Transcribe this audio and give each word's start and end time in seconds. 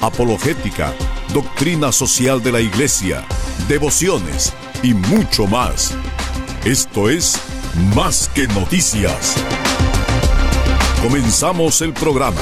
apologética, 0.00 0.94
doctrina 1.32 1.92
social 1.92 2.42
de 2.42 2.52
la 2.52 2.60
Iglesia, 2.60 3.24
devociones 3.68 4.52
y 4.82 4.94
mucho 4.94 5.46
más. 5.46 5.94
Esto 6.64 7.08
es 7.08 7.40
Más 7.94 8.28
que 8.34 8.48
noticias. 8.48 9.36
Comenzamos 11.02 11.80
el 11.80 11.92
programa. 11.92 12.40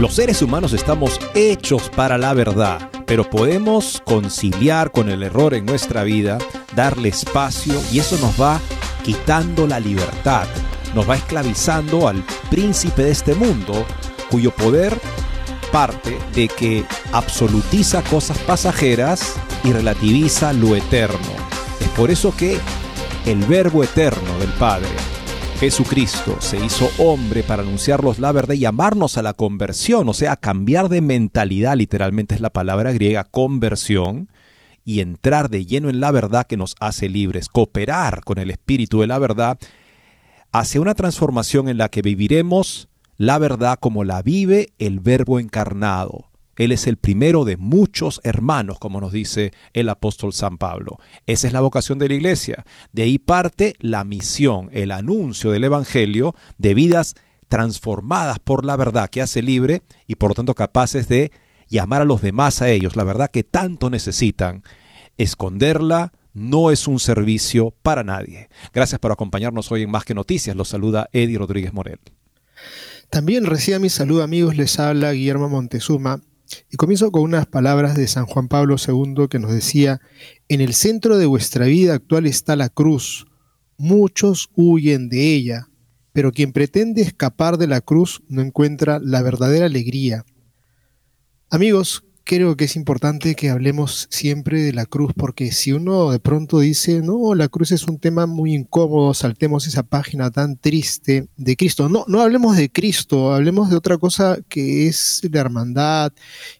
Los 0.00 0.14
seres 0.14 0.42
humanos 0.42 0.74
estamos 0.74 1.18
hechos 1.34 1.90
para 1.90 2.18
la 2.18 2.32
verdad, 2.32 2.90
pero 3.04 3.28
podemos 3.28 4.00
conciliar 4.04 4.92
con 4.92 5.08
el 5.08 5.24
error 5.24 5.54
en 5.54 5.66
nuestra 5.66 6.04
vida, 6.04 6.38
darle 6.76 7.08
espacio 7.08 7.74
y 7.90 7.98
eso 7.98 8.16
nos 8.18 8.40
va 8.40 8.60
quitando 9.02 9.66
la 9.66 9.80
libertad, 9.80 10.46
nos 10.94 11.08
va 11.08 11.16
esclavizando 11.16 12.08
al 12.08 12.24
príncipe 12.50 13.02
de 13.04 13.10
este 13.10 13.34
mundo, 13.34 13.86
cuyo 14.30 14.50
poder 14.50 14.98
parte 15.72 16.18
de 16.34 16.48
que 16.48 16.84
absolutiza 17.12 18.02
cosas 18.02 18.38
pasajeras 18.38 19.34
y 19.64 19.72
relativiza 19.72 20.52
lo 20.52 20.76
eterno. 20.76 21.18
Es 21.80 21.88
por 21.90 22.10
eso 22.10 22.34
que 22.36 22.58
el 23.26 23.38
verbo 23.44 23.84
eterno 23.84 24.38
del 24.38 24.50
Padre, 24.50 24.88
Jesucristo, 25.60 26.36
se 26.40 26.64
hizo 26.64 26.90
hombre 26.98 27.42
para 27.42 27.62
anunciarnos 27.62 28.18
la 28.18 28.32
verdad 28.32 28.54
y 28.54 28.60
llamarnos 28.60 29.18
a 29.18 29.22
la 29.22 29.34
conversión, 29.34 30.08
o 30.08 30.14
sea, 30.14 30.36
cambiar 30.36 30.88
de 30.88 31.00
mentalidad, 31.00 31.76
literalmente 31.76 32.34
es 32.34 32.40
la 32.40 32.50
palabra 32.50 32.92
griega 32.92 33.24
conversión, 33.24 34.28
y 34.84 35.00
entrar 35.00 35.50
de 35.50 35.66
lleno 35.66 35.90
en 35.90 36.00
la 36.00 36.10
verdad 36.10 36.46
que 36.46 36.56
nos 36.56 36.74
hace 36.80 37.10
libres, 37.10 37.48
cooperar 37.48 38.24
con 38.24 38.38
el 38.38 38.50
Espíritu 38.50 39.02
de 39.02 39.06
la 39.06 39.18
verdad 39.18 39.58
hacia 40.52 40.80
una 40.80 40.94
transformación 40.94 41.68
en 41.68 41.78
la 41.78 41.88
que 41.88 42.02
viviremos 42.02 42.88
la 43.16 43.38
verdad 43.38 43.78
como 43.80 44.04
la 44.04 44.22
vive 44.22 44.72
el 44.78 45.00
Verbo 45.00 45.40
encarnado. 45.40 46.26
Él 46.56 46.72
es 46.72 46.86
el 46.86 46.96
primero 46.96 47.44
de 47.44 47.56
muchos 47.56 48.20
hermanos, 48.24 48.78
como 48.78 49.00
nos 49.00 49.12
dice 49.12 49.52
el 49.74 49.88
apóstol 49.88 50.32
San 50.32 50.58
Pablo. 50.58 50.98
Esa 51.26 51.46
es 51.46 51.52
la 51.52 51.60
vocación 51.60 51.98
de 51.98 52.08
la 52.08 52.14
iglesia. 52.14 52.64
De 52.92 53.02
ahí 53.02 53.18
parte 53.18 53.76
la 53.78 54.04
misión, 54.04 54.68
el 54.72 54.90
anuncio 54.90 55.52
del 55.52 55.64
Evangelio 55.64 56.34
de 56.58 56.74
vidas 56.74 57.14
transformadas 57.48 58.38
por 58.40 58.64
la 58.64 58.76
verdad 58.76 59.08
que 59.08 59.22
hace 59.22 59.40
libre 59.40 59.82
y 60.06 60.16
por 60.16 60.30
lo 60.30 60.34
tanto 60.34 60.54
capaces 60.54 61.08
de 61.08 61.30
llamar 61.68 62.02
a 62.02 62.06
los 62.06 62.22
demás 62.22 62.60
a 62.60 62.70
ellos, 62.70 62.96
la 62.96 63.04
verdad 63.04 63.30
que 63.30 63.44
tanto 63.44 63.88
necesitan. 63.88 64.62
Esconderla 65.16 66.12
no 66.38 66.70
es 66.70 66.86
un 66.88 67.00
servicio 67.00 67.74
para 67.82 68.04
nadie. 68.04 68.48
Gracias 68.72 68.98
por 68.98 69.12
acompañarnos 69.12 69.70
hoy 69.72 69.82
en 69.82 69.90
Más 69.90 70.04
que 70.04 70.14
Noticias. 70.14 70.56
Los 70.56 70.68
saluda 70.68 71.08
Eddie 71.12 71.38
Rodríguez 71.38 71.72
Morel. 71.72 71.98
También 73.10 73.46
reciba 73.46 73.78
mi 73.78 73.88
saludo 73.88 74.22
amigos, 74.22 74.56
les 74.56 74.78
habla 74.78 75.12
Guillermo 75.12 75.48
Montezuma 75.48 76.20
y 76.70 76.76
comienzo 76.76 77.10
con 77.10 77.22
unas 77.22 77.46
palabras 77.46 77.96
de 77.96 78.06
San 78.06 78.26
Juan 78.26 78.48
Pablo 78.48 78.76
II 78.76 79.28
que 79.30 79.38
nos 79.38 79.52
decía, 79.52 80.00
en 80.48 80.60
el 80.60 80.74
centro 80.74 81.18
de 81.18 81.26
vuestra 81.26 81.66
vida 81.66 81.94
actual 81.94 82.26
está 82.26 82.56
la 82.56 82.68
cruz, 82.68 83.26
muchos 83.76 84.50
huyen 84.54 85.08
de 85.08 85.34
ella, 85.34 85.68
pero 86.12 86.32
quien 86.32 86.52
pretende 86.52 87.02
escapar 87.02 87.58
de 87.58 87.66
la 87.66 87.80
cruz 87.80 88.22
no 88.28 88.42
encuentra 88.42 88.98
la 89.02 89.22
verdadera 89.22 89.66
alegría. 89.66 90.24
Amigos, 91.50 92.04
creo 92.28 92.58
que 92.58 92.66
es 92.66 92.76
importante 92.76 93.34
que 93.34 93.48
hablemos 93.48 94.06
siempre 94.10 94.60
de 94.60 94.74
la 94.74 94.84
cruz, 94.84 95.14
porque 95.16 95.50
si 95.50 95.72
uno 95.72 96.10
de 96.10 96.20
pronto 96.20 96.60
dice, 96.60 97.00
no, 97.00 97.34
la 97.34 97.48
cruz 97.48 97.72
es 97.72 97.84
un 97.84 97.98
tema 97.98 98.26
muy 98.26 98.54
incómodo, 98.54 99.14
saltemos 99.14 99.66
esa 99.66 99.82
página 99.82 100.30
tan 100.30 100.58
triste 100.58 101.28
de 101.38 101.56
Cristo. 101.56 101.88
No, 101.88 102.04
no 102.06 102.20
hablemos 102.20 102.58
de 102.58 102.70
Cristo, 102.70 103.32
hablemos 103.32 103.70
de 103.70 103.76
otra 103.76 103.96
cosa 103.96 104.36
que 104.50 104.86
es 104.88 105.22
la 105.32 105.40
hermandad 105.40 106.12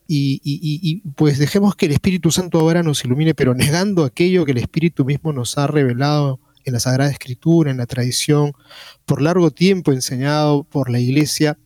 y, 0.06 0.40
y, 0.42 1.02
pues 1.16 1.38
dejemos 1.38 1.76
que 1.76 1.84
el 1.84 1.92
Espíritu 1.92 2.30
Santo 2.30 2.58
ahora 2.60 2.82
nos 2.82 3.04
ilumine, 3.04 3.34
pero 3.34 3.52
negando 3.52 4.04
aquello 4.04 4.46
que 4.46 4.52
el 4.52 4.58
Espíritu 4.58 5.04
mismo 5.04 5.34
nos 5.34 5.58
ha 5.58 5.66
revelado 5.66 6.40
en 6.64 6.72
la 6.72 6.80
Sagrada 6.80 7.10
Escritura, 7.10 7.70
en 7.70 7.76
la 7.76 7.86
tradición, 7.86 8.52
por 9.04 9.20
largo 9.20 9.50
tiempo 9.50 9.92
enseñado 9.92 10.64
por 10.64 10.88
la 10.88 10.98
Iglesia 10.98 11.58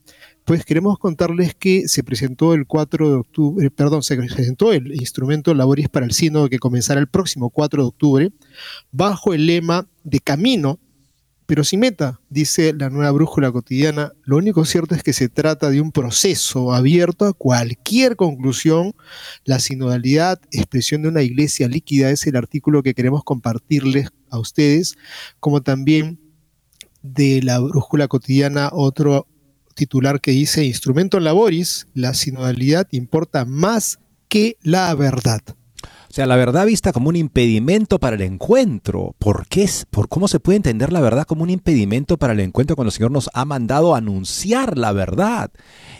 pues 0.45 0.65
queremos 0.65 0.99
contarles 0.99 1.55
que 1.55 1.87
se 1.87 2.03
presentó 2.03 2.53
el 2.53 2.65
4 2.65 3.09
de 3.09 3.15
octubre, 3.15 3.71
perdón, 3.71 4.03
se 4.03 4.17
presentó 4.17 4.73
el 4.73 4.93
instrumento 4.95 5.53
Laboris 5.53 5.89
para 5.89 6.05
el 6.05 6.11
sínodo 6.11 6.49
que 6.49 6.59
comenzará 6.59 6.99
el 6.99 7.07
próximo 7.07 7.49
4 7.49 7.83
de 7.83 7.87
octubre, 7.87 8.31
bajo 8.91 9.33
el 9.33 9.45
lema 9.45 9.87
de 10.03 10.19
camino, 10.19 10.79
pero 11.45 11.63
sin 11.63 11.81
meta, 11.81 12.19
dice 12.29 12.73
la 12.73 12.89
nueva 12.89 13.11
brújula 13.11 13.51
cotidiana. 13.51 14.13
Lo 14.23 14.37
único 14.37 14.63
cierto 14.65 14.95
es 14.95 15.03
que 15.03 15.13
se 15.13 15.29
trata 15.29 15.69
de 15.69 15.81
un 15.81 15.91
proceso 15.91 16.73
abierto 16.73 17.25
a 17.25 17.33
cualquier 17.33 18.15
conclusión. 18.15 18.93
La 19.43 19.59
sinodalidad, 19.59 20.39
expresión 20.51 21.01
de 21.01 21.09
una 21.09 21.21
iglesia 21.21 21.67
líquida, 21.67 22.09
es 22.11 22.25
el 22.27 22.37
artículo 22.37 22.81
que 22.81 22.93
queremos 22.93 23.23
compartirles 23.23 24.09
a 24.29 24.39
ustedes, 24.39 24.95
como 25.39 25.61
también 25.61 26.19
de 27.01 27.41
la 27.43 27.59
brújula 27.59 28.07
cotidiana, 28.07 28.69
otro 28.71 29.27
titular 29.73 30.21
que 30.21 30.31
dice 30.31 30.63
Instrumento 30.65 31.19
Laboris, 31.19 31.87
la 31.93 32.13
sinodalidad 32.13 32.87
importa 32.91 33.45
más 33.45 33.99
que 34.27 34.57
la 34.61 34.93
verdad. 34.95 35.41
O 36.13 36.15
sea, 36.15 36.27
la 36.27 36.35
verdad 36.35 36.67
vista 36.67 36.93
como 36.93 37.09
un 37.09 37.15
impedimento 37.15 37.99
para 37.99 38.15
el 38.15 38.21
encuentro. 38.21 39.15
¿Por 39.17 39.47
qué? 39.47 39.67
¿Por 39.89 40.07
cómo 40.07 40.27
se 40.27 40.39
puede 40.39 40.57
entender 40.57 40.93
la 40.93 41.01
verdad 41.01 41.25
como 41.25 41.41
un 41.41 41.49
impedimento 41.49 42.17
para 42.17 42.33
el 42.33 42.39
encuentro 42.39 42.75
cuando 42.75 42.89
el 42.89 42.93
Señor 42.93 43.09
nos 43.09 43.31
ha 43.33 43.45
mandado 43.45 43.95
anunciar 43.95 44.77
la 44.77 44.91
verdad? 44.91 45.49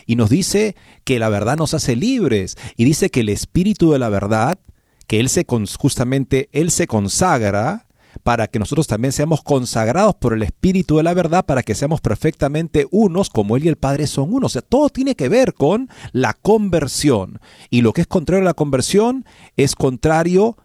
Y 0.06 0.14
nos 0.14 0.30
dice 0.30 0.76
que 1.02 1.18
la 1.18 1.30
verdad 1.30 1.56
nos 1.56 1.74
hace 1.74 1.96
libres. 1.96 2.56
Y 2.76 2.84
dice 2.84 3.10
que 3.10 3.20
el 3.20 3.28
espíritu 3.28 3.90
de 3.90 3.98
la 3.98 4.08
verdad, 4.08 4.60
que 5.08 5.18
Él 5.18 5.28
se 5.28 5.44
justamente 5.78 6.48
Él 6.52 6.70
se 6.70 6.86
consagra 6.86 7.88
para 8.22 8.46
que 8.46 8.58
nosotros 8.58 8.86
también 8.86 9.12
seamos 9.12 9.42
consagrados 9.42 10.14
por 10.14 10.34
el 10.34 10.42
Espíritu 10.42 10.96
de 10.96 11.02
la 11.02 11.14
verdad, 11.14 11.44
para 11.44 11.62
que 11.62 11.74
seamos 11.74 12.00
perfectamente 12.00 12.86
unos 12.90 13.30
como 13.30 13.56
Él 13.56 13.64
y 13.64 13.68
el 13.68 13.76
Padre 13.76 14.06
son 14.06 14.32
unos. 14.32 14.52
O 14.52 14.54
sea, 14.54 14.62
todo 14.62 14.88
tiene 14.88 15.14
que 15.14 15.28
ver 15.28 15.54
con 15.54 15.88
la 16.12 16.34
conversión. 16.34 17.40
Y 17.70 17.82
lo 17.82 17.92
que 17.92 18.02
es 18.02 18.06
contrario 18.06 18.42
a 18.42 18.44
la 18.44 18.54
conversión 18.54 19.24
es 19.56 19.74
contrario 19.74 20.56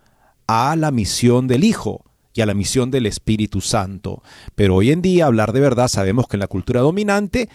a 0.47 0.75
la 0.75 0.91
misión 0.91 1.47
del 1.47 1.63
Hijo 1.63 2.05
y 2.33 2.41
a 2.41 2.45
la 2.45 2.53
misión 2.53 2.91
del 2.91 3.05
Espíritu 3.05 3.61
Santo. 3.61 4.23
Pero 4.55 4.75
hoy 4.75 4.91
en 4.91 5.01
día 5.01 5.25
hablar 5.25 5.51
de 5.51 5.59
verdad 5.59 5.87
sabemos 5.87 6.27
que 6.27 6.37
en 6.37 6.41
la 6.41 6.47
cultura 6.47 6.81
dominante 6.81 7.49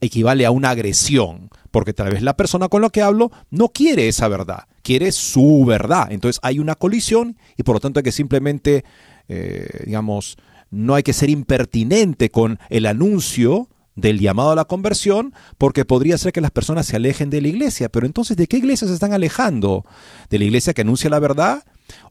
equivale 0.00 0.46
a 0.46 0.50
una 0.50 0.70
agresión, 0.70 1.48
porque 1.70 1.92
tal 1.92 2.10
vez 2.10 2.22
la 2.22 2.36
persona 2.36 2.68
con 2.68 2.82
la 2.82 2.90
que 2.90 3.02
hablo 3.02 3.30
no 3.50 3.68
quiere 3.68 4.08
esa 4.08 4.28
verdad, 4.28 4.64
quiere 4.82 5.12
su 5.12 5.64
verdad. 5.64 6.08
Entonces 6.10 6.40
hay 6.42 6.58
una 6.58 6.74
colisión 6.74 7.38
y 7.56 7.62
por 7.62 7.76
lo 7.76 7.80
tanto 7.80 8.00
hay 8.00 8.04
que 8.04 8.12
simplemente 8.12 8.84
eh, 9.28 9.84
digamos, 9.84 10.36
no 10.70 10.94
hay 10.94 11.02
que 11.02 11.12
ser 11.12 11.30
impertinente 11.30 12.30
con 12.30 12.58
el 12.68 12.86
anuncio 12.86 13.68
del 13.96 14.20
llamado 14.20 14.50
a 14.50 14.54
la 14.54 14.66
conversión, 14.66 15.32
porque 15.56 15.86
podría 15.86 16.18
ser 16.18 16.32
que 16.32 16.42
las 16.42 16.50
personas 16.50 16.86
se 16.86 16.96
alejen 16.96 17.30
de 17.30 17.40
la 17.40 17.48
iglesia. 17.48 17.88
Pero 17.88 18.06
entonces, 18.06 18.36
¿de 18.36 18.46
qué 18.46 18.58
iglesia 18.58 18.86
se 18.86 18.94
están 18.94 19.14
alejando? 19.14 19.84
¿De 20.28 20.38
la 20.38 20.44
iglesia 20.44 20.74
que 20.74 20.82
anuncia 20.82 21.08
la 21.08 21.18
verdad? 21.18 21.64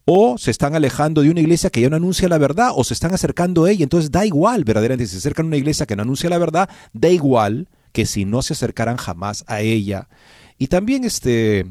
¿O 0.04 0.38
se 0.38 0.52
están 0.52 0.76
alejando 0.76 1.22
de 1.22 1.30
una 1.30 1.42
iglesia 1.42 1.70
que 1.70 1.82
ya 1.82 1.90
no 1.90 1.96
anuncia 1.96 2.28
la 2.28 2.40
verdad? 2.40 2.72
¿O 2.76 2.84
se 2.84 2.96
están 2.96 3.14
acercando 3.14 3.66
a 3.66 3.72
ella? 3.72 3.84
Entonces 3.84 4.12
da 4.12 4.26
igual, 4.26 4.64
verdaderamente, 4.64 5.06
si 5.06 5.14
se 5.14 5.18
acercan 5.20 5.46
a 5.46 5.48
una 5.48 5.58
iglesia 5.58 5.86
que 5.86 5.96
no 5.96 6.02
anuncia 6.02 6.30
la 6.30 6.40
verdad, 6.40 6.70
da 6.92 7.10
igual 7.10 7.70
que 7.92 8.06
si 8.06 8.26
no 8.26 8.42
se 8.42 8.54
acercaran 8.54 8.98
jamás 8.98 9.44
a 9.48 9.62
ella. 9.62 10.10
Y 10.58 10.68
también 10.68 11.04
este, 11.04 11.66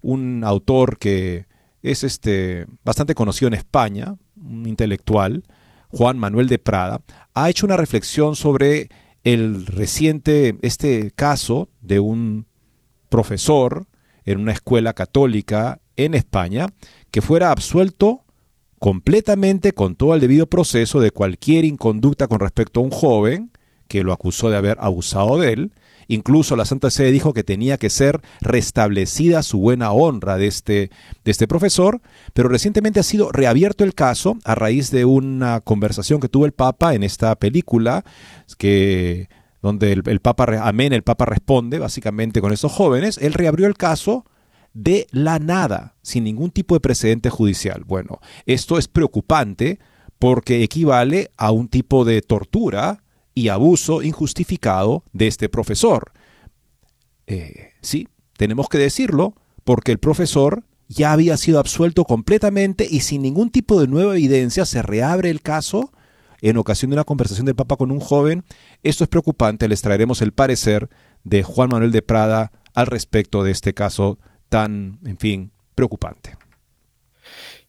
un 0.00 0.42
autor 0.44 0.98
que 0.98 1.46
es 1.82 2.02
este, 2.04 2.66
bastante 2.84 3.14
conocido 3.14 3.48
en 3.48 3.54
España, 3.54 4.16
un 4.42 4.66
intelectual, 4.66 5.44
Juan 5.88 6.18
Manuel 6.18 6.48
de 6.48 6.58
Prada, 6.58 7.02
ha 7.34 7.50
hecho 7.50 7.66
una 7.66 7.76
reflexión 7.76 8.36
sobre 8.36 8.88
el 9.24 9.66
reciente, 9.66 10.56
este 10.62 11.10
caso 11.12 11.68
de 11.80 12.00
un 12.00 12.46
profesor 13.08 13.86
en 14.24 14.40
una 14.40 14.52
escuela 14.52 14.94
católica 14.94 15.80
en 15.96 16.14
España 16.14 16.66
que 17.10 17.20
fuera 17.20 17.50
absuelto 17.50 18.24
completamente 18.78 19.72
con 19.72 19.94
todo 19.94 20.14
el 20.14 20.20
debido 20.20 20.46
proceso 20.48 20.98
de 20.98 21.12
cualquier 21.12 21.64
inconducta 21.64 22.26
con 22.26 22.40
respecto 22.40 22.80
a 22.80 22.82
un 22.82 22.90
joven 22.90 23.52
que 23.86 24.02
lo 24.02 24.12
acusó 24.12 24.50
de 24.50 24.56
haber 24.56 24.76
abusado 24.80 25.38
de 25.38 25.52
él. 25.52 25.72
Incluso 26.08 26.56
la 26.56 26.64
Santa 26.64 26.90
Sede 26.90 27.10
dijo 27.10 27.32
que 27.32 27.44
tenía 27.44 27.78
que 27.78 27.90
ser 27.90 28.20
restablecida 28.40 29.42
su 29.42 29.58
buena 29.58 29.92
honra 29.92 30.36
de 30.36 30.46
este, 30.46 30.90
de 31.24 31.30
este 31.30 31.48
profesor, 31.48 32.00
pero 32.32 32.48
recientemente 32.48 33.00
ha 33.00 33.04
sido 33.04 33.30
reabierto 33.32 33.84
el 33.84 33.94
caso 33.94 34.36
a 34.44 34.54
raíz 34.54 34.90
de 34.90 35.04
una 35.04 35.60
conversación 35.60 36.20
que 36.20 36.28
tuvo 36.28 36.46
el 36.46 36.52
Papa 36.52 36.94
en 36.94 37.02
esta 37.02 37.34
película 37.36 38.04
que 38.58 39.28
donde 39.62 39.92
el, 39.92 40.20
Papa, 40.20 40.46
amén, 40.62 40.92
el 40.92 41.04
Papa 41.04 41.24
responde 41.24 41.78
básicamente 41.78 42.40
con 42.40 42.52
esos 42.52 42.72
jóvenes, 42.72 43.16
él 43.18 43.32
reabrió 43.32 43.68
el 43.68 43.76
caso 43.76 44.24
de 44.74 45.06
la 45.12 45.38
nada, 45.38 45.94
sin 46.02 46.24
ningún 46.24 46.50
tipo 46.50 46.74
de 46.74 46.80
precedente 46.80 47.30
judicial. 47.30 47.84
Bueno, 47.86 48.20
esto 48.44 48.76
es 48.76 48.88
preocupante 48.88 49.78
porque 50.18 50.62
equivale 50.62 51.30
a 51.36 51.52
un 51.52 51.68
tipo 51.68 52.04
de 52.04 52.22
tortura 52.22 53.01
y 53.34 53.48
abuso 53.48 54.02
injustificado 54.02 55.04
de 55.12 55.26
este 55.26 55.48
profesor. 55.48 56.12
Eh, 57.26 57.70
sí, 57.80 58.08
tenemos 58.36 58.68
que 58.68 58.78
decirlo, 58.78 59.34
porque 59.64 59.92
el 59.92 59.98
profesor 59.98 60.64
ya 60.88 61.12
había 61.12 61.36
sido 61.36 61.58
absuelto 61.58 62.04
completamente 62.04 62.86
y 62.88 63.00
sin 63.00 63.22
ningún 63.22 63.50
tipo 63.50 63.80
de 63.80 63.88
nueva 63.88 64.14
evidencia 64.14 64.66
se 64.66 64.82
reabre 64.82 65.30
el 65.30 65.40
caso 65.40 65.92
en 66.42 66.56
ocasión 66.56 66.90
de 66.90 66.96
una 66.96 67.04
conversación 67.04 67.46
del 67.46 67.54
Papa 67.54 67.76
con 67.76 67.90
un 67.90 68.00
joven. 68.00 68.44
Esto 68.82 69.04
es 69.04 69.08
preocupante, 69.08 69.68
les 69.68 69.80
traeremos 69.80 70.20
el 70.20 70.32
parecer 70.32 70.90
de 71.24 71.42
Juan 71.42 71.70
Manuel 71.70 71.92
de 71.92 72.02
Prada 72.02 72.52
al 72.74 72.86
respecto 72.86 73.44
de 73.44 73.52
este 73.52 73.74
caso 73.74 74.18
tan, 74.48 74.98
en 75.04 75.16
fin, 75.16 75.52
preocupante. 75.74 76.36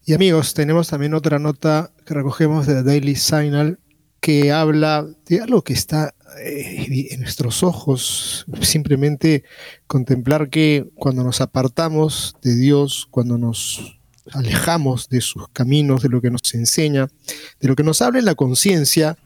Y 0.06 0.13
amigos, 0.13 0.54
tenemos 0.54 0.89
también 0.89 1.13
otra 1.13 1.39
nota 1.39 1.92
que 2.06 2.13
recogemos 2.13 2.68
de 2.68 2.83
Daily 2.83 3.15
Signal 3.15 3.80
que 4.24 4.54
habla 4.54 5.06
de 5.25 5.42
algo 5.42 5.66
que 5.66 5.74
está 5.74 6.16
eh, 6.40 7.10
en 7.12 7.20
nuestros 7.20 7.62
ojos, 7.62 8.46
simplemente 8.62 9.44
contemplar 9.86 10.50
que 10.50 10.88
cuando 10.96 11.25
nos 11.25 11.42
apartamos 11.42 12.34
de 12.42 12.56
Dios, 12.56 13.06
cuando 13.12 13.38
nos 13.38 14.00
alejamos 14.31 15.10
de 15.10 15.20
sus 15.20 15.50
caminos, 15.50 16.04
de 16.04 16.08
lo 16.08 16.22
que 16.22 16.31
nos 16.31 16.54
enseña, 16.54 17.10
de 17.60 17.68
lo 17.68 17.75
que 17.75 17.84
nos 17.84 18.02
habla 18.02 18.20
en 18.20 18.24
la 18.24 18.36
conciencia, 18.36 19.18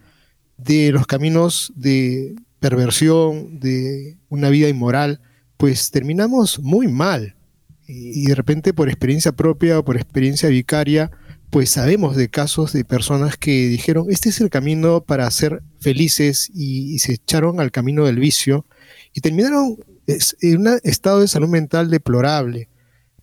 de 0.57 0.91
los 0.91 1.05
caminos 1.05 1.71
de 1.75 2.35
perversión, 2.59 3.59
de 3.59 4.17
una 4.29 4.49
vida 4.49 4.67
inmoral, 4.67 5.21
pues 5.57 5.91
terminamos 5.91 6.57
muy 6.57 6.87
mal. 6.87 7.35
Y 7.85 8.25
de 8.25 8.33
repente 8.33 8.73
por 8.73 8.89
experiencia 8.89 9.31
propia 9.31 9.77
o 9.77 9.85
por 9.85 9.95
experiencia 9.95 10.49
vicaria, 10.49 11.11
pues 11.49 11.69
sabemos 11.69 12.15
de 12.15 12.29
casos 12.29 12.73
de 12.73 12.83
personas 12.83 13.37
que 13.37 13.67
dijeron, 13.67 14.07
este 14.09 14.29
es 14.29 14.41
el 14.41 14.49
camino 14.49 15.01
para 15.01 15.29
ser 15.31 15.63
felices 15.79 16.51
y, 16.53 16.99
se 16.99 17.13
echaron 17.13 17.59
al 17.59 17.71
camino 17.71 18.05
del 18.05 18.19
vicio 18.19 18.65
y 19.13 19.21
terminaron 19.21 19.77
en 20.07 20.57
un 20.57 20.79
estado 20.83 21.21
de 21.21 21.27
salud 21.27 21.47
mental 21.47 21.89
deplorable. 21.89 22.69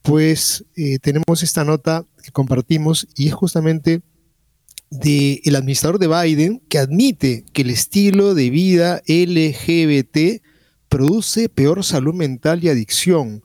Pues 0.03 0.65
eh, 0.76 0.99
tenemos 0.99 1.43
esta 1.43 1.65
nota 1.65 2.06
que 2.23 2.31
compartimos 2.31 3.06
y 3.17 3.29
es 3.29 3.35
justamente 3.35 4.03
del 4.91 5.41
el 5.44 5.56
administrador 5.56 5.99
de 5.99 6.09
Biden 6.09 6.62
que 6.69 6.79
admite 6.79 7.44
que 7.53 7.62
el 7.62 7.71
estilo 7.71 8.35
de 8.35 8.50
vida 8.50 9.03
LGBT 9.06 10.43
produce 10.88 11.49
peor 11.49 11.85
salud 11.85 12.15
mental 12.15 12.62
y 12.62 12.69
adicción 12.69 13.43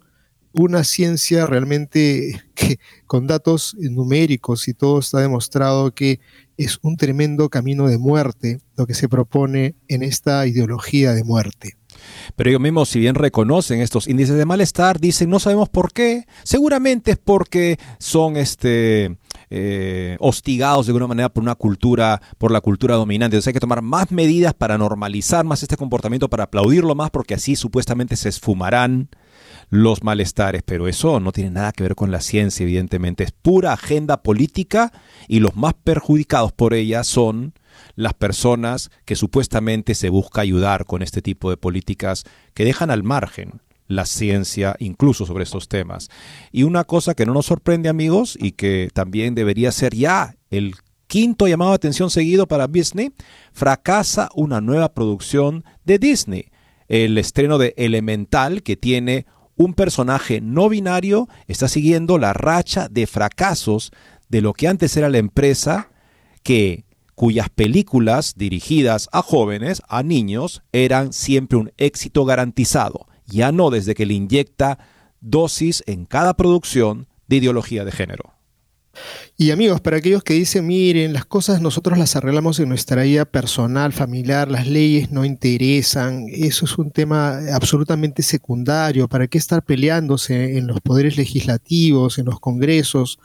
una 0.53 0.83
ciencia 0.83 1.45
realmente 1.45 2.41
que 2.55 2.79
con 3.05 3.27
datos 3.27 3.75
numéricos 3.79 4.67
y 4.67 4.73
todo 4.73 4.99
está 4.99 5.19
demostrado 5.19 5.91
que 5.91 6.19
es 6.57 6.79
un 6.81 6.97
tremendo 6.97 7.49
camino 7.49 7.87
de 7.87 7.97
muerte 7.97 8.59
lo 8.75 8.85
que 8.85 8.93
se 8.93 9.07
propone 9.07 9.75
en 9.87 10.03
esta 10.03 10.45
ideología 10.45 11.13
de 11.13 11.23
muerte. 11.23 11.77
Pero 12.35 12.49
ellos 12.49 12.61
mismos, 12.61 12.89
si 12.89 12.99
bien 12.99 13.15
reconocen 13.15 13.81
estos 13.81 14.07
índices 14.07 14.35
de 14.35 14.45
malestar, 14.45 14.99
dicen 14.99 15.29
no 15.29 15.39
sabemos 15.39 15.69
por 15.69 15.91
qué. 15.93 16.25
Seguramente 16.43 17.11
es 17.11 17.17
porque 17.17 17.77
son 17.97 18.37
este, 18.37 19.17
eh, 19.49 20.17
hostigados 20.19 20.85
de 20.85 20.91
alguna 20.91 21.07
manera 21.07 21.29
por 21.29 21.43
una 21.43 21.55
cultura, 21.55 22.21
por 22.37 22.51
la 22.51 22.61
cultura 22.61 22.95
dominante. 22.95 23.35
Entonces 23.35 23.47
hay 23.47 23.53
que 23.53 23.59
tomar 23.59 23.81
más 23.81 24.11
medidas 24.11 24.53
para 24.53 24.77
normalizar 24.77 25.45
más 25.45 25.63
este 25.63 25.77
comportamiento, 25.77 26.29
para 26.29 26.45
aplaudirlo 26.45 26.95
más, 26.95 27.09
porque 27.09 27.33
así 27.33 27.55
supuestamente 27.55 28.15
se 28.15 28.29
esfumarán 28.29 29.09
los 29.69 30.03
malestares, 30.03 30.63
pero 30.63 30.87
eso 30.87 31.19
no 31.19 31.31
tiene 31.31 31.51
nada 31.51 31.71
que 31.71 31.83
ver 31.83 31.95
con 31.95 32.11
la 32.11 32.21
ciencia, 32.21 32.63
evidentemente, 32.63 33.23
es 33.23 33.31
pura 33.31 33.73
agenda 33.73 34.23
política 34.23 34.91
y 35.27 35.39
los 35.39 35.55
más 35.55 35.73
perjudicados 35.75 36.51
por 36.51 36.73
ella 36.73 37.03
son 37.03 37.53
las 37.95 38.13
personas 38.13 38.89
que 39.05 39.15
supuestamente 39.15 39.95
se 39.95 40.09
busca 40.09 40.41
ayudar 40.41 40.85
con 40.85 41.01
este 41.01 41.21
tipo 41.21 41.49
de 41.49 41.57
políticas 41.57 42.23
que 42.53 42.65
dejan 42.65 42.91
al 42.91 43.03
margen 43.03 43.61
la 43.87 44.05
ciencia 44.05 44.75
incluso 44.79 45.25
sobre 45.25 45.43
estos 45.43 45.67
temas. 45.67 46.09
Y 46.51 46.63
una 46.63 46.83
cosa 46.83 47.15
que 47.15 47.25
no 47.25 47.33
nos 47.33 47.47
sorprende 47.47 47.89
amigos 47.89 48.37
y 48.39 48.51
que 48.51 48.89
también 48.93 49.35
debería 49.35 49.71
ser 49.71 49.95
ya 49.95 50.35
el 50.49 50.75
quinto 51.07 51.47
llamado 51.47 51.71
de 51.71 51.75
atención 51.75 52.11
seguido 52.11 52.47
para 52.47 52.67
Disney, 52.67 53.11
fracasa 53.51 54.29
una 54.35 54.61
nueva 54.61 54.93
producción 54.93 55.65
de 55.83 55.97
Disney. 55.97 56.45
El 56.87 57.17
estreno 57.17 57.57
de 57.57 57.73
Elemental, 57.77 58.61
que 58.61 58.77
tiene 58.77 59.25
un 59.59 59.73
personaje 59.73 60.39
no 60.39 60.69
binario 60.69 61.27
está 61.47 61.67
siguiendo 61.67 62.17
la 62.17 62.31
racha 62.31 62.87
de 62.87 63.05
fracasos 63.05 63.91
de 64.29 64.41
lo 64.41 64.53
que 64.53 64.69
antes 64.69 64.95
era 64.95 65.09
la 65.09 65.17
empresa 65.17 65.89
que 66.43 66.85
cuyas 67.13 67.49
películas 67.49 68.35
dirigidas 68.37 69.09
a 69.11 69.21
jóvenes, 69.21 69.81
a 69.89 70.01
niños, 70.01 70.63
eran 70.71 71.11
siempre 71.11 71.57
un 71.57 71.73
éxito 71.77 72.23
garantizado, 72.23 73.07
ya 73.25 73.51
no 73.51 73.69
desde 73.69 73.95
que 73.95 74.05
le 74.05 74.13
inyecta 74.13 74.79
dosis 75.19 75.83
en 75.85 76.05
cada 76.05 76.35
producción 76.35 77.07
de 77.27 77.35
ideología 77.35 77.83
de 77.83 77.91
género. 77.91 78.38
Y 79.37 79.51
amigos, 79.51 79.79
para 79.79 79.97
aquellos 79.97 80.23
que 80.23 80.33
dicen, 80.33 80.67
miren, 80.67 81.13
las 81.13 81.25
cosas 81.25 81.61
nosotros 81.61 81.97
las 81.97 82.15
arreglamos 82.15 82.59
en 82.59 82.67
nuestra 82.67 83.03
vida 83.03 83.23
personal, 83.23 83.93
familiar, 83.93 84.51
las 84.51 84.67
leyes 84.67 85.11
no 85.11 85.23
interesan, 85.23 86.25
eso 86.29 86.65
es 86.65 86.77
un 86.77 86.91
tema 86.91 87.39
absolutamente 87.53 88.21
secundario, 88.21 89.07
¿para 89.07 89.27
qué 89.27 89.37
estar 89.37 89.63
peleándose 89.63 90.57
en 90.57 90.67
los 90.67 90.81
poderes 90.81 91.15
legislativos, 91.15 92.17
en 92.17 92.25
los 92.25 92.39
congresos? 92.39 93.19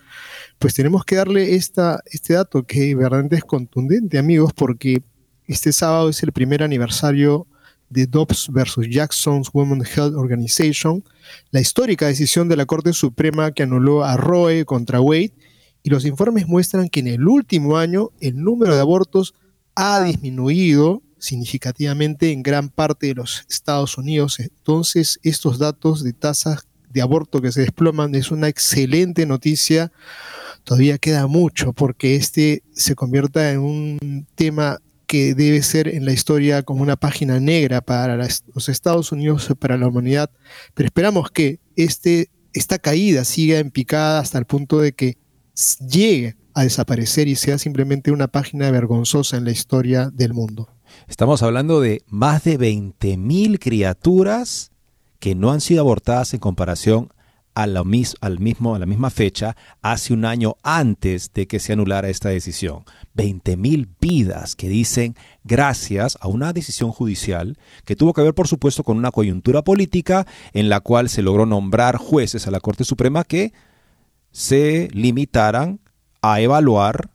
Pues 0.59 0.75
tenemos 0.75 1.05
que 1.05 1.17
darle 1.17 1.57
esta, 1.57 2.01
este 2.07 2.35
dato 2.35 2.65
que 2.65 2.95
verdaderamente 2.95 3.37
es 3.37 3.45
contundente, 3.45 4.19
amigos, 4.19 4.53
porque 4.55 5.03
este 5.47 5.73
sábado 5.73 6.11
es 6.11 6.23
el 6.23 6.33
primer 6.33 6.63
aniversario 6.63 7.49
de 7.91 8.07
Dobbs 8.07 8.49
versus 8.53 8.89
Jackson's 8.89 9.51
Women's 9.53 9.97
Health 9.97 10.15
Organization, 10.15 11.03
la 11.51 11.61
histórica 11.61 12.07
decisión 12.07 12.49
de 12.49 12.57
la 12.57 12.67
Corte 12.67 12.93
Suprema 12.93 13.53
que 13.53 13.65
anuló 13.65 14.05
a 14.05 14.17
Roe 14.17 14.65
contra 14.65 15.01
Wade 15.01 15.33
y 15.85 15.91
los 15.91 16.07
informes 16.07 16.49
muestran 16.49 16.89
que 16.89 17.01
en 17.01 17.09
el 17.09 17.29
último 17.29 17.77
año 17.77 18.11
el 18.19 18.43
número 18.43 18.75
de 18.75 18.81
abortos 18.81 19.35
ha 19.77 20.03
disminuido 20.03 21.03
significativamente 21.19 22.33
en 22.33 22.43
gran 22.43 22.71
parte 22.71 23.09
de 23.09 23.15
los 23.15 23.45
Estados 23.51 23.99
Unidos. 23.99 24.41
Entonces, 24.41 25.21
estos 25.23 25.59
datos 25.59 26.03
de 26.03 26.15
tasas 26.15 26.67
de 26.91 27.03
aborto 27.03 27.43
que 27.43 27.53
se 27.53 27.61
desploman 27.61 28.15
es 28.15 28.31
una 28.31 28.49
excelente 28.49 29.27
noticia. 29.27 29.93
Todavía 30.65 30.97
queda 30.97 31.27
mucho 31.27 31.75
porque 31.75 32.17
este 32.17 32.63
se 32.73 32.95
convierta 32.95 33.53
en 33.53 33.59
un 33.59 34.27
tema 34.37 34.79
que 35.07 35.35
debe 35.35 35.63
ser 35.63 35.89
en 35.89 36.07
la 36.07 36.13
historia 36.13 36.63
como 36.63 36.83
una 36.83 36.97
página 36.97 37.41
negra 37.41 37.83
para 37.83 38.17
los 38.17 38.69
Estados 38.71 39.13
Unidos, 39.13 39.53
para 39.59 39.77
la 39.77 39.89
humanidad. 39.89 40.31
Pero 40.73 40.87
esperamos 40.87 41.31
que 41.31 41.61
este, 41.77 42.31
esta 42.55 42.79
caída 42.79 43.25
siga 43.25 43.59
en 43.59 43.71
picada 43.71 44.21
hasta 44.21 44.39
el 44.39 44.47
punto 44.47 44.81
de 44.81 44.93
que 44.93 45.19
llegue 45.89 46.37
a 46.55 46.63
desaparecer 46.63 47.29
y 47.29 47.37
sea 47.37 47.59
simplemente 47.59 48.13
una 48.13 48.29
página 48.29 48.71
vergonzosa 48.71 49.37
en 49.37 49.45
la 49.45 49.51
historia 49.51 50.11
del 50.13 50.35
mundo. 50.35 50.69
Estamos 51.09 51.43
hablando 51.43 51.81
de 51.81 52.03
más 52.07 52.45
de 52.45 52.59
20.000 52.59 53.59
criaturas 53.59 54.71
que 55.19 55.35
no 55.35 55.51
han 55.53 55.61
sido 55.61 55.81
abortadas 55.81 56.35
en 56.35 56.41
comparación 56.41 57.09
a 57.55 57.63
al 57.63 57.85
mismo, 58.41 58.75
a 58.75 58.79
la 58.79 58.87
misma 58.87 59.11
fecha, 59.11 59.57
hace 59.81 60.13
un 60.13 60.25
año 60.25 60.57
antes 60.65 61.33
de 61.33 61.47
que 61.47 61.61
se 61.61 61.73
anulara 61.73 62.09
esta 62.09 62.29
decisión. 62.29 62.85
20.000 63.17 63.89
vidas 64.01 64.57
que 64.57 64.69
dicen 64.69 65.15
gracias 65.45 66.19
a 66.21 66.27
una 66.27 66.53
decisión 66.53 66.91
judicial 66.91 67.57
que 67.85 67.95
tuvo 67.95 68.13
que 68.13 68.23
ver, 68.23 68.35
por 68.35 68.49
supuesto, 68.49 68.83
con 68.83 68.97
una 68.97 69.13
coyuntura 69.13 69.63
política 69.63 70.27
en 70.53 70.69
la 70.69 70.81
cual 70.81 71.09
se 71.09 71.23
logró 71.23 71.47
nombrar 71.47 71.97
jueces 71.97 72.49
a 72.49 72.51
la 72.51 72.59
Corte 72.59 72.85
Suprema 72.85 73.23
que 73.23 73.53
se 74.35 74.89
limitaran 74.93 75.79
a 76.21 76.41
evaluar 76.41 77.11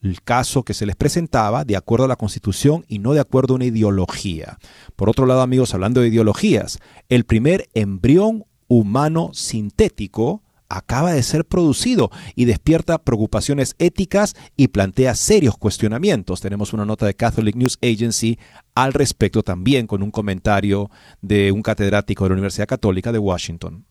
el 0.00 0.22
caso 0.22 0.62
que 0.62 0.72
se 0.72 0.86
les 0.86 0.96
presentaba 0.96 1.64
de 1.64 1.76
acuerdo 1.76 2.06
a 2.06 2.08
la 2.08 2.16
Constitución 2.16 2.86
y 2.88 3.00
no 3.00 3.12
de 3.12 3.20
acuerdo 3.20 3.52
a 3.52 3.56
una 3.56 3.66
ideología. 3.66 4.58
Por 4.96 5.10
otro 5.10 5.26
lado, 5.26 5.42
amigos, 5.42 5.74
hablando 5.74 6.00
de 6.00 6.08
ideologías, 6.08 6.78
el 7.10 7.24
primer 7.24 7.68
embrión 7.74 8.46
humano 8.66 9.30
sintético 9.34 10.42
acaba 10.70 11.12
de 11.12 11.22
ser 11.22 11.44
producido 11.44 12.10
y 12.34 12.46
despierta 12.46 12.96
preocupaciones 12.96 13.76
éticas 13.78 14.34
y 14.56 14.68
plantea 14.68 15.14
serios 15.14 15.58
cuestionamientos. 15.58 16.40
Tenemos 16.40 16.72
una 16.72 16.86
nota 16.86 17.04
de 17.04 17.14
Catholic 17.14 17.56
News 17.56 17.78
Agency 17.82 18.38
al 18.74 18.94
respecto 18.94 19.42
también 19.42 19.86
con 19.86 20.02
un 20.02 20.10
comentario 20.10 20.90
de 21.20 21.52
un 21.52 21.60
catedrático 21.60 22.24
de 22.24 22.30
la 22.30 22.34
Universidad 22.34 22.66
Católica 22.66 23.12
de 23.12 23.18
Washington. 23.18 23.84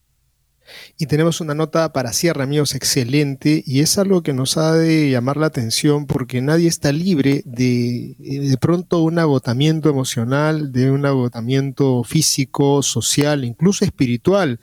Y 0.98 1.08
tenemos 1.08 1.41
una 1.41 1.53
nota 1.53 1.91
para 1.93 2.13
cierre, 2.13 2.43
amigos, 2.43 2.75
excelente, 2.75 3.63
y 3.65 3.82
es 3.82 3.98
algo 3.98 4.24
que 4.24 4.34
nos 4.34 4.58
ha 4.58 4.74
de 4.74 5.10
llamar 5.10 5.38
la 5.38 5.48
atención 5.48 6.05
porque 6.05 6.41
nadie 6.41 6.67
está 6.67 6.91
libre 6.91 7.41
de 7.46 8.15
de 8.17 8.58
pronto 8.58 9.01
un 9.03 9.20
agotamiento 9.20 9.89
emocional, 9.89 10.72
de 10.72 10.91
un 10.91 11.05
agotamiento 11.05 12.03
físico, 12.03 12.82
social, 12.84 13.43
incluso 13.46 13.86
espiritual. 13.86 14.60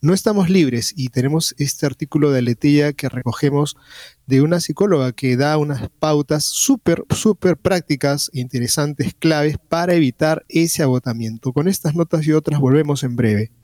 No 0.00 0.14
estamos 0.14 0.50
libres 0.50 0.92
y 0.96 1.08
tenemos 1.08 1.54
este 1.58 1.86
artículo 1.86 2.30
de 2.30 2.42
Letilla 2.42 2.92
que 2.92 3.08
recogemos 3.08 3.76
de 4.26 4.40
una 4.40 4.60
psicóloga 4.60 5.12
que 5.12 5.36
da 5.36 5.58
unas 5.58 5.88
pautas 5.98 6.44
súper, 6.44 7.04
súper 7.10 7.56
prácticas, 7.56 8.30
interesantes, 8.32 9.14
claves 9.18 9.56
para 9.68 9.94
evitar 9.94 10.44
ese 10.48 10.82
agotamiento. 10.82 11.52
Con 11.52 11.68
estas 11.68 11.94
notas 11.94 12.26
y 12.26 12.32
otras 12.32 12.60
volvemos 12.60 13.02
en 13.04 13.16
breve. 13.16 13.63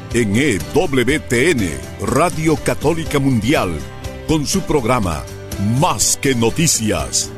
en 0.13 0.35
EWTN, 0.35 1.69
Radio 2.05 2.57
Católica 2.57 3.17
Mundial, 3.17 3.79
con 4.27 4.45
su 4.45 4.59
programa 4.61 5.23
Más 5.79 6.19
que 6.21 6.35
Noticias. 6.35 7.31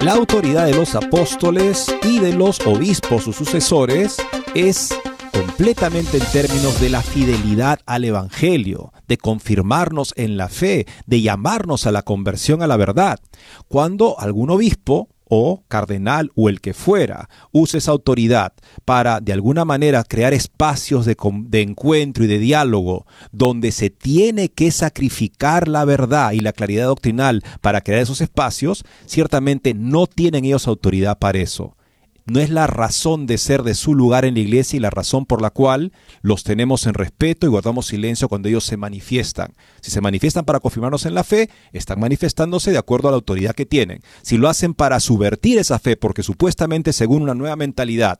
La 0.00 0.14
autoridad 0.14 0.66
de 0.66 0.74
los 0.74 0.96
apóstoles 0.96 1.94
y 2.02 2.18
de 2.18 2.32
los 2.32 2.66
obispos, 2.66 3.22
sus 3.22 3.36
sucesores, 3.36 4.16
es 4.56 4.92
completamente 5.32 6.16
en 6.18 6.24
términos 6.32 6.80
de 6.80 6.90
la 6.90 7.02
fidelidad 7.02 7.78
al 7.86 8.04
Evangelio, 8.04 8.92
de 9.06 9.18
confirmarnos 9.18 10.14
en 10.16 10.36
la 10.36 10.48
fe, 10.48 10.86
de 11.06 11.20
llamarnos 11.20 11.86
a 11.86 11.92
la 11.92 12.02
conversión 12.02 12.60
a 12.60 12.66
la 12.66 12.76
verdad. 12.76 13.20
Cuando 13.68 14.18
algún 14.18 14.50
obispo 14.50 15.08
o 15.28 15.64
cardenal 15.68 16.30
o 16.34 16.48
el 16.48 16.60
que 16.60 16.74
fuera 16.74 17.28
use 17.52 17.78
esa 17.78 17.92
autoridad 17.92 18.52
para 18.84 19.20
de 19.20 19.32
alguna 19.32 19.64
manera 19.64 20.04
crear 20.04 20.32
espacios 20.32 21.04
de, 21.06 21.16
de, 21.46 21.62
encuentro 21.62 22.24
y 22.24 22.26
de 22.26 22.38
diálogo 22.38 23.06
donde 23.32 23.72
se 23.72 23.90
tiene 23.90 24.48
que 24.48 24.70
sacrificar 24.70 25.68
la 25.68 25.84
verdad 25.84 26.32
y 26.32 26.40
la 26.40 26.52
claridad 26.52 26.86
doctrinal 26.86 27.42
para 27.60 27.80
crear 27.80 28.02
esos 28.02 28.20
espacios, 28.20 28.84
ciertamente 29.06 29.74
no 29.74 30.06
tienen 30.06 30.44
ellos 30.44 30.66
autoridad 30.66 31.18
para 31.18 31.38
eso 31.38 31.75
no 32.26 32.40
es 32.40 32.50
la 32.50 32.66
razón 32.66 33.26
de 33.26 33.38
ser 33.38 33.62
de 33.62 33.74
su 33.74 33.94
lugar 33.94 34.24
en 34.24 34.34
la 34.34 34.40
iglesia 34.40 34.76
y 34.76 34.80
la 34.80 34.90
razón 34.90 35.26
por 35.26 35.40
la 35.40 35.50
cual 35.50 35.92
los 36.22 36.42
tenemos 36.42 36.86
en 36.86 36.94
respeto 36.94 37.46
y 37.46 37.50
guardamos 37.50 37.86
silencio 37.86 38.28
cuando 38.28 38.48
ellos 38.48 38.64
se 38.64 38.76
manifiestan. 38.76 39.54
Si 39.80 39.92
se 39.92 40.00
manifiestan 40.00 40.44
para 40.44 40.60
confirmarnos 40.60 41.06
en 41.06 41.14
la 41.14 41.22
fe, 41.24 41.48
están 41.72 42.00
manifestándose 42.00 42.72
de 42.72 42.78
acuerdo 42.78 43.08
a 43.08 43.12
la 43.12 43.16
autoridad 43.16 43.54
que 43.54 43.64
tienen. 43.64 44.00
Si 44.22 44.38
lo 44.38 44.48
hacen 44.48 44.74
para 44.74 44.98
subvertir 44.98 45.58
esa 45.58 45.78
fe, 45.78 45.96
porque 45.96 46.24
supuestamente 46.24 46.92
según 46.92 47.22
una 47.22 47.34
nueva 47.34 47.56
mentalidad 47.56 48.18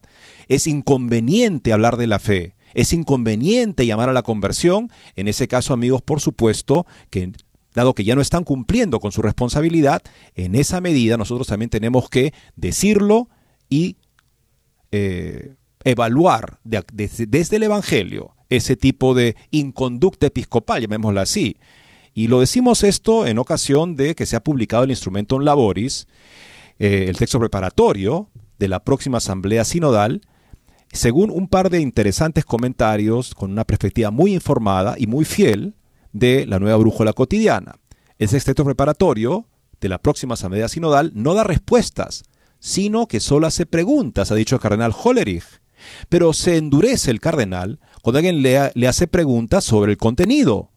es 0.49 0.69
inconveniente 0.69 1.73
hablar 1.73 1.97
de 1.97 2.07
la 2.07 2.21
fe, 2.21 2.55
es 2.75 2.93
inconveniente 2.93 3.87
llamar 3.87 4.09
a 4.09 4.13
la 4.13 4.23
conversión, 4.23 4.91
en 5.17 5.29
ese 5.29 5.49
caso 5.49 5.73
amigos, 5.73 6.03
por 6.03 6.21
supuesto, 6.21 6.87
que 7.11 7.33
dado 7.75 7.95
que 7.95 8.05
ya 8.05 8.15
no 8.15 8.21
están 8.21 8.45
cumpliendo 8.45 9.01
con 9.01 9.13
su 9.13 9.23
responsabilidad, 9.23 10.03
en 10.35 10.55
esa 10.55 10.81
medida 10.81 11.17
nosotros 11.17 11.47
también 11.47 11.71
tenemos 11.71 12.09
que 12.09 12.33
decirlo, 12.55 13.29
y 13.69 13.97
eh, 14.93 15.55
evaluar 15.85 16.59
desde 16.65 17.57
el 17.57 17.63
Evangelio 17.63 18.35
ese 18.49 18.77
tipo 18.77 19.15
de 19.15 19.37
inconducta 19.51 20.27
episcopal, 20.27 20.83
llamémosla 20.83 21.23
así. 21.23 21.57
Y 22.15 22.29
lo 22.29 22.41
decimos 22.41 22.83
esto 22.83 23.27
en 23.27 23.39
ocasión 23.39 23.95
de 23.95 24.15
que 24.15 24.27
se 24.27 24.37
ha 24.37 24.43
publicado 24.43 24.85
el 24.85 24.91
instrumento 24.91 25.39
Laboris, 25.39 26.07
eh, 26.79 27.07
el 27.09 27.17
texto 27.17 27.39
preparatorio 27.39 28.31
de 28.59 28.69
la 28.69 28.83
próxima 28.85 29.19
Asamblea 29.19 29.65
Sinodal, 29.65 30.23
según 30.93 31.31
un 31.31 31.49
par 31.49 31.69
de 31.69 31.81
interesantes 31.81 32.45
comentarios 32.45 33.35
con 33.35 33.51
una 33.51 33.65
perspectiva 33.65 34.11
muy 34.11 34.33
informada 34.33 34.95
y 34.99 35.07
muy 35.07 35.25
fiel 35.25 35.75
de 36.13 36.47
la 36.47 36.59
nueva 36.59 36.79
brújula 36.79 37.13
cotidiana. 37.13 37.77
Ese 38.19 38.41
texto 38.41 38.65
preparatorio 38.65 39.47
de 39.81 39.89
la 39.89 39.99
próxima 39.99 40.35
Asamblea 40.35 40.69
Sinodal 40.69 41.13
no 41.15 41.35
da 41.35 41.45
respuestas 41.45 42.25
sino 42.67 43.07
que 43.07 43.21
solo 43.21 43.47
hace 43.47 43.65
preguntas, 43.65 44.33
ha 44.33 44.35
dicho 44.35 44.57
el 44.57 44.61
cardenal 44.61 44.93
Hollerich. 44.93 45.45
Pero 46.09 46.33
se 46.33 46.57
endurece 46.57 47.13
el 47.13 47.21
cardenal 47.21 47.79
cuando 48.03 48.19
alguien 48.19 48.43
le, 48.43 48.73
le 48.75 48.89
hace 48.89 49.07
preguntas 49.07 49.63
sobre 49.63 49.93
el 49.93 49.99
contenido. 49.99 50.73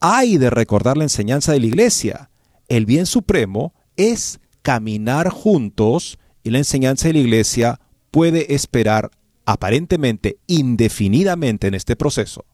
Hay 0.00 0.36
de 0.36 0.50
recordar 0.50 0.98
la 0.98 1.04
enseñanza 1.04 1.52
de 1.52 1.60
la 1.60 1.66
iglesia. 1.66 2.28
El 2.68 2.84
bien 2.84 3.06
supremo 3.06 3.72
es 3.96 4.38
caminar 4.60 5.30
juntos 5.30 6.18
y 6.42 6.50
la 6.50 6.58
enseñanza 6.58 7.08
de 7.08 7.14
la 7.14 7.20
iglesia 7.20 7.80
puede 8.10 8.54
esperar 8.54 9.10
aparentemente 9.46 10.36
indefinidamente 10.46 11.68
en 11.68 11.74
este 11.74 11.96
proceso. 11.96 12.44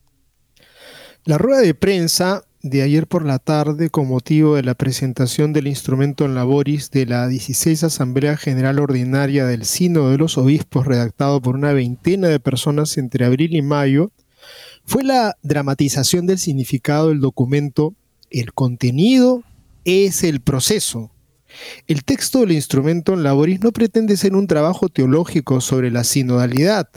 La 1.25 1.39
rueda 1.39 1.63
de 1.63 1.75
prensa 1.75 2.45
de 2.71 2.83
ayer 2.83 3.07
por 3.07 3.25
la 3.25 3.39
tarde 3.39 3.91
con 3.91 4.09
motivo 4.09 4.57
de 4.57 4.63
la 4.63 4.75
presentación 4.75 5.53
del 5.53 5.69
instrumento 5.69 6.25
en 6.25 6.35
laboris 6.35 6.91
de 6.91 7.07
la 7.07 7.29
16 7.29 7.85
Asamblea 7.85 8.37
General 8.37 8.79
Ordinaria 8.79 9.47
del 9.47 9.65
Sínodo 9.65 10.11
de 10.11 10.19
los 10.19 10.37
Obispos, 10.37 10.87
redactado 10.87 11.41
por 11.41 11.55
una 11.55 11.73
veintena 11.73 12.29
de 12.29 12.41
personas 12.41 12.99
entre 12.99 13.25
abril 13.25 13.55
y 13.55 13.63
mayo, 13.63 14.11
fue 14.85 15.05
la 15.05 15.37
dramatización 15.43 16.27
del 16.27 16.39
significado 16.39 17.09
del 17.09 17.21
documento 17.21 17.95
el 18.31 18.53
contenido 18.53 19.45
es 19.85 20.25
el 20.25 20.41
proceso. 20.41 21.13
El 21.87 22.05
texto 22.05 22.41
del 22.41 22.53
instrumento 22.53 23.15
en 23.15 23.23
laboris 23.23 23.61
no 23.61 23.73
pretende 23.73 24.17
ser 24.17 24.35
un 24.35 24.47
trabajo 24.47 24.89
teológico 24.89 25.61
sobre 25.61 25.91
la 25.91 26.05
sinodalidad. 26.05 26.89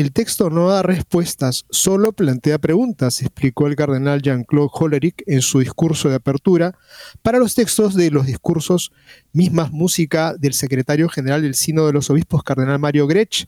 El 0.00 0.12
texto 0.12 0.48
no 0.48 0.68
da 0.68 0.82
respuestas, 0.82 1.66
solo 1.68 2.12
plantea 2.12 2.58
preguntas, 2.58 3.20
explicó 3.20 3.66
el 3.66 3.76
cardenal 3.76 4.22
Jean-Claude 4.22 4.70
Hollerich 4.72 5.22
en 5.26 5.42
su 5.42 5.58
discurso 5.58 6.08
de 6.08 6.14
apertura 6.14 6.74
para 7.20 7.38
los 7.38 7.54
textos 7.54 7.94
de 7.94 8.10
los 8.10 8.24
discursos 8.24 8.92
Mismas 9.34 9.72
Música 9.72 10.34
del 10.38 10.54
secretario 10.54 11.10
general 11.10 11.42
del 11.42 11.54
Sino 11.54 11.84
de 11.84 11.92
los 11.92 12.08
Obispos, 12.08 12.42
cardenal 12.42 12.78
Mario 12.78 13.06
Grech. 13.06 13.46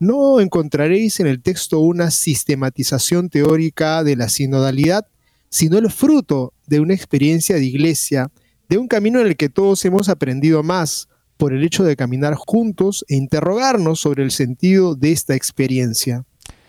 No 0.00 0.40
encontraréis 0.40 1.20
en 1.20 1.28
el 1.28 1.40
texto 1.40 1.78
una 1.78 2.10
sistematización 2.10 3.28
teórica 3.28 4.02
de 4.02 4.16
la 4.16 4.28
sinodalidad, 4.28 5.06
sino 5.50 5.78
el 5.78 5.88
fruto 5.88 6.52
de 6.66 6.80
una 6.80 6.94
experiencia 6.94 7.54
de 7.54 7.64
iglesia 7.64 8.32
de 8.68 8.76
un 8.76 8.88
camino 8.88 9.20
en 9.20 9.28
el 9.28 9.36
que 9.36 9.48
todos 9.48 9.84
hemos 9.84 10.08
aprendido 10.08 10.64
más 10.64 11.08
por 11.42 11.52
el 11.52 11.64
hecho 11.64 11.82
de 11.82 11.96
caminar 11.96 12.36
juntos 12.36 13.04
e 13.08 13.16
interrogarnos 13.16 13.98
sobre 13.98 14.22
el 14.22 14.30
sentido 14.30 14.94
de 14.94 15.10
esta 15.10 15.34
experiencia. 15.34 16.24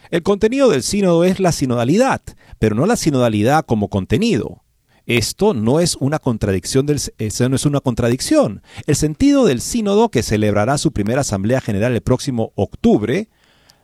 El 0.10 0.24
contenido 0.24 0.68
del 0.68 0.82
sínodo 0.82 1.26
es 1.26 1.40
la 1.40 1.52
sinodalidad, 1.52 2.24
pero 2.58 2.76
no 2.76 2.88
la 2.88 2.96
sinodalidad 2.96 3.68
como 3.68 3.90
contenido. 3.90 4.64
Esto 5.06 5.54
no 5.54 5.80
es 5.80 5.96
una 5.98 6.18
contradicción 6.18 6.88
del, 6.88 7.00
no 7.20 7.56
es 7.56 7.66
una 7.68 7.82
contradicción. 7.82 8.64
El 8.88 8.96
sentido 8.96 9.46
del 9.46 9.62
sínodo 9.62 10.10
que 10.10 10.24
celebrará 10.24 10.80
su 10.80 10.92
primera 10.92 11.22
asamblea 11.22 11.62
general 11.62 11.94
el 11.94 12.02
próximo 12.02 12.52
octubre, 12.56 13.30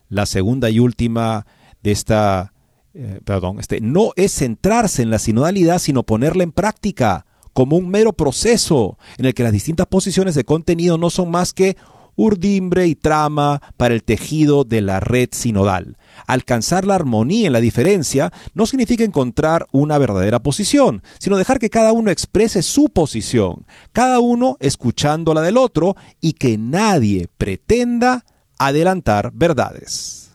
la 0.08 0.26
segunda 0.26 0.72
y 0.72 0.80
última 0.80 1.46
de 1.84 1.92
esta 1.92 2.52
eh, 2.96 3.20
perdón, 3.24 3.60
este 3.60 3.80
no 3.80 4.14
es 4.16 4.34
centrarse 4.34 5.04
en 5.04 5.12
la 5.12 5.20
sinodalidad, 5.20 5.78
sino 5.78 6.02
ponerla 6.02 6.42
en 6.42 6.52
práctica 6.52 7.28
como 7.60 7.76
un 7.76 7.90
mero 7.90 8.14
proceso 8.14 8.98
en 9.18 9.26
el 9.26 9.34
que 9.34 9.44
las 9.44 9.52
distintas 9.52 9.86
posiciones 9.86 10.34
de 10.34 10.46
contenido 10.46 10.98
no 10.98 11.10
son 11.10 11.30
más 11.30 11.52
que 11.52 11.76
urdimbre 12.16 12.88
y 12.88 12.96
trama 12.96 13.62
para 13.76 13.94
el 13.94 14.06
tejido 14.06 14.64
de 14.64 14.80
la 14.80 15.02
red 15.02 15.28
sinodal. 15.34 15.98
Alcanzar 16.26 16.88
la 16.88 16.96
armonía 16.96 17.48
en 17.48 17.52
la 17.52 17.60
diferencia 17.60 18.32
no 18.54 18.66
significa 18.66 19.04
encontrar 19.04 19.68
una 19.74 19.98
verdadera 19.98 20.40
posición, 20.40 21.04
sino 21.20 21.36
dejar 21.36 21.60
que 21.60 21.70
cada 21.70 21.92
uno 21.92 22.12
exprese 22.12 22.62
su 22.62 22.88
posición, 22.88 23.66
cada 23.92 24.22
uno 24.22 24.56
escuchando 24.62 25.34
la 25.34 25.42
del 25.42 25.58
otro 25.58 25.98
y 26.22 26.36
que 26.36 26.58
nadie 26.58 27.28
pretenda 27.38 28.24
adelantar 28.58 29.34
verdades. 29.34 30.32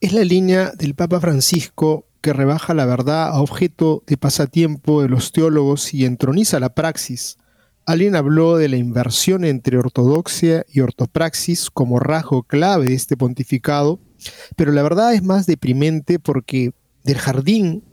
Es 0.00 0.12
la 0.12 0.24
línea 0.24 0.72
del 0.76 0.96
Papa 0.96 1.20
Francisco 1.20 2.06
que 2.24 2.32
rebaja 2.32 2.72
la 2.72 2.86
verdad 2.86 3.28
a 3.28 3.42
objeto 3.42 4.02
de 4.06 4.16
pasatiempo 4.16 5.02
de 5.02 5.10
los 5.10 5.30
teólogos 5.30 5.92
y 5.92 6.06
entroniza 6.06 6.58
la 6.58 6.74
praxis. 6.74 7.36
Alguien 7.84 8.16
habló 8.16 8.56
de 8.56 8.70
la 8.70 8.78
inversión 8.78 9.44
entre 9.44 9.76
ortodoxia 9.76 10.64
y 10.72 10.80
ortopraxis 10.80 11.68
como 11.70 12.00
rasgo 12.00 12.42
clave 12.44 12.86
de 12.86 12.94
este 12.94 13.18
pontificado, 13.18 14.00
pero 14.56 14.72
la 14.72 14.82
verdad 14.82 15.12
es 15.12 15.22
más 15.22 15.44
deprimente 15.44 16.18
porque 16.18 16.72
del 17.02 17.18
jardín 17.18 17.84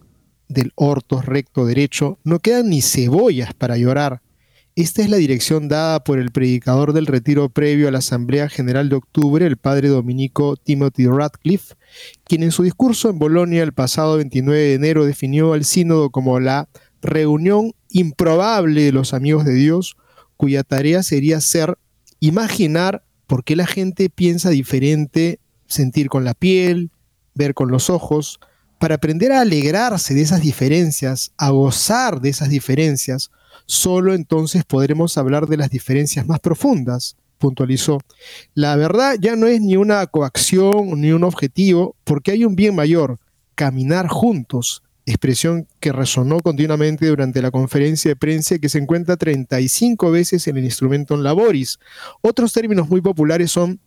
del 0.47 0.71
orto 0.75 1.21
recto 1.21 1.65
derecho 1.65 2.17
no 2.23 2.39
quedan 2.39 2.69
ni 2.69 2.81
cebollas 2.81 3.53
para 3.53 3.75
llorar. 3.75 4.21
Esta 4.81 5.03
es 5.03 5.11
la 5.11 5.17
dirección 5.17 5.67
dada 5.67 6.03
por 6.03 6.17
el 6.17 6.31
predicador 6.31 6.91
del 6.91 7.05
retiro 7.05 7.49
previo 7.49 7.87
a 7.87 7.91
la 7.91 7.99
Asamblea 7.99 8.49
General 8.49 8.89
de 8.89 8.95
Octubre, 8.95 9.45
el 9.45 9.57
padre 9.57 9.89
dominico 9.89 10.55
Timothy 10.55 11.05
Radcliffe, 11.05 11.75
quien 12.23 12.41
en 12.41 12.51
su 12.51 12.63
discurso 12.63 13.07
en 13.11 13.19
Bolonia 13.19 13.61
el 13.61 13.73
pasado 13.73 14.17
29 14.17 14.59
de 14.59 14.73
enero 14.73 15.05
definió 15.05 15.53
al 15.53 15.65
sínodo 15.65 16.09
como 16.09 16.39
la 16.39 16.67
reunión 16.99 17.73
improbable 17.89 18.81
de 18.81 18.91
los 18.91 19.13
amigos 19.13 19.45
de 19.45 19.53
Dios, 19.53 19.97
cuya 20.35 20.63
tarea 20.63 21.03
sería 21.03 21.41
ser 21.41 21.77
imaginar 22.19 23.03
por 23.27 23.43
qué 23.43 23.55
la 23.55 23.67
gente 23.67 24.09
piensa 24.09 24.49
diferente, 24.49 25.39
sentir 25.67 26.09
con 26.09 26.23
la 26.23 26.33
piel, 26.33 26.89
ver 27.35 27.53
con 27.53 27.69
los 27.69 27.91
ojos, 27.91 28.39
para 28.79 28.95
aprender 28.95 29.31
a 29.31 29.41
alegrarse 29.41 30.15
de 30.15 30.23
esas 30.23 30.41
diferencias, 30.41 31.33
a 31.37 31.51
gozar 31.51 32.19
de 32.19 32.29
esas 32.29 32.49
diferencias, 32.49 33.29
Solo 33.71 34.13
entonces 34.13 34.65
podremos 34.65 35.17
hablar 35.17 35.47
de 35.47 35.55
las 35.55 35.69
diferencias 35.69 36.27
más 36.27 36.41
profundas, 36.41 37.15
puntualizó. 37.37 37.99
La 38.53 38.75
verdad 38.75 39.15
ya 39.17 39.37
no 39.37 39.47
es 39.47 39.61
ni 39.61 39.77
una 39.77 40.05
coacción 40.07 40.99
ni 40.99 41.13
un 41.13 41.23
objetivo, 41.23 41.95
porque 42.03 42.31
hay 42.31 42.43
un 42.43 42.57
bien 42.57 42.75
mayor, 42.75 43.17
caminar 43.55 44.09
juntos, 44.09 44.83
expresión 45.05 45.69
que 45.79 45.93
resonó 45.93 46.41
continuamente 46.41 47.07
durante 47.07 47.41
la 47.41 47.49
conferencia 47.49 48.11
de 48.11 48.17
prensa 48.17 48.59
que 48.59 48.67
se 48.67 48.77
encuentra 48.79 49.15
35 49.15 50.11
veces 50.11 50.45
en 50.49 50.57
el 50.57 50.65
instrumento 50.65 51.15
en 51.15 51.23
laboris. 51.23 51.79
Otros 52.19 52.51
términos 52.51 52.89
muy 52.89 52.99
populares 52.99 53.51
son 53.51 53.79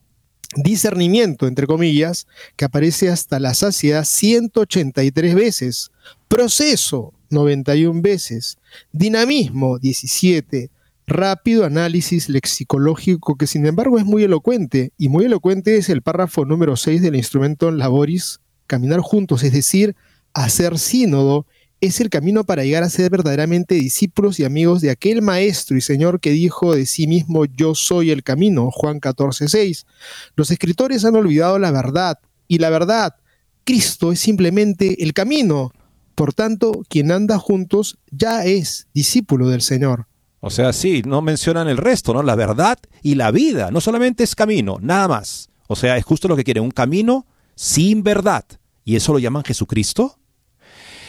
discernimiento, 0.57 1.47
entre 1.47 1.67
comillas, 1.67 2.27
que 2.57 2.65
aparece 2.65 3.11
hasta 3.11 3.39
la 3.39 3.53
saciedad 3.53 4.07
183 4.07 5.35
veces, 5.35 5.91
proceso, 6.27 7.13
91 7.35 8.01
veces, 8.01 8.57
dinamismo 8.93 9.79
17, 9.79 10.71
rápido 11.07 11.65
análisis 11.65 12.29
lexicológico 12.29 13.37
que 13.37 13.47
sin 13.47 13.67
embargo 13.67 13.99
es 13.99 14.05
muy 14.05 14.25
elocuente, 14.25 14.93
y 14.97 15.09
muy 15.09 15.27
elocuente 15.27 15.77
es 15.77 15.89
el 15.89 16.03
párrafo 16.03 16.45
número 16.47 16.77
6 16.77 17.03
del 17.03 17.17
instrumento 17.17 17.71
laboris, 17.71 18.41
caminar 18.67 19.01
juntos, 19.01 19.43
es 19.43 19.53
decir, 19.53 19.95
hacer 20.33 20.79
sínodo, 20.79 21.47
es 21.81 22.01
el 22.01 22.09
camino 22.09 22.45
para 22.45 22.65
llegar 22.65 22.83
a 22.83 22.89
ser 22.89 23.11
verdaderamente 23.11 23.75
discípulos 23.75 24.41
y 24.41 24.45
amigos 24.45 24.81
de 24.81 24.91
aquel 24.91 25.21
Maestro 25.21 25.77
y 25.77 25.83
Señor 25.83 26.19
que 26.19 26.31
dijo 26.31 26.75
de 26.75 26.87
sí 26.87 27.07
mismo, 27.07 27.45
yo 27.45 27.75
soy 27.75 28.11
el 28.11 28.23
camino, 28.23 28.71
Juan 28.71 29.01
14, 29.01 29.49
6. 29.49 29.87
Los 30.35 30.51
escritores 30.51 31.05
han 31.05 31.17
olvidado 31.17 31.59
la 31.59 31.71
verdad, 31.71 32.19
y 32.49 32.59
la 32.59 32.71
verdad, 32.71 33.17
Cristo 33.65 34.13
es 34.13 34.21
simplemente 34.21 35.03
el 35.03 35.13
camino, 35.13 35.73
por 36.15 36.35
tanto, 36.35 36.83
quien 36.89 37.13
anda 37.13 37.39
juntos 37.39 37.99
ya 38.11 38.45
es 38.45 38.89
discípulo 38.95 39.49
del 39.49 39.63
Señor. 39.63 40.07
O 40.41 40.51
sea, 40.51 40.73
sí, 40.73 41.03
no 41.07 41.23
mencionan 41.23 41.69
el 41.69 41.79
resto, 41.79 42.13
¿no? 42.13 42.23
La 42.23 42.35
verdad 42.35 42.79
y 43.03 43.15
la 43.15 43.31
vida. 43.31 43.71
No 43.71 43.81
solamente 43.81 44.25
es 44.25 44.35
camino, 44.35 44.79
nada 44.81 45.09
más. 45.09 45.49
O 45.69 45.77
sea, 45.77 45.97
es 45.97 46.05
justo 46.05 46.29
lo 46.29 46.37
que 46.37 46.45
quiere, 46.45 46.61
un 46.61 46.71
camino 46.71 47.27
sin 47.55 48.03
verdad. 48.03 48.45
¿Y 48.85 48.97
eso 48.97 49.13
lo 49.13 49.19
llaman 49.19 49.45
Jesucristo? 49.45 50.19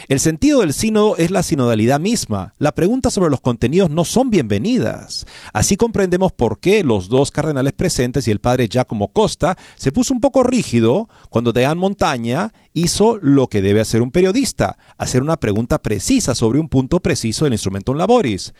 El 0.08 0.20
sentido 0.20 0.60
del 0.60 0.74
sínodo 0.74 1.18
es 1.18 1.32
la 1.32 1.42
sinodalidad 1.42 2.00
misma. 2.00 2.54
La 2.60 2.74
pregunta 2.74 3.10
sobre 3.10 3.32
los 3.32 3.42
contenidos 3.42 3.90
no 3.90 4.06
son 4.06 4.30
bienvenidas. 4.30 5.26
Así 5.52 5.78
comprendemos 5.78 6.32
por 6.32 6.60
qué 6.60 6.84
los 6.84 7.10
dos 7.10 7.32
cardenales 7.32 7.74
presentes 7.74 8.28
y 8.28 8.32
el 8.32 8.40
padre 8.40 8.68
Giacomo 8.68 9.08
Costa 9.08 9.58
se 9.76 9.92
puso 9.92 10.14
un 10.14 10.22
poco 10.22 10.44
rígido 10.44 11.10
cuando 11.30 11.54
Dean 11.54 11.80
Montaña 11.80 12.54
hizo 12.76 13.18
lo 13.22 13.48
que 13.48 13.64
debe 13.64 13.80
hacer 13.80 14.04
un 14.04 14.12
periodista, 14.12 14.78
hacer 14.98 15.24
una 15.24 15.38
pregunta 15.38 15.82
precisa 15.82 16.36
sobre 16.36 16.60
un 16.60 16.70
punto 16.70 17.00
preciso 17.00 17.46
del 17.46 17.54
instrumento 17.54 17.94
laboris. 17.96 18.54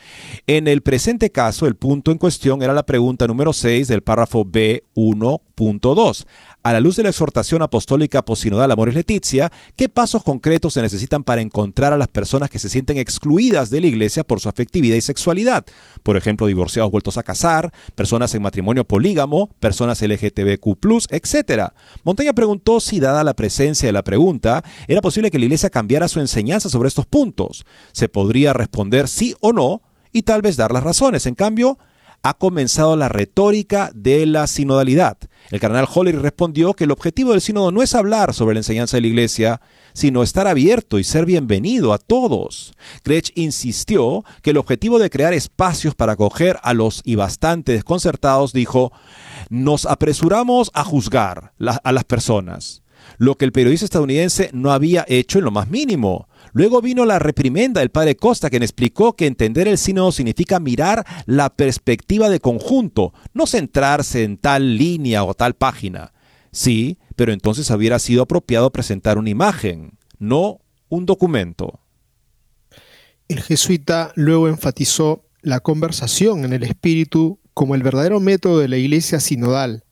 En 0.48 0.68
el 0.68 0.82
presente 0.82 1.30
caso, 1.30 1.68
el 1.68 1.76
punto 1.76 2.12
en 2.12 2.18
cuestión 2.18 2.64
era 2.64 2.74
la 2.74 2.86
pregunta 2.86 3.28
número 3.28 3.54
6 3.54 3.88
del 3.90 4.02
párrafo 4.02 4.46
B1.2 4.46 6.26
a 6.66 6.74
la 6.74 6.80
luz 6.80 6.96
de 6.96 7.04
la 7.04 7.10
exhortación 7.10 7.62
apostólica 7.62 8.26
posinodal 8.26 8.72
Amores 8.72 8.96
Leticia, 8.96 9.52
¿qué 9.76 9.88
pasos 9.88 10.24
concretos 10.24 10.74
se 10.74 10.82
necesitan 10.82 11.24
para 11.24 11.42
encontrar 11.42 11.94
a 11.94 11.98
las 11.98 12.08
personas 12.08 12.50
que 12.50 12.58
se 12.58 12.70
sienten 12.70 12.98
excluidas 12.98 13.70
de 13.70 13.82
la 13.82 13.86
iglesia 13.86 14.24
por 14.24 14.40
su 14.40 14.50
afectividad 14.50 14.96
y 14.96 15.02
sexualidad? 15.02 15.64
Por 16.02 16.18
ejemplo, 16.18 16.48
divorciados 16.48 16.92
vueltos 16.92 17.20
a 17.20 17.24
casar, 17.24 17.72
personas 17.94 18.34
en 18.34 18.42
matrimonio 18.42 18.84
polígamo, 18.84 19.52
personas 19.60 20.02
LGTBQ, 20.02 21.06
etc. 21.12 21.70
Montaña 22.04 22.34
preguntó 22.34 22.80
si, 22.80 23.00
dada 23.00 23.24
la 23.24 23.36
presencia 23.36 23.88
de 23.88 23.94
la 23.94 24.04
pregunta, 24.06 24.64
era 24.88 25.02
posible 25.02 25.30
que 25.30 25.40
la 25.40 25.46
iglesia 25.46 25.70
cambiara 25.70 26.08
su 26.08 26.22
enseñanza 26.22 26.70
sobre 26.70 26.88
estos 26.88 27.06
puntos. 27.06 27.66
Se 27.92 28.08
podría 28.08 28.54
responder 28.54 29.10
sí 29.10 29.36
o 29.42 29.52
no 29.52 29.82
y 30.14 30.22
tal 30.22 30.42
vez 30.42 30.56
dar 30.56 30.72
las 30.72 30.84
razones. 30.84 31.26
En 31.26 31.36
cambio, 31.36 31.78
ha 32.26 32.34
comenzado 32.34 32.96
la 32.96 33.08
retórica 33.08 33.92
de 33.94 34.26
la 34.26 34.48
sinodalidad. 34.48 35.18
El 35.52 35.60
cardenal 35.60 35.88
Holler 35.94 36.20
respondió 36.20 36.74
que 36.74 36.86
el 36.86 36.92
objetivo 36.92 37.32
del 37.32 37.42
sínodo 37.42 37.72
no 37.72 37.84
es 37.84 37.94
hablar 37.94 38.34
sobre 38.34 38.56
la 38.56 38.62
enseñanza 38.62 38.98
de 38.98 39.02
la 39.02 39.08
iglesia, 39.08 39.62
sino 39.94 40.24
estar 40.24 40.48
abierto 40.48 40.98
y 40.98 41.04
ser 41.04 41.26
bienvenido 41.26 41.94
a 41.94 42.00
todos. 42.00 42.74
Grech 43.04 43.32
insistió 43.36 44.26
que 44.42 44.50
el 44.50 44.58
objetivo 44.58 44.98
de 44.98 45.12
crear 45.12 45.34
espacios 45.34 45.94
para 45.94 46.14
acoger 46.14 46.58
a 46.64 46.74
los 46.74 47.04
y 47.06 47.14
bastante 47.14 47.74
desconcertados 47.74 48.54
dijo, 48.54 48.92
nos 49.52 49.86
apresuramos 49.86 50.72
a 50.74 50.84
juzgar 50.84 51.54
a 51.60 51.92
las 51.92 52.04
personas, 52.06 52.82
lo 53.18 53.36
que 53.36 53.46
el 53.46 53.52
periodista 53.52 53.86
estadounidense 53.86 54.50
no 54.54 54.72
había 54.72 55.06
hecho 55.08 55.40
en 55.40 55.46
lo 55.46 55.52
más 55.52 55.70
mínimo. 55.70 56.28
Luego 56.54 56.82
vino 56.82 57.06
la 57.06 57.20
reprimenda 57.20 57.82
del 57.82 57.90
padre 57.90 58.16
Costa, 58.16 58.50
quien 58.50 58.64
explicó 58.64 59.16
que 59.16 59.28
entender 59.28 59.68
el 59.68 59.78
sínodo 59.78 60.12
significa 60.12 60.60
mirar 60.60 61.06
la 61.26 61.50
perspectiva 61.50 62.30
de 62.30 62.40
conjunto, 62.40 63.14
no 63.34 63.46
centrarse 63.48 64.24
en 64.24 64.38
tal 64.38 64.78
línea 64.78 65.24
o 65.24 65.34
tal 65.34 65.56
página. 65.56 66.14
Sí, 66.52 66.98
pero 67.16 67.34
entonces 67.34 67.70
hubiera 67.72 68.00
sido 68.00 68.24
apropiado 68.24 68.72
presentar 68.72 69.18
una 69.18 69.30
imagen, 69.30 69.98
no 70.20 70.60
un 70.90 71.06
documento. 71.06 71.80
El 73.28 73.42
jesuita 73.42 74.12
luego 74.16 74.48
enfatizó 74.48 75.26
la 75.42 75.60
conversación 75.60 76.46
en 76.46 76.54
el 76.54 76.64
espíritu 76.64 77.40
como 77.54 77.76
el 77.76 77.84
verdadero 77.84 78.20
método 78.20 78.60
de 78.60 78.68
la 78.68 78.78
iglesia 78.78 79.20
sinodal. 79.20 79.85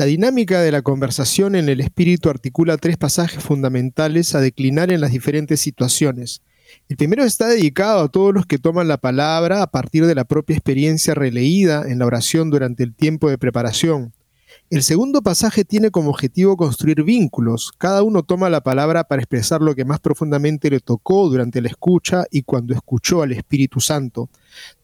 La 0.00 0.06
dinámica 0.06 0.62
de 0.62 0.72
la 0.72 0.80
conversación 0.80 1.54
en 1.54 1.68
el 1.68 1.82
espíritu 1.82 2.30
articula 2.30 2.78
tres 2.78 2.96
pasajes 2.96 3.44
fundamentales 3.44 4.34
a 4.34 4.40
declinar 4.40 4.90
en 4.90 5.02
las 5.02 5.12
diferentes 5.12 5.60
situaciones. 5.60 6.40
El 6.88 6.96
primero 6.96 7.22
está 7.22 7.48
dedicado 7.48 8.00
a 8.00 8.08
todos 8.08 8.32
los 8.32 8.46
que 8.46 8.56
toman 8.56 8.88
la 8.88 8.96
palabra 8.96 9.62
a 9.62 9.70
partir 9.70 10.06
de 10.06 10.14
la 10.14 10.24
propia 10.24 10.56
experiencia 10.56 11.12
releída 11.12 11.84
en 11.86 11.98
la 11.98 12.06
oración 12.06 12.48
durante 12.48 12.82
el 12.82 12.94
tiempo 12.94 13.28
de 13.28 13.36
preparación. 13.36 14.14
El 14.70 14.82
segundo 14.82 15.20
pasaje 15.20 15.66
tiene 15.66 15.90
como 15.90 16.08
objetivo 16.08 16.56
construir 16.56 17.02
vínculos. 17.02 17.70
Cada 17.76 18.02
uno 18.02 18.22
toma 18.22 18.48
la 18.48 18.62
palabra 18.62 19.04
para 19.04 19.20
expresar 19.20 19.60
lo 19.60 19.74
que 19.74 19.84
más 19.84 20.00
profundamente 20.00 20.70
le 20.70 20.80
tocó 20.80 21.28
durante 21.28 21.60
la 21.60 21.68
escucha 21.68 22.24
y 22.30 22.44
cuando 22.44 22.72
escuchó 22.72 23.20
al 23.20 23.32
Espíritu 23.32 23.80
Santo. 23.80 24.30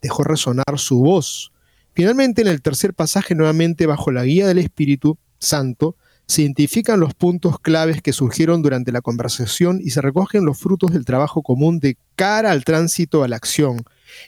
Dejó 0.02 0.24
resonar 0.24 0.76
su 0.76 0.98
voz. 0.98 1.52
Finalmente, 1.96 2.42
en 2.42 2.48
el 2.48 2.60
tercer 2.60 2.92
pasaje, 2.92 3.34
nuevamente 3.34 3.86
bajo 3.86 4.12
la 4.12 4.22
guía 4.22 4.46
del 4.46 4.58
Espíritu 4.58 5.16
Santo, 5.38 5.96
se 6.26 6.42
identifican 6.42 7.00
los 7.00 7.14
puntos 7.14 7.58
claves 7.58 8.02
que 8.02 8.12
surgieron 8.12 8.60
durante 8.60 8.92
la 8.92 9.00
conversación 9.00 9.80
y 9.82 9.88
se 9.90 10.02
recogen 10.02 10.44
los 10.44 10.58
frutos 10.58 10.92
del 10.92 11.06
trabajo 11.06 11.42
común 11.42 11.80
de 11.80 11.96
cara 12.14 12.50
al 12.50 12.64
tránsito 12.64 13.24
a 13.24 13.28
la 13.28 13.36
acción. 13.36 13.82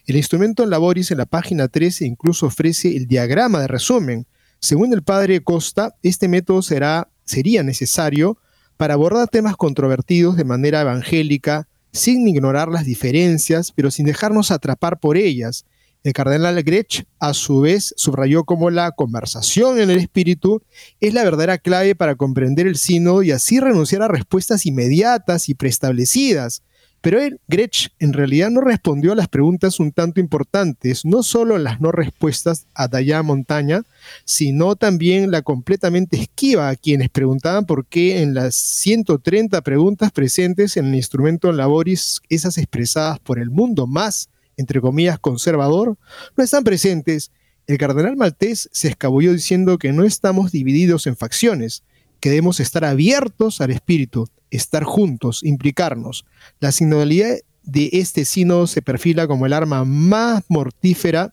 El 0.06 0.16
instrumento 0.16 0.64
en 0.64 0.70
Laboris 0.70 1.10
en 1.10 1.18
la 1.18 1.26
página 1.26 1.68
13 1.68 2.06
incluso 2.06 2.46
ofrece 2.46 2.96
el 2.96 3.06
diagrama 3.06 3.60
de 3.60 3.68
resumen, 3.68 4.26
según 4.60 4.94
el 4.94 5.02
padre 5.02 5.42
Costa, 5.42 5.94
este 6.02 6.26
método 6.26 6.62
será, 6.62 7.10
sería 7.26 7.62
necesario 7.62 8.38
para 8.78 8.94
abordar 8.94 9.28
temas 9.28 9.56
controvertidos 9.56 10.38
de 10.38 10.44
manera 10.44 10.80
evangélica, 10.80 11.68
sin 11.92 12.26
ignorar 12.26 12.68
las 12.68 12.86
diferencias, 12.86 13.72
pero 13.72 13.90
sin 13.90 14.06
dejarnos 14.06 14.50
atrapar 14.50 15.00
por 15.00 15.18
ellas. 15.18 15.66
El 16.08 16.14
cardenal 16.14 16.62
Grech, 16.62 17.04
a 17.18 17.34
su 17.34 17.60
vez, 17.60 17.92
subrayó 17.98 18.44
cómo 18.44 18.70
la 18.70 18.92
conversación 18.92 19.78
en 19.78 19.90
el 19.90 19.98
espíritu 19.98 20.62
es 21.00 21.12
la 21.12 21.22
verdadera 21.22 21.58
clave 21.58 21.94
para 21.94 22.14
comprender 22.14 22.66
el 22.66 22.76
sínodo 22.76 23.22
y 23.22 23.30
así 23.30 23.60
renunciar 23.60 24.00
a 24.00 24.08
respuestas 24.08 24.64
inmediatas 24.64 25.50
y 25.50 25.54
preestablecidas, 25.54 26.62
pero 27.02 27.20
él, 27.20 27.40
Gretsch, 27.46 27.90
en 27.98 28.14
realidad 28.14 28.48
no 28.48 28.62
respondió 28.62 29.12
a 29.12 29.16
las 29.16 29.28
preguntas 29.28 29.80
un 29.80 29.92
tanto 29.92 30.18
importantes, 30.18 31.04
no 31.04 31.22
solo 31.22 31.58
las 31.58 31.78
no 31.78 31.92
respuestas 31.92 32.66
a 32.72 32.88
Daya 32.88 33.22
Montaña, 33.22 33.82
sino 34.24 34.76
también 34.76 35.30
la 35.30 35.42
completamente 35.42 36.16
esquiva 36.16 36.70
a 36.70 36.76
quienes 36.76 37.10
preguntaban 37.10 37.66
por 37.66 37.84
qué 37.84 38.22
en 38.22 38.32
las 38.32 38.54
130 38.54 39.60
preguntas 39.60 40.10
presentes 40.10 40.78
en 40.78 40.86
el 40.86 40.94
instrumento 40.94 41.52
Laboris, 41.52 42.22
esas 42.30 42.56
expresadas 42.56 43.18
por 43.18 43.38
el 43.38 43.50
mundo 43.50 43.86
más, 43.86 44.30
entre 44.58 44.82
comillas, 44.82 45.18
conservador, 45.18 45.96
no 46.36 46.44
están 46.44 46.64
presentes. 46.64 47.30
El 47.66 47.78
cardenal 47.78 48.16
maltés 48.16 48.68
se 48.72 48.88
escabulló 48.88 49.32
diciendo 49.32 49.78
que 49.78 49.92
no 49.92 50.04
estamos 50.04 50.52
divididos 50.52 51.06
en 51.06 51.16
facciones, 51.16 51.84
que 52.20 52.28
debemos 52.28 52.60
estar 52.60 52.84
abiertos 52.84 53.60
al 53.62 53.70
espíritu, 53.70 54.28
estar 54.50 54.84
juntos, 54.84 55.42
implicarnos. 55.44 56.26
La 56.60 56.72
sinodalidad 56.72 57.36
de 57.62 57.90
este 57.92 58.24
sínodo 58.24 58.66
se 58.66 58.82
perfila 58.82 59.26
como 59.26 59.46
el 59.46 59.52
arma 59.52 59.84
más 59.84 60.42
mortífera 60.48 61.32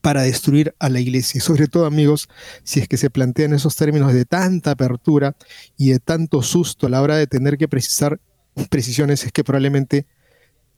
para 0.00 0.22
destruir 0.22 0.74
a 0.78 0.88
la 0.88 1.00
iglesia. 1.00 1.38
Y 1.38 1.40
sobre 1.40 1.66
todo, 1.66 1.86
amigos, 1.86 2.28
si 2.62 2.80
es 2.80 2.88
que 2.88 2.96
se 2.96 3.10
plantean 3.10 3.52
esos 3.52 3.74
términos 3.74 4.12
de 4.12 4.24
tanta 4.24 4.72
apertura 4.72 5.34
y 5.76 5.90
de 5.90 5.98
tanto 5.98 6.42
susto 6.42 6.86
a 6.86 6.90
la 6.90 7.02
hora 7.02 7.16
de 7.16 7.26
tener 7.26 7.58
que 7.58 7.68
precisar 7.68 8.20
precisiones, 8.70 9.24
es 9.24 9.32
que 9.32 9.44
probablemente 9.44 10.06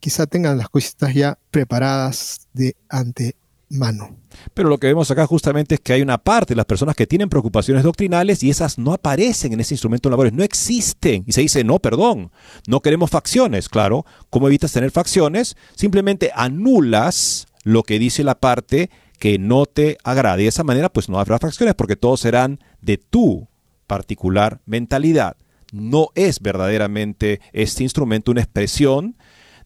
quizá 0.01 0.27
tengan 0.27 0.59
las 0.59 0.69
cositas 0.69 1.15
ya 1.15 1.39
preparadas 1.51 2.49
de 2.53 2.75
antemano. 2.89 4.17
Pero 4.55 4.69
lo 4.69 4.79
que 4.79 4.89
vemos 4.89 5.11
acá 5.11 5.27
justamente 5.27 5.77
es 5.77 5.81
que 5.81 5.93
hay 5.93 6.03
una 6.03 6.19
parte 6.19 6.55
de 6.55 6.57
las 6.57 6.67
personas 6.67 6.97
que 6.97 7.07
tienen 7.07 7.29
preocupaciones 7.29 7.85
doctrinales 7.85 8.43
y 8.43 8.51
esas 8.51 8.79
no 8.79 8.93
aparecen 8.93 9.53
en 9.53 9.61
ese 9.61 9.75
instrumento 9.75 10.09
de 10.09 10.13
labores, 10.13 10.33
no 10.33 10.43
existen. 10.43 11.25
Y 11.27 11.33
se 11.33 11.43
dice, 11.43 11.63
no, 11.63 11.79
perdón, 11.79 12.33
no 12.67 12.81
queremos 12.81 13.11
facciones. 13.11 13.69
Claro, 13.69 14.05
¿cómo 14.31 14.49
evitas 14.49 14.73
tener 14.73 14.91
facciones? 14.91 15.57
Simplemente 15.77 16.33
anulas 16.35 17.47
lo 17.63 17.83
que 17.83 17.99
dice 17.99 18.25
la 18.25 18.41
parte 18.41 18.91
que 19.19 19.39
no 19.39 19.67
te 19.67 19.99
agrade. 20.03 20.43
De 20.43 20.49
esa 20.49 20.65
manera, 20.65 20.89
pues 20.89 21.09
no 21.09 21.21
habrá 21.21 21.39
facciones 21.39 21.75
porque 21.75 21.97
todos 21.97 22.21
serán 22.21 22.59
de 22.81 22.97
tu 22.97 23.49
particular 23.87 24.61
mentalidad. 24.67 25.37
No 25.73 26.09
es 26.15 26.41
verdaderamente 26.41 27.41
este 27.53 27.85
instrumento 27.85 28.33
una 28.33 28.41
expresión 28.41 29.17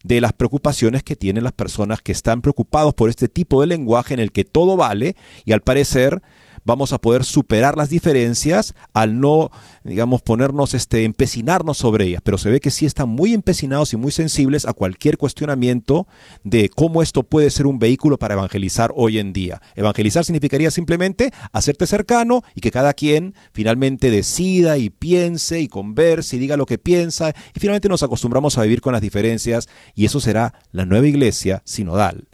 de 0.05 0.21
las 0.21 0.33
preocupaciones 0.33 1.01
que 1.01 1.15
tienen 1.15 1.43
las 1.43 1.53
personas 1.53 1.99
que 1.99 2.11
están 2.11 2.43
preocupados 2.43 2.93
por 2.93 3.09
este 3.09 3.27
tipo 3.27 3.61
de 3.61 3.67
lenguaje 3.67 4.13
en 4.13 4.19
el 4.19 4.31
que 4.31 4.45
todo 4.45 4.77
vale 4.77 5.15
y 5.45 5.51
al 5.51 5.61
parecer 5.61 6.21
vamos 6.65 6.91
a 6.91 6.97
poder 6.97 7.23
superar 7.23 7.77
las 7.77 7.89
diferencias 7.89 8.73
al 8.93 9.19
no, 9.19 9.51
digamos, 9.83 10.21
ponernos, 10.21 10.73
este, 10.73 11.05
empecinarnos 11.05 11.77
sobre 11.77 12.05
ellas. 12.05 12.21
Pero 12.23 12.37
se 12.37 12.49
ve 12.49 12.59
que 12.59 12.71
sí 12.71 12.85
están 12.85 13.07
muy 13.07 13.33
empecinados 13.33 13.93
y 13.93 13.97
muy 13.97 14.11
sensibles 14.11 14.65
a 14.65 14.73
cualquier 14.73 15.17
cuestionamiento 15.17 16.07
de 16.43 16.69
cómo 16.69 17.01
esto 17.01 17.23
puede 17.23 17.49
ser 17.51 17.67
un 17.67 17.79
vehículo 17.79 18.17
para 18.17 18.33
evangelizar 18.33 18.91
hoy 18.95 19.19
en 19.19 19.31
día. 19.31 19.61
Evangelizar 19.75 20.25
significaría 20.25 20.71
simplemente 20.71 21.31
hacerte 21.53 21.87
cercano 21.87 22.43
y 22.55 22.61
que 22.61 22.71
cada 22.71 22.93
quien 22.93 23.35
finalmente 23.53 24.09
decida 24.09 24.77
y 24.77 24.89
piense 24.89 25.61
y 25.61 25.67
converse 25.67 26.35
y 26.35 26.39
diga 26.39 26.57
lo 26.57 26.65
que 26.65 26.77
piensa. 26.77 27.33
Y 27.53 27.59
finalmente 27.59 27.89
nos 27.89 28.03
acostumbramos 28.03 28.57
a 28.57 28.63
vivir 28.63 28.81
con 28.81 28.93
las 28.93 29.01
diferencias 29.01 29.69
y 29.93 30.05
eso 30.05 30.19
será 30.19 30.53
la 30.71 30.85
nueva 30.85 31.07
iglesia 31.07 31.61
sinodal. 31.65 32.27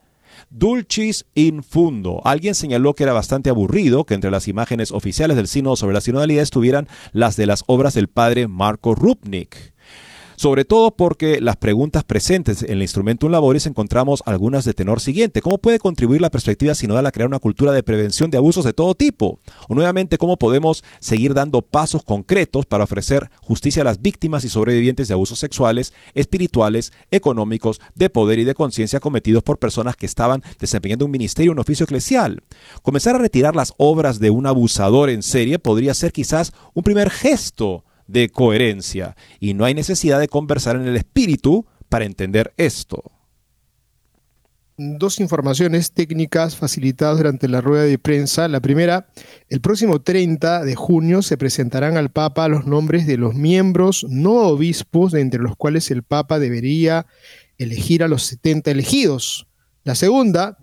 Dulcis 0.51 1.25
in 1.33 1.63
fundo. 1.63 2.19
Alguien 2.25 2.55
señaló 2.55 2.93
que 2.93 3.03
era 3.03 3.13
bastante 3.13 3.49
aburrido 3.49 4.03
que 4.03 4.15
entre 4.15 4.31
las 4.31 4.49
imágenes 4.49 4.91
oficiales 4.91 5.37
del 5.37 5.47
sínodo 5.47 5.77
sobre 5.77 5.93
la 5.93 6.01
sinodalidad 6.01 6.43
estuvieran 6.43 6.89
las 7.13 7.37
de 7.37 7.45
las 7.45 7.63
obras 7.67 7.93
del 7.93 8.09
padre 8.09 8.49
Marco 8.49 8.93
Rupnik 8.93 9.73
sobre 10.41 10.65
todo 10.65 10.89
porque 10.89 11.39
las 11.39 11.57
preguntas 11.57 12.03
presentes 12.03 12.63
en 12.63 12.71
el 12.71 12.81
instrumento 12.81 13.27
un 13.27 13.31
laboris 13.31 13.67
encontramos 13.67 14.23
algunas 14.25 14.65
de 14.65 14.73
tenor 14.73 14.99
siguiente. 14.99 15.39
¿Cómo 15.39 15.59
puede 15.59 15.77
contribuir 15.77 16.19
la 16.19 16.31
perspectiva 16.31 16.73
sinodal 16.73 17.05
a 17.05 17.11
crear 17.11 17.27
una 17.27 17.37
cultura 17.37 17.71
de 17.71 17.83
prevención 17.83 18.31
de 18.31 18.39
abusos 18.39 18.65
de 18.65 18.73
todo 18.73 18.95
tipo? 18.95 19.39
O 19.69 19.75
nuevamente, 19.75 20.17
¿cómo 20.17 20.37
podemos 20.37 20.83
seguir 20.99 21.35
dando 21.35 21.61
pasos 21.61 22.01
concretos 22.01 22.65
para 22.65 22.85
ofrecer 22.85 23.29
justicia 23.39 23.83
a 23.83 23.85
las 23.85 24.01
víctimas 24.01 24.43
y 24.43 24.49
sobrevivientes 24.49 25.07
de 25.07 25.13
abusos 25.13 25.37
sexuales, 25.37 25.93
espirituales, 26.15 26.91
económicos, 27.11 27.79
de 27.93 28.09
poder 28.09 28.39
y 28.39 28.43
de 28.43 28.55
conciencia 28.55 28.99
cometidos 28.99 29.43
por 29.43 29.59
personas 29.59 29.95
que 29.95 30.07
estaban 30.07 30.41
desempeñando 30.59 31.05
un 31.05 31.11
ministerio, 31.11 31.51
un 31.51 31.59
oficio 31.59 31.83
eclesial? 31.83 32.41
Comenzar 32.81 33.15
a 33.15 33.19
retirar 33.19 33.55
las 33.55 33.75
obras 33.77 34.17
de 34.17 34.31
un 34.31 34.47
abusador 34.47 35.11
en 35.11 35.21
serie 35.21 35.59
podría 35.59 35.93
ser 35.93 36.11
quizás 36.11 36.51
un 36.73 36.81
primer 36.81 37.11
gesto 37.11 37.85
de 38.07 38.29
coherencia 38.29 39.15
y 39.39 39.53
no 39.53 39.65
hay 39.65 39.73
necesidad 39.73 40.19
de 40.19 40.27
conversar 40.27 40.75
en 40.75 40.87
el 40.87 40.95
espíritu 40.95 41.65
para 41.89 42.05
entender 42.05 42.53
esto. 42.57 43.03
Dos 44.77 45.19
informaciones 45.19 45.91
técnicas 45.91 46.55
facilitadas 46.55 47.17
durante 47.17 47.47
la 47.47 47.61
rueda 47.61 47.83
de 47.83 47.99
prensa. 47.99 48.47
La 48.47 48.61
primera, 48.61 49.09
el 49.49 49.61
próximo 49.61 50.01
30 50.01 50.63
de 50.63 50.75
junio 50.75 51.21
se 51.21 51.37
presentarán 51.37 51.97
al 51.97 52.09
Papa 52.09 52.47
los 52.47 52.65
nombres 52.65 53.05
de 53.05 53.17
los 53.17 53.35
miembros 53.35 54.05
no 54.09 54.33
obispos, 54.47 55.11
de 55.11 55.21
entre 55.21 55.41
los 55.41 55.55
cuales 55.55 55.91
el 55.91 56.01
Papa 56.01 56.39
debería 56.39 57.05
elegir 57.59 58.01
a 58.03 58.07
los 58.07 58.23
70 58.23 58.71
elegidos. 58.71 59.47
La 59.83 59.93
segunda, 59.93 60.57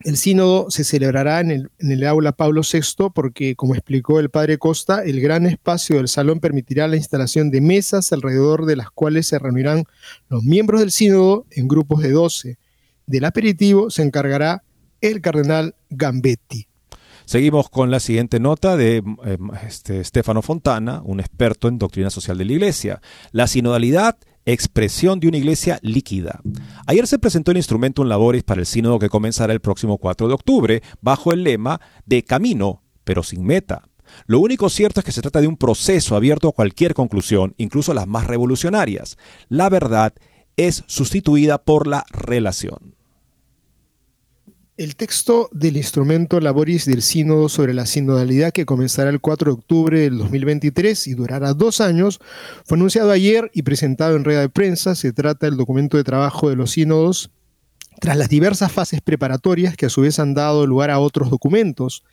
el 0.00 0.16
sínodo 0.16 0.70
se 0.70 0.84
celebrará 0.84 1.40
en 1.40 1.70
el, 1.78 2.04
aula 2.04 2.32
Pablo 2.32 2.62
VI 2.62 3.10
porque, 3.12 3.56
como 3.56 3.74
explicó 3.74 4.20
el 4.20 4.30
padre 4.30 4.58
Costa, 4.58 5.02
el 5.02 5.20
gran 5.20 5.46
espacio 5.46 5.96
del 5.96 6.08
salón 6.08 6.38
permitirá 6.38 6.86
la 6.86 6.96
instalación 6.96 7.50
de 7.50 7.60
mesas 7.60 8.12
alrededor 8.12 8.64
de 8.66 8.76
las 8.76 8.90
cuales 8.90 9.26
se 9.26 9.38
reunirán 9.38 9.84
los 10.28 10.44
miembros 10.44 10.80
del 10.80 10.92
sínodo 10.92 11.46
en 11.50 11.66
grupos 11.66 12.00
de 12.02 12.12
12. 12.12 12.58
Del 13.06 13.24
aperitivo 13.24 13.90
se 13.90 14.02
encargará 14.02 14.62
el 15.00 15.20
cardenal 15.20 15.74
Gambetti. 15.90 16.68
Seguimos 17.24 17.68
con 17.68 17.90
la 17.90 18.00
siguiente 18.00 18.40
nota 18.40 18.76
de 18.76 19.02
eh, 19.24 19.38
este, 19.66 20.02
Stefano 20.02 20.42
Fontana, 20.42 21.02
un 21.04 21.20
experto 21.20 21.68
en 21.68 21.78
doctrina 21.78 22.08
social 22.08 22.38
de 22.38 22.44
la 22.44 22.52
Iglesia. 22.52 23.02
La 23.32 23.46
sinodalidad 23.46 24.16
expresión 24.52 25.20
de 25.20 25.28
una 25.28 25.36
iglesia 25.36 25.78
líquida. 25.82 26.40
Ayer 26.86 27.06
se 27.06 27.18
presentó 27.18 27.50
el 27.50 27.58
instrumento 27.58 28.02
en 28.02 28.08
Laboris 28.08 28.42
para 28.42 28.60
el 28.60 28.66
sínodo 28.66 28.98
que 28.98 29.10
comenzará 29.10 29.52
el 29.52 29.60
próximo 29.60 29.98
4 29.98 30.28
de 30.28 30.34
octubre 30.34 30.82
bajo 31.00 31.32
el 31.32 31.44
lema 31.44 31.80
de 32.06 32.24
camino, 32.24 32.82
pero 33.04 33.22
sin 33.22 33.44
meta. 33.44 33.88
Lo 34.26 34.40
único 34.40 34.70
cierto 34.70 35.00
es 35.00 35.06
que 35.06 35.12
se 35.12 35.20
trata 35.20 35.40
de 35.40 35.48
un 35.48 35.56
proceso 35.56 36.16
abierto 36.16 36.48
a 36.48 36.52
cualquier 36.52 36.94
conclusión, 36.94 37.54
incluso 37.58 37.92
las 37.92 38.06
más 38.06 38.26
revolucionarias. 38.26 39.18
La 39.48 39.68
verdad 39.68 40.14
es 40.56 40.82
sustituida 40.86 41.58
por 41.58 41.86
la 41.86 42.04
relación. 42.10 42.97
El 44.78 44.94
texto 44.94 45.48
del 45.50 45.76
instrumento 45.76 46.38
Laboris 46.38 46.84
del 46.84 47.02
Sínodo 47.02 47.48
sobre 47.48 47.74
la 47.74 47.84
sinodalidad 47.84 48.52
que 48.52 48.64
comenzará 48.64 49.10
el 49.10 49.20
4 49.20 49.50
de 49.50 49.58
octubre 49.58 49.98
del 49.98 50.18
2023 50.18 51.08
y 51.08 51.14
durará 51.14 51.52
dos 51.52 51.80
años 51.80 52.20
fue 52.64 52.78
anunciado 52.78 53.10
ayer 53.10 53.50
y 53.52 53.62
presentado 53.62 54.14
en 54.14 54.22
rueda 54.22 54.42
de 54.42 54.48
prensa. 54.48 54.94
Se 54.94 55.12
trata 55.12 55.46
del 55.46 55.56
documento 55.56 55.96
de 55.96 56.04
trabajo 56.04 56.48
de 56.48 56.54
los 56.54 56.70
sínodos 56.70 57.32
tras 58.00 58.16
las 58.16 58.28
diversas 58.28 58.70
fases 58.70 59.00
preparatorias 59.00 59.76
que 59.76 59.86
a 59.86 59.90
su 59.90 60.02
vez 60.02 60.20
han 60.20 60.32
dado 60.32 60.64
lugar 60.64 60.92
a 60.92 61.00
otros 61.00 61.28
documentos. 61.28 62.04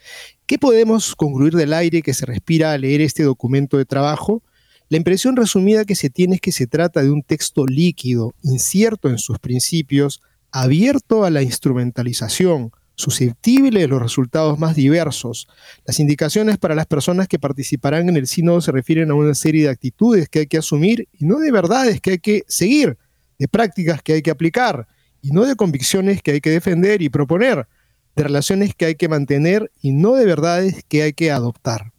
¿Qué 0.48 0.58
podemos 0.58 1.16
concluir 1.16 1.54
del 1.54 1.72
aire 1.72 2.02
que 2.02 2.16
se 2.16 2.26
respira 2.26 2.72
al 2.72 2.82
leer 2.82 3.02
este 3.02 3.22
documento 3.22 3.78
de 3.78 3.86
trabajo? 3.86 4.42
La 4.90 4.98
impresión 4.98 5.36
resumida 5.36 5.86
que 5.86 5.94
se 5.94 6.10
tiene 6.10 6.36
es 6.36 6.42
que 6.42 6.52
se 6.52 6.66
trata 6.66 7.04
de 7.04 7.12
un 7.12 7.22
texto 7.22 7.68
líquido, 7.68 8.34
incierto 8.42 9.08
en 9.08 9.20
sus 9.20 9.38
principios, 9.38 10.20
abierto 10.56 11.26
a 11.26 11.30
la 11.30 11.42
instrumentalización, 11.42 12.72
susceptible 12.96 13.82
de 13.82 13.90
los 13.90 14.02
resultados 14.02 14.58
más 14.58 14.74
diversos. 14.74 15.50
Las 15.84 16.00
indicaciones 16.00 16.58
para 16.58 16.76
las 16.76 16.86
personas 16.86 17.28
que 17.28 17.38
participarán 17.38 18.08
en 18.08 18.16
el 18.16 18.26
sínodo 18.26 18.62
se 18.62 18.72
refieren 18.72 19.12
a 19.12 19.16
una 19.16 19.36
serie 19.36 19.64
de 19.64 19.70
actitudes 19.70 20.30
que 20.30 20.40
hay 20.40 20.48
que 20.48 20.58
asumir 20.58 21.10
y 21.12 21.26
no 21.26 21.40
de 21.40 21.52
verdades 21.52 22.00
que 22.00 22.12
hay 22.12 22.20
que 22.20 22.46
seguir, 22.48 22.98
de 23.38 23.50
prácticas 23.50 24.02
que 24.02 24.14
hay 24.14 24.22
que 24.22 24.32
aplicar 24.32 24.88
y 25.22 25.32
no 25.32 25.44
de 25.44 25.58
convicciones 25.58 26.22
que 26.22 26.32
hay 26.32 26.40
que 26.40 26.52
defender 26.52 27.02
y 27.02 27.10
proponer, 27.10 27.68
de 28.16 28.24
relaciones 28.24 28.74
que 28.74 28.86
hay 28.86 28.96
que 28.96 29.10
mantener 29.10 29.74
y 29.82 29.92
no 29.92 30.14
de 30.14 30.26
verdades 30.26 30.86
que 30.88 31.04
hay 31.04 31.12
que 31.12 31.34
adoptar. 31.34 31.92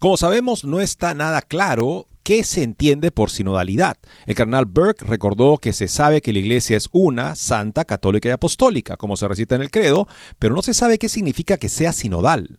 Como 0.00 0.16
sabemos, 0.16 0.64
no 0.64 0.80
está 0.80 1.12
nada 1.12 1.42
claro 1.42 2.06
qué 2.22 2.44
se 2.44 2.62
entiende 2.62 3.10
por 3.10 3.30
sinodalidad. 3.30 3.96
El 4.26 4.34
cardenal 4.34 4.66
Burke 4.66 5.04
recordó 5.04 5.58
que 5.58 5.72
se 5.72 5.88
sabe 5.88 6.20
que 6.20 6.32
la 6.32 6.38
iglesia 6.38 6.76
es 6.76 6.88
una, 6.92 7.34
santa, 7.34 7.84
católica 7.84 8.28
y 8.28 8.32
apostólica, 8.32 8.96
como 8.96 9.16
se 9.16 9.28
recita 9.28 9.54
en 9.54 9.62
el 9.62 9.70
credo, 9.70 10.06
pero 10.38 10.54
no 10.54 10.62
se 10.62 10.74
sabe 10.74 10.98
qué 10.98 11.08
significa 11.08 11.56
que 11.56 11.68
sea 11.68 11.92
sinodal. 11.92 12.58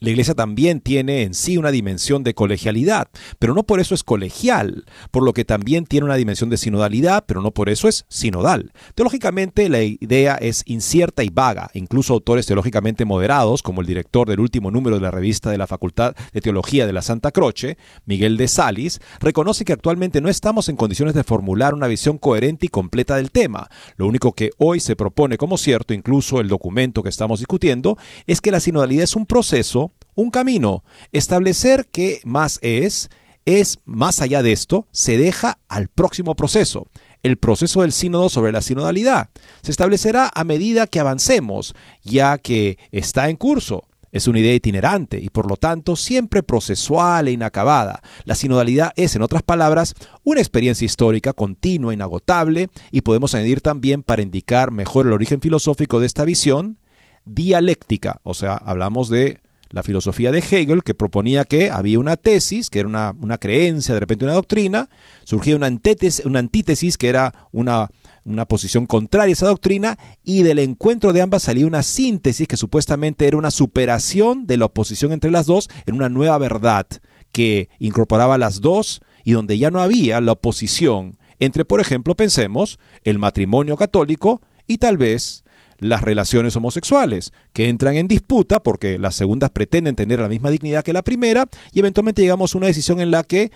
La 0.00 0.10
iglesia 0.10 0.34
también 0.34 0.80
tiene 0.80 1.22
en 1.22 1.34
sí 1.34 1.56
una 1.56 1.70
dimensión 1.70 2.24
de 2.24 2.34
colegialidad, 2.34 3.08
pero 3.38 3.54
no 3.54 3.62
por 3.62 3.80
eso 3.80 3.94
es 3.94 4.02
colegial, 4.02 4.84
por 5.10 5.22
lo 5.22 5.32
que 5.32 5.44
también 5.44 5.86
tiene 5.86 6.04
una 6.04 6.16
dimensión 6.16 6.50
de 6.50 6.56
sinodalidad, 6.56 7.24
pero 7.26 7.40
no 7.40 7.52
por 7.52 7.70
eso 7.70 7.88
es 7.88 8.04
sinodal. 8.08 8.72
Teológicamente 8.94 9.68
la 9.68 9.82
idea 9.82 10.34
es 10.34 10.62
incierta 10.66 11.22
y 11.22 11.30
vaga. 11.30 11.70
Incluso 11.74 12.12
autores 12.12 12.44
teológicamente 12.44 13.04
moderados, 13.04 13.62
como 13.62 13.80
el 13.80 13.86
director 13.86 14.28
del 14.28 14.40
último 14.40 14.70
número 14.70 14.96
de 14.96 15.02
la 15.02 15.10
revista 15.10 15.50
de 15.50 15.58
la 15.58 15.66
Facultad 15.66 16.14
de 16.32 16.40
Teología 16.40 16.86
de 16.86 16.92
la 16.92 17.00
Santa 17.00 17.30
Croce, 17.30 17.78
Miguel 18.04 18.36
de 18.36 18.48
Salis, 18.48 19.00
reconoce 19.20 19.64
que 19.64 19.72
actualmente 19.72 20.20
no 20.20 20.28
estamos 20.28 20.68
en 20.68 20.76
condiciones 20.76 21.14
de 21.14 21.24
formular 21.24 21.72
una 21.72 21.86
visión 21.86 22.18
coherente 22.18 22.66
y 22.66 22.68
completa 22.68 23.16
del 23.16 23.30
tema. 23.30 23.70
Lo 23.96 24.06
único 24.06 24.32
que 24.32 24.50
hoy 24.58 24.80
se 24.80 24.96
propone 24.96 25.38
como 25.38 25.56
cierto, 25.56 25.94
incluso 25.94 26.40
el 26.40 26.48
documento 26.48 27.02
que 27.02 27.08
estamos 27.08 27.38
discutiendo, 27.38 27.96
es 28.26 28.40
que 28.40 28.50
la 28.50 28.60
sinodalidad 28.60 29.04
es 29.04 29.16
un 29.16 29.24
proceso 29.24 29.92
un 30.14 30.30
camino. 30.30 30.84
Establecer 31.12 31.86
qué 31.90 32.20
más 32.24 32.58
es, 32.62 33.10
es 33.44 33.78
más 33.84 34.20
allá 34.20 34.42
de 34.42 34.52
esto, 34.52 34.86
se 34.90 35.18
deja 35.18 35.58
al 35.68 35.88
próximo 35.88 36.34
proceso, 36.34 36.88
el 37.22 37.36
proceso 37.36 37.82
del 37.82 37.92
sínodo 37.92 38.28
sobre 38.28 38.52
la 38.52 38.62
sinodalidad. 38.62 39.30
Se 39.62 39.70
establecerá 39.70 40.30
a 40.34 40.44
medida 40.44 40.86
que 40.86 41.00
avancemos, 41.00 41.74
ya 42.02 42.38
que 42.38 42.78
está 42.92 43.28
en 43.28 43.36
curso. 43.36 43.84
Es 44.12 44.28
una 44.28 44.38
idea 44.38 44.54
itinerante 44.54 45.18
y 45.18 45.28
por 45.28 45.48
lo 45.50 45.56
tanto 45.56 45.96
siempre 45.96 46.44
procesual 46.44 47.26
e 47.26 47.32
inacabada. 47.32 48.00
La 48.24 48.36
sinodalidad 48.36 48.92
es, 48.94 49.16
en 49.16 49.22
otras 49.22 49.42
palabras, 49.42 49.94
una 50.22 50.40
experiencia 50.40 50.84
histórica 50.84 51.32
continua, 51.32 51.92
inagotable, 51.92 52.68
y 52.92 53.00
podemos 53.00 53.34
añadir 53.34 53.60
también, 53.60 54.04
para 54.04 54.22
indicar 54.22 54.70
mejor 54.70 55.06
el 55.06 55.14
origen 55.14 55.40
filosófico 55.40 55.98
de 55.98 56.06
esta 56.06 56.24
visión, 56.24 56.78
dialéctica, 57.24 58.20
o 58.22 58.34
sea, 58.34 58.54
hablamos 58.54 59.08
de 59.08 59.40
la 59.74 59.82
filosofía 59.82 60.30
de 60.30 60.38
Hegel, 60.38 60.84
que 60.84 60.94
proponía 60.94 61.44
que 61.44 61.68
había 61.68 61.98
una 61.98 62.16
tesis, 62.16 62.70
que 62.70 62.78
era 62.78 62.88
una, 62.88 63.38
creencia, 63.38 63.92
de 63.92 64.00
repente 64.00 64.24
una 64.24 64.34
doctrina, 64.34 64.88
surgía 65.24 65.56
una 65.56 65.66
antítesis, 65.66 66.24
una 66.24 66.38
antítesis 66.38 66.96
que 66.96 67.08
era 67.08 67.48
una, 67.50 67.90
una 68.24 68.46
posición 68.46 68.86
contraria 68.86 69.32
a 69.32 69.34
esa 69.34 69.48
doctrina, 69.48 69.98
y 70.22 70.44
del 70.44 70.60
encuentro 70.60 71.12
de 71.12 71.22
ambas 71.22 71.42
salía 71.42 71.66
una 71.66 71.82
síntesis 71.82 72.46
que 72.46 72.56
supuestamente 72.56 73.26
era 73.26 73.36
una 73.36 73.50
superación 73.50 74.46
de 74.46 74.58
la 74.58 74.66
oposición 74.66 75.10
entre 75.10 75.32
las 75.32 75.46
dos 75.46 75.68
en 75.86 75.96
una 75.96 76.08
nueva 76.08 76.38
verdad 76.38 76.86
que 77.32 77.68
incorporaba 77.80 78.38
las 78.38 78.60
dos 78.60 79.02
y 79.24 79.32
donde 79.32 79.58
ya 79.58 79.72
no 79.72 79.80
había 79.80 80.20
la 80.20 80.32
oposición 80.32 81.18
entre, 81.40 81.64
por 81.64 81.80
ejemplo, 81.80 82.14
pensemos, 82.14 82.78
el 83.02 83.18
matrimonio 83.18 83.76
católico 83.76 84.40
y 84.68 84.78
tal 84.78 84.96
vez 84.96 85.43
las 85.78 86.02
relaciones 86.02 86.56
homosexuales, 86.56 87.32
que 87.52 87.68
entran 87.68 87.96
en 87.96 88.08
disputa 88.08 88.62
porque 88.62 88.98
las 88.98 89.14
segundas 89.14 89.50
pretenden 89.50 89.96
tener 89.96 90.20
la 90.20 90.28
misma 90.28 90.50
dignidad 90.50 90.84
que 90.84 90.92
la 90.92 91.02
primera 91.02 91.48
y 91.72 91.80
eventualmente 91.80 92.22
llegamos 92.22 92.54
a 92.54 92.58
una 92.58 92.66
decisión 92.66 93.00
en 93.00 93.10
la 93.10 93.22
que 93.24 93.50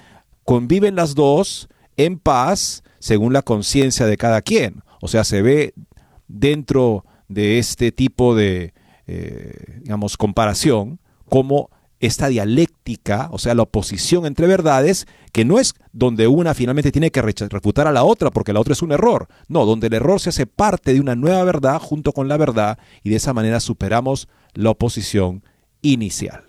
conviven 0.44 0.96
las 0.96 1.14
dos 1.14 1.68
en 1.96 2.18
paz 2.18 2.82
según 2.98 3.32
la 3.32 3.42
conciencia 3.42 4.06
de 4.06 4.16
cada 4.16 4.42
quien. 4.42 4.82
O 5.00 5.08
sea, 5.08 5.24
se 5.24 5.42
ve 5.42 5.74
dentro 6.26 7.04
de 7.28 7.58
este 7.58 7.92
tipo 7.92 8.34
de, 8.34 8.72
eh, 9.06 9.80
digamos, 9.82 10.16
comparación 10.16 10.98
como 11.28 11.70
esta 12.00 12.28
dialéctica, 12.28 13.28
o 13.32 13.38
sea, 13.38 13.54
la 13.54 13.62
oposición 13.62 14.26
entre 14.26 14.46
verdades, 14.46 15.06
que 15.32 15.44
no 15.44 15.58
es 15.58 15.74
donde 15.92 16.26
una 16.28 16.54
finalmente 16.54 16.92
tiene 16.92 17.10
que 17.10 17.22
refutar 17.22 17.86
a 17.86 17.92
la 17.92 18.04
otra 18.04 18.30
porque 18.30 18.52
la 18.52 18.60
otra 18.60 18.72
es 18.72 18.82
un 18.82 18.92
error, 18.92 19.28
no, 19.48 19.66
donde 19.66 19.88
el 19.88 19.94
error 19.94 20.20
se 20.20 20.30
hace 20.30 20.46
parte 20.46 20.92
de 20.92 21.00
una 21.00 21.16
nueva 21.16 21.42
verdad 21.44 21.80
junto 21.80 22.12
con 22.12 22.28
la 22.28 22.36
verdad 22.36 22.78
y 23.02 23.10
de 23.10 23.16
esa 23.16 23.32
manera 23.32 23.60
superamos 23.60 24.28
la 24.54 24.70
oposición 24.70 25.42
inicial. 25.82 26.44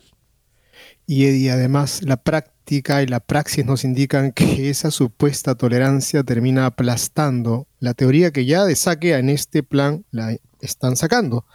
Y, 1.05 1.49
además 1.49 2.03
la 2.03 2.17
práctica 2.17 3.01
y 3.01 3.07
la 3.07 3.19
praxis 3.19 3.65
nos 3.65 3.83
indican 3.83 4.31
que 4.31 4.69
esa 4.69 4.91
supuesta 4.91 5.55
tolerancia 5.55 6.23
termina 6.23 6.67
aplastando 6.67 7.67
la 7.79 7.95
teoría 7.95 8.29
que 8.29 8.45
ya 8.45 8.63
de 8.65 8.75
saque 8.75 9.15
en 9.15 9.29
este 9.29 9.63
plan 9.63 10.05
la 10.12 10.38
están 10.62 10.95
sacando. 10.95 11.45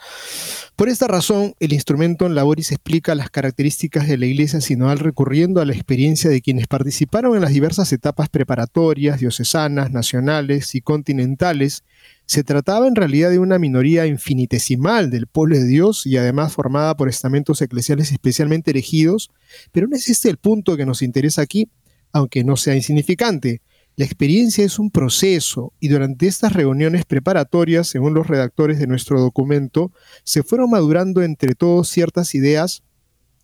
Por 0.76 0.88
esta 0.88 1.06
razón, 1.06 1.54
el 1.60 1.72
instrumento 1.72 2.26
en 2.26 2.34
Laboris 2.34 2.72
explica 2.72 3.14
las 3.14 3.30
características 3.30 4.08
de 4.08 4.18
la 4.18 4.26
iglesia 4.26 4.60
sinodal 4.60 4.98
recurriendo 4.98 5.60
a 5.60 5.64
la 5.64 5.72
experiencia 5.72 6.28
de 6.28 6.42
quienes 6.42 6.66
participaron 6.66 7.36
en 7.36 7.42
las 7.42 7.52
diversas 7.52 7.92
etapas 7.92 8.28
preparatorias, 8.28 9.20
diocesanas, 9.20 9.92
nacionales 9.92 10.74
y 10.74 10.80
continentales. 10.80 11.84
Se 12.26 12.42
trataba 12.42 12.88
en 12.88 12.96
realidad 12.96 13.30
de 13.30 13.38
una 13.38 13.60
minoría 13.60 14.06
infinitesimal 14.06 15.10
del 15.10 15.28
pueblo 15.28 15.56
de 15.56 15.64
Dios 15.64 16.06
y 16.06 16.16
además 16.16 16.52
formada 16.52 16.96
por 16.96 17.08
estamentos 17.08 17.62
eclesiales 17.62 18.10
especialmente 18.10 18.72
elegidos, 18.72 19.30
pero 19.70 19.86
no 19.86 19.94
es 19.94 20.08
este 20.08 20.28
el 20.28 20.38
punto 20.38 20.76
que 20.76 20.86
nos 20.86 21.02
interesa 21.02 21.40
aquí, 21.40 21.68
aunque 22.10 22.42
no 22.42 22.56
sea 22.56 22.74
insignificante. 22.74 23.60
La 23.96 24.04
experiencia 24.04 24.64
es 24.64 24.80
un 24.80 24.90
proceso 24.90 25.72
y 25.78 25.86
durante 25.86 26.26
estas 26.26 26.52
reuniones 26.52 27.04
preparatorias, 27.04 27.86
según 27.86 28.12
los 28.12 28.26
redactores 28.26 28.80
de 28.80 28.88
nuestro 28.88 29.20
documento, 29.20 29.92
se 30.24 30.42
fueron 30.42 30.70
madurando 30.70 31.22
entre 31.22 31.54
todos 31.54 31.88
ciertas 31.88 32.34
ideas 32.34 32.82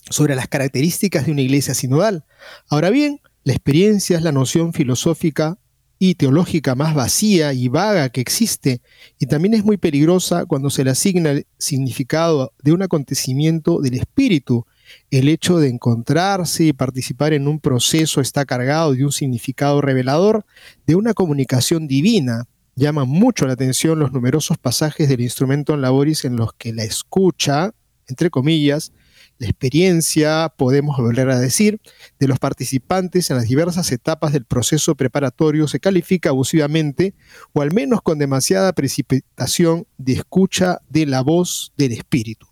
sobre 0.08 0.34
las 0.34 0.48
características 0.48 1.26
de 1.26 1.32
una 1.32 1.42
iglesia 1.42 1.74
sinodal. 1.74 2.24
Ahora 2.68 2.90
bien, 2.90 3.20
la 3.44 3.52
experiencia 3.52 4.16
es 4.16 4.24
la 4.24 4.32
noción 4.32 4.72
filosófica 4.72 5.58
y 6.00 6.16
teológica 6.16 6.74
más 6.74 6.94
vacía 6.94 7.52
y 7.52 7.68
vaga 7.68 8.08
que 8.08 8.20
existe, 8.20 8.80
y 9.18 9.26
también 9.26 9.54
es 9.54 9.64
muy 9.64 9.76
peligrosa 9.76 10.46
cuando 10.46 10.70
se 10.70 10.82
le 10.82 10.90
asigna 10.90 11.30
el 11.30 11.46
significado 11.58 12.54
de 12.62 12.72
un 12.72 12.82
acontecimiento 12.82 13.80
del 13.80 13.94
espíritu 13.94 14.66
el 15.11 15.29
hecho 15.29 15.59
de 15.59 15.68
encontrarse 15.68 16.64
y 16.64 16.72
participar 16.72 17.33
en 17.33 17.48
un 17.48 17.61
proceso 17.61 18.20
está 18.20 18.44
cargado 18.44 18.94
de 18.94 19.05
un 19.05 19.12
significado 19.12 19.81
revelador, 19.81 20.44
de 20.87 20.94
una 20.94 21.14
comunicación 21.14 21.88
divina. 21.88 22.44
Llaman 22.76 23.09
mucho 23.09 23.46
la 23.46 23.55
atención 23.55 23.98
los 23.98 24.12
numerosos 24.12 24.59
pasajes 24.59 25.09
del 25.09 25.20
instrumento 25.20 25.74
en 25.74 25.83
laboris 25.83 26.24
en 26.24 26.37
los 26.37 26.53
que 26.55 26.72
la 26.72 26.85
escucha, 26.85 27.72
entre 28.07 28.31
comillas, 28.31 28.92
la 29.40 29.46
experiencia, 29.46 30.53
podemos 30.55 30.98
volver 30.98 31.31
a 31.31 31.40
decir, 31.40 31.81
de 32.18 32.29
los 32.29 32.38
participantes 32.38 33.31
en 33.31 33.38
las 33.38 33.48
diversas 33.48 33.90
etapas 33.90 34.35
del 34.35 34.44
proceso 34.44 34.94
preparatorio 34.96 35.66
se 35.66 35.81
califica 35.81 36.29
abusivamente 36.29 37.14
o 37.55 37.62
al 37.62 37.72
menos 37.72 38.03
con 38.03 38.18
demasiada 38.18 38.74
precipitación 38.74 39.87
de 39.96 40.12
escucha 40.12 40.83
de 40.90 41.07
la 41.07 41.22
voz 41.22 41.72
del 41.79 41.92
espíritu. 41.92 42.49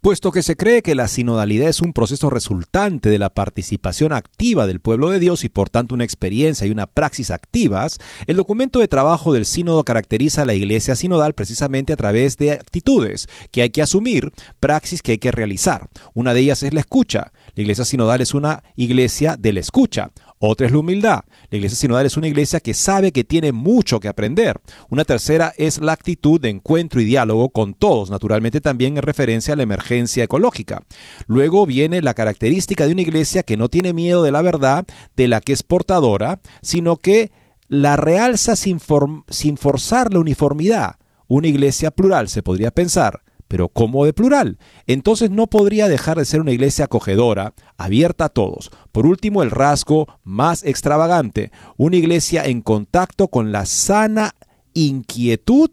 Puesto 0.00 0.32
que 0.32 0.42
se 0.42 0.56
cree 0.56 0.82
que 0.82 0.94
la 0.94 1.08
sinodalidad 1.08 1.68
es 1.68 1.80
un 1.80 1.92
proceso 1.92 2.30
resultante 2.30 3.10
de 3.10 3.18
la 3.18 3.30
participación 3.30 4.12
activa 4.12 4.66
del 4.66 4.80
pueblo 4.80 5.10
de 5.10 5.18
Dios 5.18 5.44
y 5.44 5.48
por 5.48 5.70
tanto 5.70 5.94
una 5.94 6.04
experiencia 6.04 6.66
y 6.66 6.70
una 6.70 6.86
praxis 6.86 7.30
activas, 7.30 7.98
el 8.26 8.36
documento 8.36 8.78
de 8.78 8.88
trabajo 8.88 9.32
del 9.32 9.46
sínodo 9.46 9.84
caracteriza 9.84 10.42
a 10.42 10.46
la 10.46 10.54
iglesia 10.54 10.96
sinodal 10.96 11.34
precisamente 11.34 11.92
a 11.92 11.96
través 11.96 12.36
de 12.36 12.52
actitudes 12.52 13.28
que 13.50 13.62
hay 13.62 13.70
que 13.70 13.82
asumir, 13.82 14.32
praxis 14.60 15.02
que 15.02 15.12
hay 15.12 15.18
que 15.18 15.32
realizar. 15.32 15.88
Una 16.14 16.34
de 16.34 16.40
ellas 16.40 16.62
es 16.62 16.72
la 16.72 16.80
escucha. 16.80 17.32
La 17.54 17.62
iglesia 17.62 17.84
sinodal 17.84 18.20
es 18.20 18.34
una 18.34 18.62
iglesia 18.76 19.36
de 19.38 19.52
la 19.52 19.60
escucha. 19.60 20.10
Otra 20.38 20.66
es 20.66 20.72
la 20.72 20.78
humildad. 20.78 21.24
La 21.50 21.56
iglesia 21.56 21.76
sinodal 21.76 22.06
es 22.06 22.16
una 22.16 22.28
iglesia 22.28 22.60
que 22.60 22.74
sabe 22.74 23.12
que 23.12 23.24
tiene 23.24 23.52
mucho 23.52 24.00
que 24.00 24.08
aprender. 24.08 24.60
Una 24.90 25.04
tercera 25.04 25.54
es 25.56 25.78
la 25.78 25.92
actitud 25.92 26.40
de 26.40 26.50
encuentro 26.50 27.00
y 27.00 27.04
diálogo 27.04 27.48
con 27.48 27.74
todos, 27.74 28.10
naturalmente 28.10 28.60
también 28.60 28.96
en 28.96 29.02
referencia 29.02 29.54
a 29.54 29.56
la 29.56 29.62
emergencia 29.62 30.24
ecológica. 30.24 30.82
Luego 31.26 31.64
viene 31.64 32.02
la 32.02 32.14
característica 32.14 32.86
de 32.86 32.92
una 32.92 33.02
iglesia 33.02 33.42
que 33.44 33.56
no 33.56 33.68
tiene 33.68 33.94
miedo 33.94 34.22
de 34.22 34.32
la 34.32 34.42
verdad, 34.42 34.86
de 35.16 35.28
la 35.28 35.40
que 35.40 35.54
es 35.54 35.62
portadora, 35.62 36.40
sino 36.60 36.96
que 36.96 37.32
la 37.68 37.96
realza 37.96 38.56
sin, 38.56 38.80
sin 39.28 39.56
forzar 39.56 40.12
la 40.12 40.20
uniformidad. 40.20 40.96
una 41.28 41.48
iglesia 41.48 41.90
plural, 41.90 42.28
se 42.28 42.44
podría 42.44 42.70
pensar. 42.70 43.22
Pero 43.48 43.68
¿cómo 43.68 44.04
de 44.04 44.12
plural? 44.12 44.58
Entonces 44.86 45.30
no 45.30 45.46
podría 45.46 45.88
dejar 45.88 46.18
de 46.18 46.24
ser 46.24 46.40
una 46.40 46.52
iglesia 46.52 46.86
acogedora, 46.86 47.54
abierta 47.76 48.26
a 48.26 48.28
todos. 48.28 48.70
Por 48.92 49.06
último, 49.06 49.42
el 49.42 49.50
rasgo 49.50 50.08
más 50.24 50.64
extravagante, 50.64 51.52
una 51.76 51.96
iglesia 51.96 52.44
en 52.44 52.60
contacto 52.60 53.28
con 53.28 53.52
la 53.52 53.66
sana 53.66 54.34
inquietud 54.74 55.70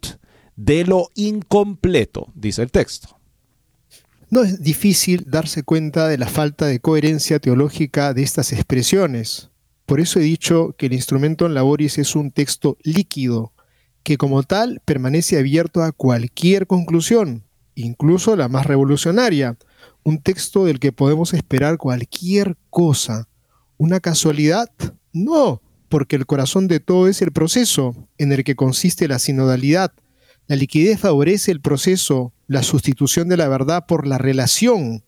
de 0.56 0.86
lo 0.86 1.10
incompleto, 1.16 2.28
dice 2.36 2.62
el 2.62 2.72
texto. 2.72 3.18
No 4.30 4.44
es 4.44 4.62
difícil 4.62 5.26
darse 5.28 5.64
cuenta 5.64 6.08
de 6.08 6.18
la 6.18 6.28
falta 6.28 6.66
de 6.66 6.80
coherencia 6.80 7.40
teológica 7.40 8.14
de 8.14 8.24
estas 8.24 8.52
expresiones. 8.52 9.50
Por 9.86 10.00
eso 10.00 10.20
he 10.20 10.24
dicho 10.24 10.74
que 10.78 10.88
el 10.88 10.94
instrumento 10.94 11.46
en 11.46 11.54
laboris 11.54 11.98
es 11.98 12.16
un 12.16 12.32
texto 12.32 12.78
líquido, 12.82 13.54
que 14.02 14.18
como 14.18 14.44
tal 14.44 14.82
permanece 14.86 15.38
abierto 15.38 15.84
a 15.84 15.92
cualquier 15.92 16.68
conclusión, 16.68 17.44
incluso 17.76 18.36
la 18.36 18.48
más 18.48 18.66
revolucionaria, 18.66 19.58
un 20.04 20.22
texto 20.22 20.66
del 20.66 20.80
que 20.80 20.92
podemos 20.92 21.34
esperar 21.34 21.78
cualquier 21.78 22.58
cosa. 22.70 23.28
¿Una 23.78 24.00
casualidad? 24.00 24.70
No, 25.12 25.62
porque 25.90 26.16
el 26.16 26.26
corazón 26.26 26.68
de 26.68 26.80
todo 26.80 27.08
es 27.08 27.22
el 27.22 27.32
proceso 27.32 27.96
en 28.18 28.32
el 28.32 28.44
que 28.44 28.56
consiste 28.56 29.08
la 29.08 29.20
sinodalidad. 29.20 29.94
La 30.48 30.56
liquidez 30.56 31.00
favorece 31.00 31.52
el 31.52 31.62
proceso, 31.62 32.34
la 32.48 32.64
sustitución 32.64 33.30
de 33.30 33.38
la 33.38 33.48
verdad 33.48 33.86
por 33.88 34.08
la 34.08 34.18
relación. 34.18 35.04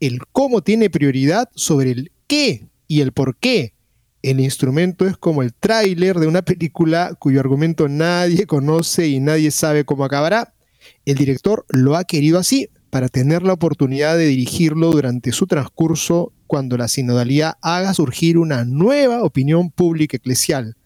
El 0.00 0.20
cómo 0.32 0.62
tiene 0.62 0.90
prioridad 0.90 1.48
sobre 1.54 1.92
el 1.92 2.12
qué 2.26 2.66
y 2.88 3.00
el 3.00 3.12
por 3.12 3.36
qué. 3.36 3.74
El 4.22 4.40
instrumento 4.40 5.06
es 5.06 5.16
como 5.16 5.42
el 5.42 5.52
tráiler 5.52 6.18
de 6.18 6.26
una 6.26 6.42
película 6.42 7.14
cuyo 7.18 7.40
argumento 7.40 7.88
nadie 7.88 8.46
conoce 8.46 9.06
y 9.06 9.20
nadie 9.20 9.50
sabe 9.50 9.84
cómo 9.84 10.04
acabará. 10.04 10.54
El 11.04 11.16
director 11.16 11.64
lo 11.68 11.96
ha 11.96 12.04
querido 12.04 12.38
así 12.38 12.68
para 12.90 13.08
tener 13.08 13.42
la 13.42 13.52
oportunidad 13.52 14.16
de 14.16 14.26
dirigirlo 14.26 14.90
durante 14.90 15.32
su 15.32 15.46
transcurso 15.46 16.32
cuando 16.46 16.76
la 16.76 16.88
sinodalidad 16.88 17.54
haga 17.60 17.94
surgir 17.94 18.38
una 18.38 18.64
nueva 18.64 19.22
opinión 19.22 19.70
pública 19.70 20.16
eclesial, 20.16 20.76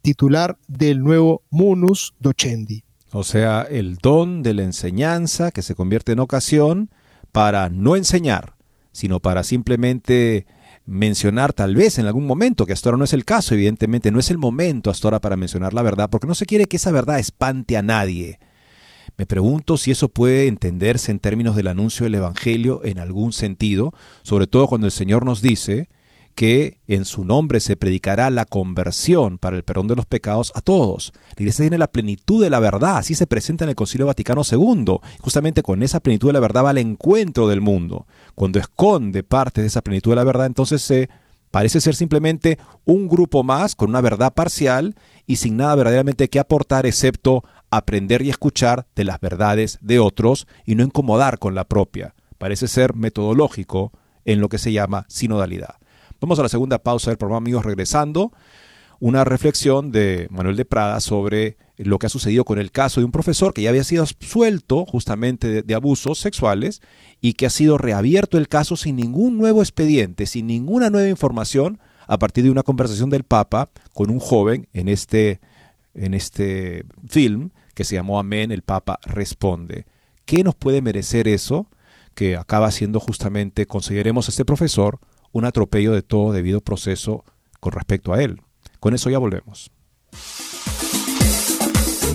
titular 0.00 0.58
del 0.66 1.00
nuevo 1.00 1.42
Munus 1.50 2.14
Docendi. 2.18 2.84
O 3.12 3.24
sea, 3.24 3.62
el 3.62 3.96
don 3.96 4.42
de 4.42 4.54
la 4.54 4.62
enseñanza 4.62 5.50
que 5.50 5.60
se 5.60 5.74
convierte 5.74 6.12
en 6.12 6.20
ocasión 6.20 6.90
para 7.30 7.68
no 7.68 7.96
enseñar, 7.96 8.56
sino 8.92 9.20
para 9.20 9.42
simplemente 9.42 10.46
mencionar 10.86 11.52
tal 11.52 11.74
vez 11.74 11.98
en 11.98 12.06
algún 12.06 12.26
momento, 12.26 12.66
que 12.66 12.72
hasta 12.72 12.88
ahora 12.88 12.98
no 12.98 13.04
es 13.04 13.12
el 13.12 13.24
caso, 13.24 13.54
evidentemente 13.54 14.10
no 14.10 14.18
es 14.18 14.30
el 14.30 14.38
momento 14.38 14.90
hasta 14.90 15.08
ahora 15.08 15.20
para 15.20 15.36
mencionar 15.36 15.74
la 15.74 15.82
verdad, 15.82 16.10
porque 16.10 16.26
no 16.26 16.34
se 16.34 16.46
quiere 16.46 16.64
que 16.66 16.76
esa 16.76 16.90
verdad 16.90 17.18
espante 17.18 17.76
a 17.76 17.82
nadie. 17.82 18.38
Me 19.16 19.26
pregunto 19.26 19.76
si 19.76 19.90
eso 19.90 20.08
puede 20.08 20.46
entenderse 20.46 21.10
en 21.10 21.18
términos 21.18 21.54
del 21.54 21.68
anuncio 21.68 22.04
del 22.04 22.16
Evangelio 22.16 22.80
en 22.84 22.98
algún 22.98 23.32
sentido, 23.32 23.92
sobre 24.22 24.46
todo 24.46 24.66
cuando 24.66 24.86
el 24.86 24.92
Señor 24.92 25.24
nos 25.24 25.42
dice 25.42 25.88
que 26.34 26.78
en 26.86 27.04
su 27.04 27.24
nombre 27.24 27.60
se 27.60 27.76
predicará 27.76 28.30
la 28.30 28.46
conversión 28.46 29.38
para 29.38 29.56
el 29.56 29.64
perdón 29.64 29.88
de 29.88 29.96
los 29.96 30.06
pecados 30.06 30.52
a 30.54 30.60
todos. 30.60 31.12
La 31.36 31.42
iglesia 31.42 31.64
tiene 31.64 31.78
la 31.78 31.92
plenitud 31.92 32.42
de 32.42 32.50
la 32.50 32.60
verdad, 32.60 32.96
así 32.96 33.14
se 33.14 33.26
presenta 33.26 33.64
en 33.64 33.70
el 33.70 33.76
Concilio 33.76 34.06
Vaticano 34.06 34.42
II. 34.50 34.98
Justamente 35.20 35.62
con 35.62 35.82
esa 35.82 36.00
plenitud 36.00 36.28
de 36.28 36.32
la 36.34 36.40
verdad 36.40 36.64
va 36.64 36.70
al 36.70 36.78
encuentro 36.78 37.48
del 37.48 37.60
mundo. 37.60 38.06
Cuando 38.34 38.58
esconde 38.58 39.22
parte 39.22 39.60
de 39.60 39.66
esa 39.66 39.82
plenitud 39.82 40.12
de 40.12 40.16
la 40.16 40.24
verdad, 40.24 40.46
entonces 40.46 40.82
se 40.82 41.10
parece 41.50 41.80
ser 41.80 41.94
simplemente 41.94 42.58
un 42.84 43.08
grupo 43.08 43.42
más 43.44 43.76
con 43.76 43.90
una 43.90 44.00
verdad 44.00 44.32
parcial 44.32 44.96
y 45.26 45.36
sin 45.36 45.58
nada 45.58 45.74
verdaderamente 45.74 46.28
que 46.28 46.40
aportar 46.40 46.86
excepto 46.86 47.44
aprender 47.72 48.20
y 48.20 48.28
escuchar 48.28 48.86
de 48.94 49.04
las 49.04 49.18
verdades 49.18 49.78
de 49.80 49.98
otros 49.98 50.46
y 50.66 50.74
no 50.74 50.84
incomodar 50.84 51.38
con 51.38 51.54
la 51.54 51.64
propia. 51.64 52.14
Parece 52.36 52.68
ser 52.68 52.94
metodológico 52.94 53.92
en 54.26 54.40
lo 54.40 54.50
que 54.50 54.58
se 54.58 54.72
llama 54.72 55.06
sinodalidad. 55.08 55.76
Vamos 56.20 56.38
a 56.38 56.42
la 56.42 56.50
segunda 56.50 56.78
pausa 56.78 57.10
del 57.10 57.16
programa, 57.16 57.38
amigos, 57.38 57.64
regresando. 57.64 58.30
Una 59.00 59.24
reflexión 59.24 59.90
de 59.90 60.28
Manuel 60.30 60.56
de 60.56 60.66
Prada 60.66 61.00
sobre 61.00 61.56
lo 61.78 61.98
que 61.98 62.06
ha 62.06 62.10
sucedido 62.10 62.44
con 62.44 62.58
el 62.58 62.70
caso 62.70 63.00
de 63.00 63.06
un 63.06 63.10
profesor 63.10 63.54
que 63.54 63.62
ya 63.62 63.70
había 63.70 63.84
sido 63.84 64.04
suelto 64.20 64.84
justamente 64.84 65.48
de, 65.48 65.62
de, 65.62 65.74
abusos 65.74 66.18
sexuales 66.18 66.82
y 67.20 67.32
que 67.32 67.46
ha 67.46 67.50
sido 67.50 67.78
reabierto 67.78 68.36
el 68.36 68.48
caso 68.48 68.76
sin 68.76 68.96
ningún 68.96 69.38
nuevo 69.38 69.62
expediente, 69.62 70.26
sin 70.26 70.46
ninguna 70.46 70.90
nueva 70.90 71.08
información, 71.08 71.80
a 72.06 72.18
partir 72.18 72.44
de 72.44 72.50
una 72.50 72.62
conversación 72.62 73.08
del 73.08 73.24
Papa 73.24 73.70
con 73.94 74.10
un 74.10 74.18
joven 74.18 74.68
en 74.74 74.88
este, 74.88 75.40
en 75.94 76.12
este 76.12 76.84
film 77.08 77.50
que 77.74 77.84
se 77.84 77.94
llamó 77.96 78.18
Amén, 78.18 78.52
el 78.52 78.62
Papa 78.62 78.98
responde. 79.04 79.86
¿Qué 80.24 80.44
nos 80.44 80.54
puede 80.54 80.82
merecer 80.82 81.28
eso? 81.28 81.68
Que 82.14 82.36
acaba 82.36 82.70
siendo 82.70 83.00
justamente, 83.00 83.66
consideremos 83.66 84.28
a 84.28 84.30
este 84.30 84.44
profesor, 84.44 84.98
un 85.32 85.44
atropello 85.44 85.92
de 85.92 86.02
todo 86.02 86.32
debido 86.32 86.60
proceso 86.60 87.24
con 87.60 87.72
respecto 87.72 88.12
a 88.12 88.22
él. 88.22 88.40
Con 88.80 88.94
eso 88.94 89.10
ya 89.10 89.18
volvemos. 89.18 89.70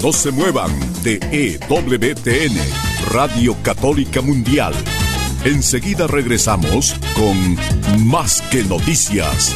No 0.04 0.14
se 0.14 0.32
muevan 0.32 0.72
de 1.02 1.20
EWTN, 1.32 2.56
Radio 3.12 3.56
Católica 3.64 4.22
Mundial. 4.22 4.74
Enseguida 5.44 6.08
regresamos 6.08 6.96
con 7.16 8.06
Más 8.06 8.42
que 8.52 8.64
Noticias. 8.64 9.56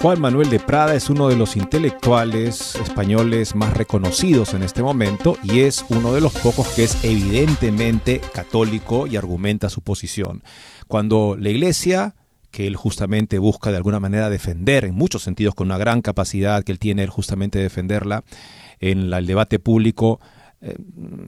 Juan 0.00 0.20
Manuel 0.20 0.48
de 0.48 0.60
Prada 0.60 0.94
es 0.94 1.10
uno 1.10 1.26
de 1.26 1.34
los 1.34 1.56
intelectuales 1.56 2.76
españoles 2.76 3.56
más 3.56 3.76
reconocidos 3.76 4.54
en 4.54 4.62
este 4.62 4.80
momento 4.80 5.36
y 5.42 5.60
es 5.60 5.84
uno 5.88 6.12
de 6.12 6.20
los 6.20 6.32
pocos 6.34 6.68
que 6.68 6.84
es 6.84 7.04
evidentemente 7.04 8.20
católico 8.32 9.08
y 9.08 9.16
argumenta 9.16 9.68
su 9.68 9.80
posición. 9.80 10.44
Cuando 10.86 11.36
la 11.36 11.50
Iglesia, 11.50 12.14
que 12.52 12.68
él 12.68 12.76
justamente 12.76 13.40
busca 13.40 13.72
de 13.72 13.76
alguna 13.76 13.98
manera 13.98 14.30
defender, 14.30 14.84
en 14.84 14.94
muchos 14.94 15.24
sentidos 15.24 15.56
con 15.56 15.66
una 15.66 15.78
gran 15.78 16.00
capacidad 16.00 16.62
que 16.62 16.70
él 16.70 16.78
tiene 16.78 17.02
él 17.02 17.10
justamente 17.10 17.58
de 17.58 17.64
defenderla, 17.64 18.22
en 18.78 19.12
el 19.12 19.26
debate 19.26 19.58
público, 19.58 20.20
eh, 20.60 20.76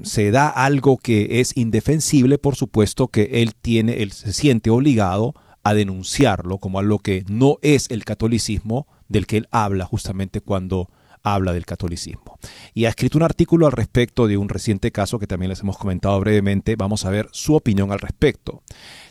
se 0.04 0.30
da 0.30 0.48
algo 0.48 0.96
que 0.96 1.40
es 1.40 1.56
indefensible, 1.56 2.38
por 2.38 2.54
supuesto 2.54 3.08
que 3.08 3.42
él 3.42 3.52
tiene, 3.60 4.04
él 4.04 4.12
se 4.12 4.32
siente 4.32 4.70
obligado 4.70 5.34
a 5.62 5.74
denunciarlo 5.74 6.58
como 6.58 6.78
algo 6.78 6.98
que 6.98 7.24
no 7.28 7.58
es 7.62 7.90
el 7.90 8.04
catolicismo 8.04 8.86
del 9.08 9.26
que 9.26 9.38
él 9.38 9.48
habla 9.50 9.84
justamente 9.84 10.40
cuando 10.40 10.88
habla 11.22 11.52
del 11.52 11.66
catolicismo. 11.66 12.38
Y 12.74 12.84
ha 12.84 12.88
escrito 12.88 13.18
un 13.18 13.24
artículo 13.24 13.66
al 13.66 13.72
respecto 13.72 14.26
de 14.26 14.36
un 14.36 14.48
reciente 14.48 14.90
caso 14.90 15.18
que 15.18 15.26
también 15.26 15.50
les 15.50 15.60
hemos 15.60 15.76
comentado 15.76 16.18
brevemente. 16.20 16.76
Vamos 16.76 17.04
a 17.04 17.10
ver 17.10 17.28
su 17.32 17.54
opinión 17.54 17.92
al 17.92 17.98
respecto. 17.98 18.62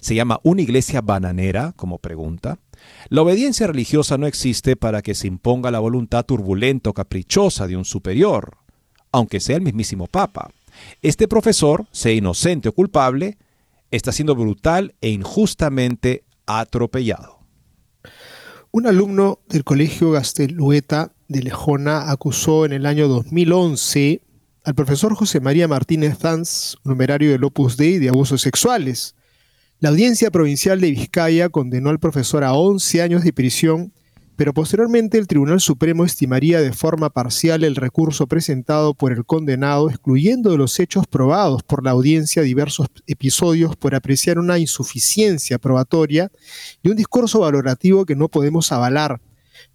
Se 0.01 0.15
llama 0.15 0.39
¿Una 0.43 0.61
iglesia 0.61 1.01
bananera? 1.01 1.73
como 1.75 1.99
pregunta. 1.99 2.57
La 3.09 3.21
obediencia 3.21 3.67
religiosa 3.67 4.17
no 4.17 4.27
existe 4.27 4.75
para 4.75 5.01
que 5.01 5.15
se 5.15 5.27
imponga 5.27 5.71
la 5.71 5.79
voluntad 5.79 6.25
turbulenta 6.25 6.89
o 6.89 6.93
caprichosa 6.93 7.67
de 7.67 7.75
un 7.75 7.85
superior, 7.85 8.57
aunque 9.11 9.39
sea 9.39 9.57
el 9.57 9.61
mismísimo 9.61 10.07
Papa. 10.07 10.49
Este 11.01 11.27
profesor, 11.27 11.87
sea 11.91 12.13
inocente 12.13 12.69
o 12.69 12.73
culpable, 12.73 13.37
está 13.91 14.11
siendo 14.11 14.35
brutal 14.35 14.95
e 15.01 15.09
injustamente 15.09 16.23
atropellado. 16.57 17.39
Un 18.71 18.87
alumno 18.87 19.39
del 19.47 19.63
Colegio 19.63 20.11
Gastelueta 20.11 21.13
de 21.27 21.43
Lejona 21.43 22.09
acusó 22.11 22.65
en 22.65 22.73
el 22.73 22.85
año 22.85 23.07
2011 23.07 24.21
al 24.63 24.75
profesor 24.75 25.15
José 25.15 25.39
María 25.39 25.67
Martínez 25.67 26.17
Zanz, 26.17 26.75
numerario 26.83 27.31
del 27.31 27.43
Opus 27.43 27.77
Dei, 27.77 27.99
de 27.99 28.09
abusos 28.09 28.41
sexuales. 28.41 29.15
La 29.79 29.89
audiencia 29.89 30.31
provincial 30.31 30.81
de 30.81 30.91
Vizcaya 30.91 31.49
condenó 31.49 31.89
al 31.89 31.99
profesor 31.99 32.43
a 32.43 32.53
11 32.53 33.01
años 33.01 33.23
de 33.23 33.33
prisión 33.33 33.93
pero 34.39 34.53
posteriormente 34.53 35.17
el 35.17 35.27
Tribunal 35.27 35.59
Supremo 35.59 36.05
estimaría 36.05 36.61
de 36.61 36.71
forma 36.71 37.09
parcial 37.09 37.65
el 37.65 37.75
recurso 37.75 38.25
presentado 38.25 38.93
por 38.93 39.11
el 39.11 39.25
condenado, 39.25 39.89
excluyendo 39.89 40.49
de 40.49 40.57
los 40.57 40.79
hechos 40.79 41.05
probados 41.07 41.61
por 41.61 41.83
la 41.83 41.91
audiencia 41.91 42.41
diversos 42.41 42.87
episodios 43.05 43.75
por 43.75 43.95
apreciar 43.95 44.39
una 44.39 44.57
insuficiencia 44.57 45.59
probatoria 45.59 46.31
y 46.81 46.87
un 46.87 46.95
discurso 46.95 47.41
valorativo 47.41 48.05
que 48.05 48.15
no 48.15 48.29
podemos 48.29 48.71
avalar. 48.71 49.19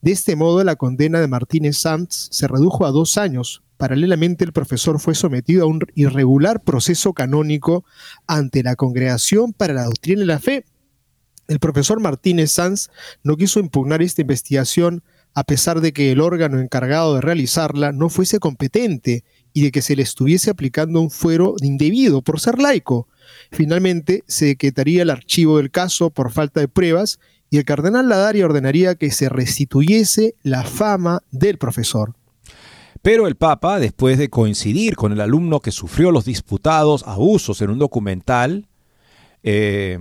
De 0.01 0.13
este 0.13 0.35
modo, 0.35 0.65
la 0.65 0.77
condena 0.77 1.21
de 1.21 1.29
Martínez 1.29 1.77
Sanz 1.77 2.29
se 2.31 2.49
redujo 2.49 2.87
a 2.87 2.91
dos 2.91 3.19
años. 3.19 3.63
Paralelamente, 3.77 4.47
el 4.47 4.55
profesor 4.55 4.99
fue 4.99 5.15
sometido 5.15 5.65
a 5.65 5.67
un 5.67 5.81
irregular 5.95 6.63
proceso 6.63 7.13
canónico 7.13 7.85
ante 8.27 8.63
la 8.63 8.77
Congregación 8.77 9.53
para 9.53 9.75
la 9.75 9.85
Doctrina 9.85 10.21
de 10.21 10.27
la 10.27 10.39
Fe, 10.39 10.65
el 11.49 11.59
profesor 11.59 12.01
Martínez 12.01 12.53
Sanz 12.53 12.89
no 13.23 13.37
quiso 13.37 13.61
impugnar 13.61 14.03
esta 14.03 14.23
investigación 14.23 15.03
a 15.35 15.45
pesar 15.45 15.81
de 15.81 15.93
que 15.93 16.13
el 16.13 16.21
órgano 16.21 16.61
encargado 16.61 17.15
de 17.15 17.21
realizarla 17.21 17.93
no 17.93 18.09
fuese 18.09 18.39
competente 18.39 19.25
y 19.53 19.63
de 19.63 19.73
que 19.73 19.83
se 19.83 19.97
le 19.97 20.03
estuviese 20.03 20.51
aplicando 20.51 21.01
un 21.01 21.11
fuero 21.11 21.57
indebido 21.61 22.23
por 22.23 22.41
ser 22.41 22.59
laico. 22.59 23.09
Finalmente, 23.51 24.23
se 24.27 24.47
decretaría 24.47 25.03
el 25.03 25.11
archivo 25.11 25.59
del 25.59 25.71
caso 25.71 26.11
por 26.11 26.31
falta 26.31 26.61
de 26.61 26.69
pruebas 26.69 27.19
y 27.51 27.59
el 27.59 27.65
cardenal 27.65 28.09
Ladaria 28.09 28.47
ordenaría 28.47 28.95
que 28.95 29.11
se 29.11 29.29
restituyese 29.29 30.35
la 30.43 30.65
fama 30.65 31.21
del 31.31 31.59
profesor. 31.59 32.15
Pero 33.03 33.27
el 33.27 33.37
Papa, 33.37 33.79
después 33.79 34.19
de 34.19 34.31
coincidir 34.31 34.97
con 34.97 35.13
el 35.13 35.21
alumno 35.21 35.61
que 35.61 35.71
sufrió 35.71 36.11
los 36.11 36.25
disputados 36.25 37.05
abusos 37.07 37.61
en 37.61 37.71
un 37.71 37.79
documental, 37.79 38.67
eh, 39.43 39.99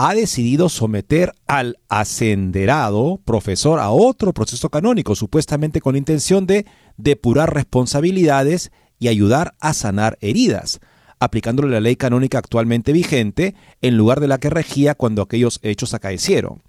ha 0.00 0.14
decidido 0.14 0.68
someter 0.68 1.34
al 1.48 1.80
ascenderado 1.88 3.20
profesor 3.24 3.80
a 3.80 3.90
otro 3.90 4.32
proceso 4.32 4.70
canónico, 4.70 5.16
supuestamente 5.16 5.80
con 5.80 5.94
la 5.94 5.98
intención 5.98 6.46
de 6.46 6.66
depurar 6.96 7.52
responsabilidades 7.52 8.70
y 9.00 9.08
ayudar 9.08 9.56
a 9.58 9.74
sanar 9.74 10.16
heridas, 10.20 10.78
aplicándole 11.18 11.72
la 11.72 11.80
ley 11.80 11.96
canónica 11.96 12.38
actualmente 12.38 12.92
vigente 12.92 13.56
en 13.82 13.96
lugar 13.96 14.20
de 14.20 14.28
la 14.28 14.38
que 14.38 14.50
regía 14.50 14.94
cuando 14.94 15.20
aquellos 15.20 15.58
hechos 15.64 15.94
acaecieron. 15.94 16.62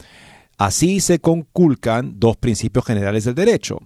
Así 0.58 1.00
se 1.00 1.20
conculcan 1.20 2.20
dos 2.20 2.36
principios 2.36 2.84
generales 2.84 3.26
del 3.26 3.36
derecho. 3.36 3.78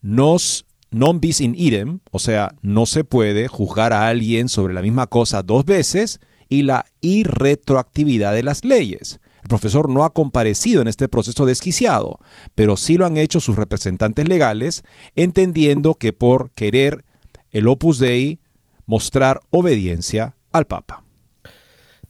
Nos 0.00 0.64
non 0.92 1.18
bis 1.18 1.40
in 1.40 1.56
idem, 1.56 1.98
o 2.12 2.20
sea, 2.20 2.54
no 2.62 2.86
se 2.86 3.02
puede 3.02 3.48
juzgar 3.48 3.92
a 3.92 4.06
alguien 4.06 4.48
sobre 4.48 4.74
la 4.74 4.82
misma 4.82 5.08
cosa 5.08 5.42
dos 5.42 5.64
veces, 5.64 6.20
y 6.48 6.62
la 6.62 6.86
irretroactividad 7.00 8.32
de 8.32 8.42
las 8.42 8.64
leyes. 8.64 9.20
El 9.42 9.48
profesor 9.48 9.88
no 9.88 10.04
ha 10.04 10.12
comparecido 10.12 10.82
en 10.82 10.88
este 10.88 11.08
proceso 11.08 11.46
desquiciado, 11.46 12.18
pero 12.54 12.76
sí 12.76 12.96
lo 12.96 13.06
han 13.06 13.16
hecho 13.16 13.40
sus 13.40 13.56
representantes 13.56 14.28
legales, 14.28 14.82
entendiendo 15.14 15.94
que 15.94 16.12
por 16.12 16.50
querer 16.50 17.04
el 17.50 17.68
Opus 17.68 17.98
Dei 17.98 18.40
mostrar 18.86 19.40
obediencia 19.50 20.36
al 20.52 20.66
Papa. 20.66 21.04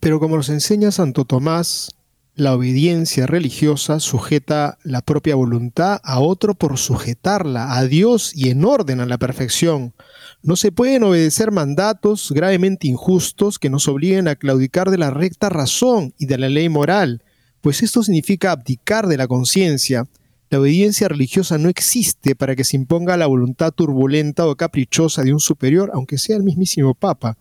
Pero 0.01 0.21
como 0.21 0.37
nos 0.37 0.49
enseña 0.49 0.91
Santo 0.91 1.25
Tomás, 1.25 1.96
la 2.37 2.55
obediencia 2.55 3.27
religiosa 3.27 3.99
sujeta 3.99 4.77
la 4.83 5.01
propia 5.01 5.35
voluntad 5.35 6.01
a 6.05 6.21
otro 6.21 6.55
por 6.55 6.77
sujetarla 6.77 7.79
a 7.79 7.85
Dios 7.87 8.33
y 8.35 8.51
en 8.51 8.63
orden 8.63 9.01
a 9.01 9.07
la 9.07 9.17
perfección. 9.17 9.95
No 10.43 10.55
se 10.55 10.71
pueden 10.71 11.03
obedecer 11.03 11.51
mandatos 11.51 12.31
gravemente 12.31 12.89
injustos 12.89 13.59
que 13.59 13.71
nos 13.71 13.89
obliguen 13.89 14.29
a 14.29 14.37
claudicar 14.37 14.91
de 14.91 14.99
la 14.99 15.11
recta 15.11 15.49
razón 15.49 16.13
y 16.19 16.27
de 16.27 16.37
la 16.37 16.51
ley 16.51 16.69
moral, 16.69 17.23
pues 17.63 17.83
esto 17.83 18.03
significa 18.03 18.53
abdicar 18.53 19.07
de 19.07 19.17
la 19.17 19.27
conciencia. 19.27 20.07
La 20.51 20.61
obediencia 20.61 21.09
religiosa 21.09 21.57
no 21.57 21.71
existe 21.71 22.37
para 22.37 22.55
que 22.55 22.65
se 22.65 22.77
imponga 22.77 23.17
la 23.17 23.27
voluntad 23.27 23.73
turbulenta 23.73 24.47
o 24.47 24.55
caprichosa 24.57 25.23
de 25.23 25.33
un 25.33 25.41
superior, 25.41 25.91
aunque 25.95 26.19
sea 26.19 26.37
el 26.37 26.43
mismísimo 26.43 26.93
Papa. 26.93 27.39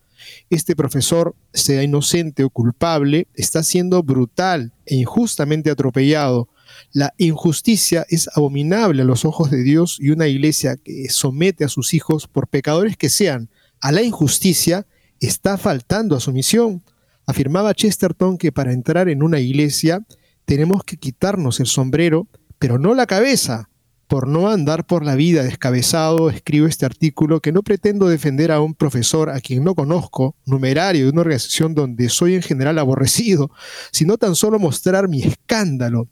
Este 0.49 0.76
profesor, 0.76 1.36
sea 1.53 1.84
inocente 1.84 2.43
o 2.43 2.49
culpable, 2.49 3.28
está 3.34 3.63
siendo 3.63 4.03
brutal 4.03 4.73
e 4.86 4.95
injustamente 4.95 5.69
atropellado. 5.69 6.49
La 6.91 7.13
injusticia 7.17 8.05
es 8.09 8.30
abominable 8.36 9.01
a 9.01 9.05
los 9.05 9.26
ojos 9.26 9.51
de 9.51 9.63
Dios 9.63 9.97
y 9.99 10.09
una 10.09 10.28
iglesia 10.28 10.78
que 10.78 11.09
somete 11.09 11.63
a 11.63 11.69
sus 11.69 11.93
hijos, 11.93 12.28
por 12.28 12.47
pecadores 12.47 12.97
que 12.97 13.09
sean, 13.09 13.49
a 13.82 13.91
la 13.91 14.01
injusticia, 14.01 14.88
está 15.19 15.57
faltando 15.57 16.15
a 16.15 16.19
su 16.19 16.32
misión. 16.32 16.84
Afirmaba 17.26 17.73
Chesterton 17.73 18.38
que 18.38 18.51
para 18.51 18.73
entrar 18.73 19.09
en 19.09 19.23
una 19.23 19.39
iglesia 19.39 20.05
tenemos 20.45 20.84
que 20.84 20.97
quitarnos 20.97 21.59
el 21.59 21.67
sombrero, 21.67 22.28
pero 22.59 22.78
no 22.78 22.93
la 22.93 23.05
cabeza. 23.05 23.69
Por 24.08 24.28
no 24.28 24.49
andar 24.49 24.86
por 24.86 25.03
la 25.03 25.16
vida 25.16 25.43
descabezado, 25.43 26.30
escribo 26.30 26.68
este 26.68 26.86
artículo 26.86 27.41
que 27.41 27.51
no 27.51 27.64
pretendo 27.64 28.08
defender 28.08 28.51
a 28.51 28.62
un 28.62 28.76
profesor 28.76 29.32
a 29.32 29.41
quien 29.41 29.64
no 29.64 29.74
conozco, 29.74 30.36
numerario 30.45 31.06
de 31.06 31.12
una 31.12 31.22
organización 31.22 31.74
donde 31.74 32.10
soy 32.10 32.36
en 32.36 32.43
general 32.43 32.78
aborrecido, 32.78 33.49
sino 33.91 34.18
tan 34.18 34.36
solo 34.36 34.60
mostrar 34.60 35.08
mi 35.10 35.24
escándalo 35.24 36.08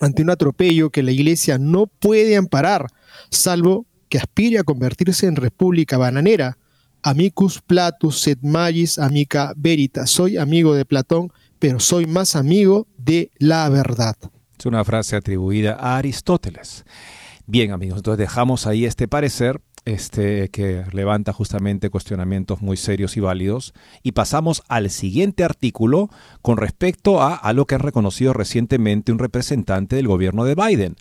ante 0.00 0.22
un 0.22 0.30
atropello 0.30 0.90
que 0.90 1.04
la 1.04 1.12
Iglesia 1.12 1.58
no 1.58 1.86
puede 1.86 2.36
amparar, 2.36 2.86
salvo 3.30 3.86
que 4.08 4.18
aspire 4.18 4.58
a 4.58 4.64
convertirse 4.64 5.26
en 5.26 5.36
república 5.36 5.96
bananera. 5.96 6.58
Amicus 7.02 7.60
Platus 7.62 8.20
sed 8.20 8.38
magis 8.42 8.98
amica 8.98 9.54
verita. 9.56 10.06
Soy 10.06 10.36
amigo 10.36 10.74
de 10.74 10.84
Platón, 10.84 11.32
pero 11.58 11.78
soy 11.78 12.06
más 12.06 12.34
amigo 12.34 12.88
de 12.98 13.30
la 13.38 13.68
verdad. 13.68 14.16
Es 14.62 14.66
una 14.66 14.84
frase 14.84 15.16
atribuida 15.16 15.72
a 15.72 15.96
Aristóteles. 15.96 16.84
Bien, 17.48 17.72
amigos, 17.72 17.96
entonces 17.96 18.18
dejamos 18.20 18.68
ahí 18.68 18.84
este 18.84 19.08
parecer 19.08 19.60
este, 19.84 20.50
que 20.50 20.84
levanta 20.92 21.32
justamente 21.32 21.90
cuestionamientos 21.90 22.62
muy 22.62 22.76
serios 22.76 23.16
y 23.16 23.20
válidos. 23.20 23.74
Y 24.04 24.12
pasamos 24.12 24.62
al 24.68 24.90
siguiente 24.90 25.42
artículo 25.42 26.10
con 26.42 26.58
respecto 26.58 27.20
a, 27.20 27.34
a 27.34 27.52
lo 27.54 27.66
que 27.66 27.74
ha 27.74 27.78
reconocido 27.78 28.34
recientemente 28.34 29.10
un 29.10 29.18
representante 29.18 29.96
del 29.96 30.06
gobierno 30.06 30.44
de 30.44 30.54
Biden. 30.54 30.94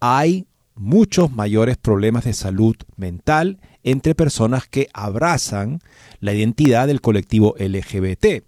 Hay 0.00 0.46
muchos 0.74 1.30
mayores 1.32 1.76
problemas 1.76 2.24
de 2.24 2.32
salud 2.32 2.76
mental 2.96 3.60
entre 3.82 4.14
personas 4.14 4.66
que 4.68 4.88
abrazan 4.94 5.80
la 6.20 6.32
identidad 6.32 6.86
del 6.86 7.02
colectivo 7.02 7.56
LGBT 7.58 8.42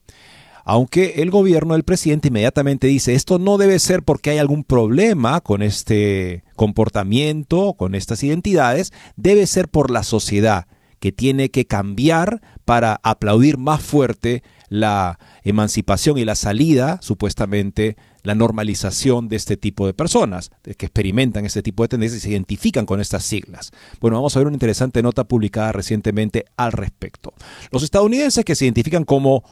aunque 0.64 1.14
el 1.22 1.30
gobierno 1.30 1.74
del 1.74 1.84
presidente 1.84 2.28
inmediatamente 2.28 2.86
dice 2.86 3.14
esto 3.14 3.38
no 3.38 3.58
debe 3.58 3.78
ser 3.78 4.02
porque 4.02 4.30
hay 4.30 4.38
algún 4.38 4.64
problema 4.64 5.40
con 5.40 5.62
este 5.62 6.44
comportamiento, 6.56 7.74
con 7.74 7.94
estas 7.94 8.22
identidades, 8.22 8.92
debe 9.16 9.46
ser 9.46 9.68
por 9.68 9.90
la 9.90 10.02
sociedad 10.02 10.66
que 11.00 11.12
tiene 11.12 11.50
que 11.50 11.66
cambiar 11.66 12.40
para 12.64 12.98
aplaudir 13.02 13.58
más 13.58 13.82
fuerte 13.82 14.42
la 14.70 15.18
emancipación 15.42 16.16
y 16.16 16.24
la 16.24 16.34
salida, 16.34 16.98
supuestamente, 17.02 17.96
la 18.22 18.34
normalización 18.34 19.28
de 19.28 19.36
este 19.36 19.58
tipo 19.58 19.86
de 19.86 19.92
personas, 19.92 20.50
que 20.62 20.86
experimentan 20.86 21.44
este 21.44 21.62
tipo 21.62 21.82
de 21.82 21.88
tendencias 21.88 22.22
y 22.22 22.22
se 22.22 22.30
identifican 22.30 22.86
con 22.86 23.00
estas 23.02 23.22
siglas. 23.22 23.70
Bueno, 24.00 24.16
vamos 24.16 24.34
a 24.34 24.40
ver 24.40 24.46
una 24.46 24.56
interesante 24.56 25.02
nota 25.02 25.24
publicada 25.24 25.72
recientemente 25.72 26.46
al 26.56 26.72
respecto. 26.72 27.34
Los 27.70 27.82
estadounidenses 27.82 28.44
que 28.44 28.54
se 28.54 28.64
identifican 28.64 29.04
como 29.04 29.44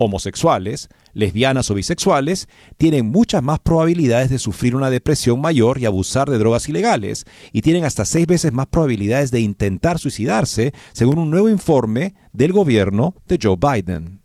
homosexuales, 0.00 0.88
lesbianas 1.12 1.70
o 1.70 1.74
bisexuales 1.74 2.48
tienen 2.78 3.06
muchas 3.06 3.42
más 3.42 3.58
probabilidades 3.60 4.30
de 4.30 4.38
sufrir 4.38 4.74
una 4.74 4.88
depresión 4.88 5.40
mayor 5.42 5.78
y 5.78 5.84
abusar 5.84 6.30
de 6.30 6.38
drogas 6.38 6.68
ilegales, 6.70 7.26
y 7.52 7.60
tienen 7.60 7.84
hasta 7.84 8.06
seis 8.06 8.26
veces 8.26 8.52
más 8.52 8.66
probabilidades 8.66 9.30
de 9.30 9.40
intentar 9.40 9.98
suicidarse, 9.98 10.72
según 10.92 11.18
un 11.18 11.30
nuevo 11.30 11.50
informe 11.50 12.14
del 12.32 12.52
gobierno 12.52 13.14
de 13.28 13.38
Joe 13.40 13.56
Biden. 13.60 14.22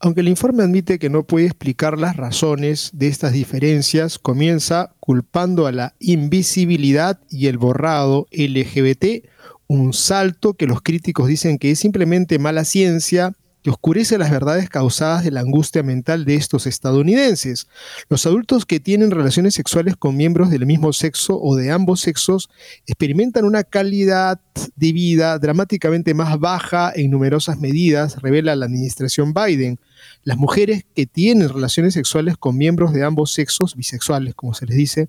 Aunque 0.00 0.20
el 0.20 0.28
informe 0.28 0.62
admite 0.62 0.98
que 0.98 1.08
no 1.08 1.26
puede 1.26 1.46
explicar 1.46 1.98
las 1.98 2.16
razones 2.16 2.90
de 2.92 3.08
estas 3.08 3.32
diferencias, 3.32 4.18
comienza 4.18 4.94
culpando 5.00 5.66
a 5.66 5.72
la 5.72 5.94
invisibilidad 5.98 7.20
y 7.30 7.46
el 7.46 7.56
borrado 7.56 8.26
LGBT, 8.32 9.24
un 9.66 9.94
salto 9.94 10.54
que 10.54 10.66
los 10.66 10.82
críticos 10.82 11.28
dicen 11.28 11.56
que 11.56 11.70
es 11.70 11.78
simplemente 11.78 12.38
mala 12.38 12.64
ciencia 12.64 13.34
que 13.64 13.70
oscurece 13.70 14.18
las 14.18 14.30
verdades 14.30 14.68
causadas 14.68 15.24
de 15.24 15.30
la 15.30 15.40
angustia 15.40 15.82
mental 15.82 16.26
de 16.26 16.34
estos 16.34 16.66
estadounidenses. 16.66 17.66
Los 18.10 18.26
adultos 18.26 18.66
que 18.66 18.78
tienen 18.78 19.10
relaciones 19.10 19.54
sexuales 19.54 19.96
con 19.96 20.18
miembros 20.18 20.50
del 20.50 20.66
mismo 20.66 20.92
sexo 20.92 21.40
o 21.40 21.56
de 21.56 21.70
ambos 21.70 22.02
sexos 22.02 22.50
experimentan 22.86 23.46
una 23.46 23.64
calidad 23.64 24.38
de 24.76 24.92
vida 24.92 25.38
dramáticamente 25.38 26.12
más 26.12 26.38
baja 26.38 26.92
en 26.94 27.10
numerosas 27.10 27.58
medidas, 27.58 28.20
revela 28.20 28.54
la 28.54 28.66
administración 28.66 29.32
Biden. 29.32 29.78
Las 30.22 30.38
mujeres 30.38 30.84
que 30.94 31.06
tienen 31.06 31.48
relaciones 31.48 31.94
sexuales 31.94 32.36
con 32.38 32.56
miembros 32.56 32.92
de 32.92 33.04
ambos 33.04 33.32
sexos, 33.32 33.76
bisexuales 33.76 34.34
como 34.34 34.54
se 34.54 34.66
les 34.66 34.76
dice, 34.76 35.08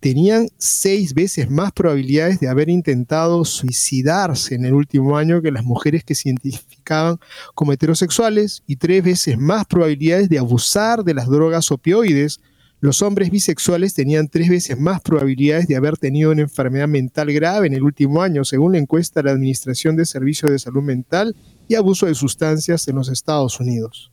tenían 0.00 0.48
seis 0.58 1.14
veces 1.14 1.50
más 1.50 1.72
probabilidades 1.72 2.40
de 2.40 2.48
haber 2.48 2.68
intentado 2.68 3.44
suicidarse 3.44 4.54
en 4.54 4.64
el 4.64 4.74
último 4.74 5.16
año 5.16 5.42
que 5.42 5.50
las 5.50 5.64
mujeres 5.64 6.04
que 6.04 6.14
se 6.14 6.28
identificaban 6.28 7.18
como 7.54 7.72
heterosexuales 7.72 8.62
y 8.66 8.76
tres 8.76 9.04
veces 9.04 9.38
más 9.38 9.66
probabilidades 9.66 10.28
de 10.28 10.38
abusar 10.38 11.04
de 11.04 11.14
las 11.14 11.28
drogas 11.28 11.70
opioides. 11.70 12.40
Los 12.80 13.00
hombres 13.00 13.30
bisexuales 13.30 13.94
tenían 13.94 14.28
tres 14.28 14.50
veces 14.50 14.78
más 14.78 15.00
probabilidades 15.00 15.66
de 15.68 15.76
haber 15.76 15.96
tenido 15.96 16.32
una 16.32 16.42
enfermedad 16.42 16.88
mental 16.88 17.32
grave 17.32 17.66
en 17.66 17.72
el 17.72 17.82
último 17.82 18.22
año, 18.22 18.44
según 18.44 18.72
la 18.72 18.78
encuesta 18.78 19.20
de 19.20 19.24
la 19.24 19.32
Administración 19.32 19.96
de 19.96 20.04
Servicios 20.04 20.50
de 20.50 20.58
Salud 20.58 20.82
Mental 20.82 21.34
y 21.68 21.74
Abuso 21.74 22.06
de 22.06 22.14
Sustancias 22.14 22.88
en 22.88 22.96
los 22.96 23.08
Estados 23.08 23.58
Unidos. 23.60 24.10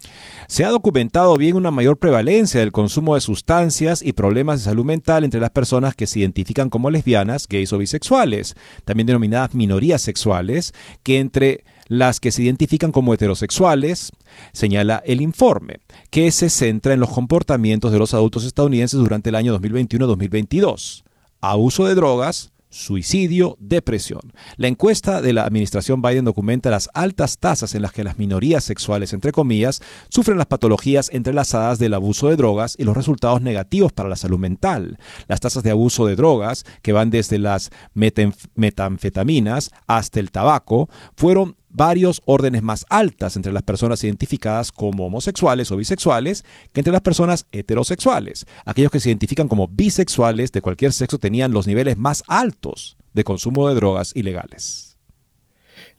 Se 0.48 0.66
ha 0.66 0.70
documentado 0.70 1.36
bien 1.36 1.56
una 1.56 1.72
mayor 1.72 1.98
prevalencia 1.98 2.60
del 2.60 2.72
consumo 2.72 3.16
de 3.16 3.22
sustancias 3.22 4.02
y 4.02 4.14
problemas 4.14 4.60
de 4.60 4.66
salud 4.66 4.86
mental 4.86 5.24
entre 5.24 5.40
las 5.40 5.52
personas 5.52 5.96
que 5.96 6.08
se 6.08 6.20
identifican 6.20 6.70
como 6.70 6.90
lesbianas, 6.90 7.48
gays 7.48 7.74
o 7.74 7.78
bisexuales, 7.78 8.56
también 8.86 9.08
denominadas 9.08 9.54
minorías 9.54 10.02
sexuales, 10.02 10.74
que 11.04 11.20
entre 11.20 11.64
las 11.88 12.22
que 12.22 12.32
se 12.32 12.44
identifican 12.44 12.94
como 12.94 13.14
heterosexuales, 13.14 14.14
señala 14.54 15.04
el 15.06 15.20
informe, 15.22 15.82
que 16.10 16.32
se 16.32 16.50
centra 16.50 16.94
en 16.94 17.02
los 17.02 17.10
comportamientos 17.10 17.92
de 17.92 18.00
los 18.00 18.14
adultos 18.14 18.46
estadounidenses 18.46 18.98
durante 18.98 19.30
el 19.30 19.36
año 19.36 19.60
2021-2022. 19.60 21.04
Abuso 21.42 21.86
de 21.86 21.96
drogas, 21.96 22.54
suicidio, 22.72 23.58
depresión. 23.60 24.34
La 24.58 24.68
encuesta 24.68 25.22
de 25.22 25.34
la 25.34 25.44
administración 25.44 26.02
Biden 26.02 26.26
documenta 26.26 26.72
las 26.72 26.90
altas 26.94 27.38
tasas 27.38 27.76
en 27.76 27.84
las 27.84 27.92
que 27.92 28.04
las 28.04 28.18
minorías 28.18 28.64
sexuales, 28.64 29.14
entre 29.14 29.32
comillas, 29.32 29.82
sufren 30.10 30.38
las 30.38 30.48
patologías 30.48 31.12
entrelazadas 31.14 31.78
del 31.78 31.94
abuso 31.94 32.30
de 32.30 32.38
drogas 32.38 32.76
y 32.80 32.84
los 32.84 32.98
resultados 32.98 33.42
negativos 33.42 33.94
para 33.94 34.10
la 34.10 34.16
salud 34.16 34.40
mental. 34.40 34.98
Las 35.28 35.42
tasas 35.42 35.62
de 35.62 35.72
abuso 35.72 36.08
de 36.08 36.16
drogas, 36.16 36.66
que 36.82 36.94
van 36.94 37.12
desde 37.12 37.38
las 37.38 37.70
metanfetaminas 37.94 39.72
hasta 39.86 40.20
el 40.20 40.32
tabaco, 40.32 40.90
fueron 41.16 41.58
varios 41.74 42.22
órdenes 42.26 42.62
más 42.62 42.86
altas 42.90 43.36
entre 43.36 43.52
las 43.52 43.64
personas 43.64 44.04
identificadas 44.04 44.72
como 44.72 45.06
homosexuales 45.06 45.72
o 45.72 45.78
bisexuales 45.78 46.46
que 46.74 46.82
entre 46.82 46.94
las 46.94 47.02
personas 47.02 47.46
heterosexuales. 47.52 48.46
Aquellos 48.66 48.92
que 48.92 49.00
se 49.00 49.10
identifican 49.10 49.48
como 49.48 49.68
bisexuales 49.68 50.52
de 50.52 50.62
cualquier 50.62 50.94
sexo 50.94 51.18
tenían 51.18 51.52
los 51.52 51.68
niveles 51.68 51.98
más 51.98 52.24
altos 52.28 52.98
de 53.14 53.24
consumo 53.24 53.68
de 53.68 53.76
drogas 53.76 54.12
ilegales. 54.16 54.91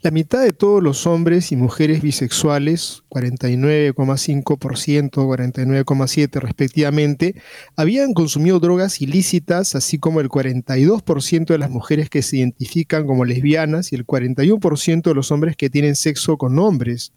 La 0.02 0.10
mitad 0.10 0.42
de 0.42 0.52
todos 0.52 0.82
los 0.82 1.06
hombres 1.06 1.52
y 1.52 1.56
mujeres 1.56 2.02
bisexuales, 2.02 3.04
49,5%, 3.08 5.12
49,7% 5.12 6.40
respectivamente, 6.40 7.36
habían 7.76 8.12
consumido 8.12 8.58
drogas 8.58 9.00
ilícitas, 9.00 9.76
así 9.76 10.00
como 10.00 10.18
el 10.18 10.28
42% 10.28 11.46
de 11.46 11.58
las 11.58 11.70
mujeres 11.70 12.10
que 12.10 12.22
se 12.22 12.38
identifican 12.38 13.06
como 13.06 13.24
lesbianas 13.24 13.92
y 13.92 13.94
el 13.94 14.04
41% 14.04 15.02
de 15.02 15.14
los 15.14 15.30
hombres 15.30 15.56
que 15.56 15.70
tienen 15.70 15.94
sexo 15.94 16.36
con 16.36 16.58
hombres 16.58 17.12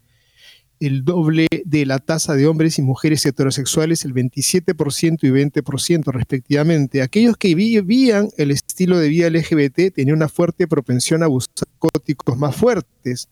el 0.80 1.04
doble 1.04 1.46
de 1.64 1.86
la 1.86 1.98
tasa 1.98 2.34
de 2.34 2.46
hombres 2.46 2.78
y 2.78 2.82
mujeres 2.82 3.24
heterosexuales, 3.24 4.04
el 4.04 4.14
27% 4.14 5.18
y 5.22 5.30
20% 5.30 6.12
respectivamente. 6.12 7.02
Aquellos 7.02 7.36
que 7.36 7.54
vivían 7.54 8.28
el 8.36 8.50
estilo 8.50 8.98
de 8.98 9.08
vida 9.08 9.30
LGBT 9.30 9.94
tenían 9.94 10.16
una 10.16 10.28
fuerte 10.28 10.66
propensión 10.66 11.22
a 11.22 11.26
abusar 11.26 11.66
narcóticos 11.72 12.36
más 12.36 12.56
fuertes. 12.56 13.28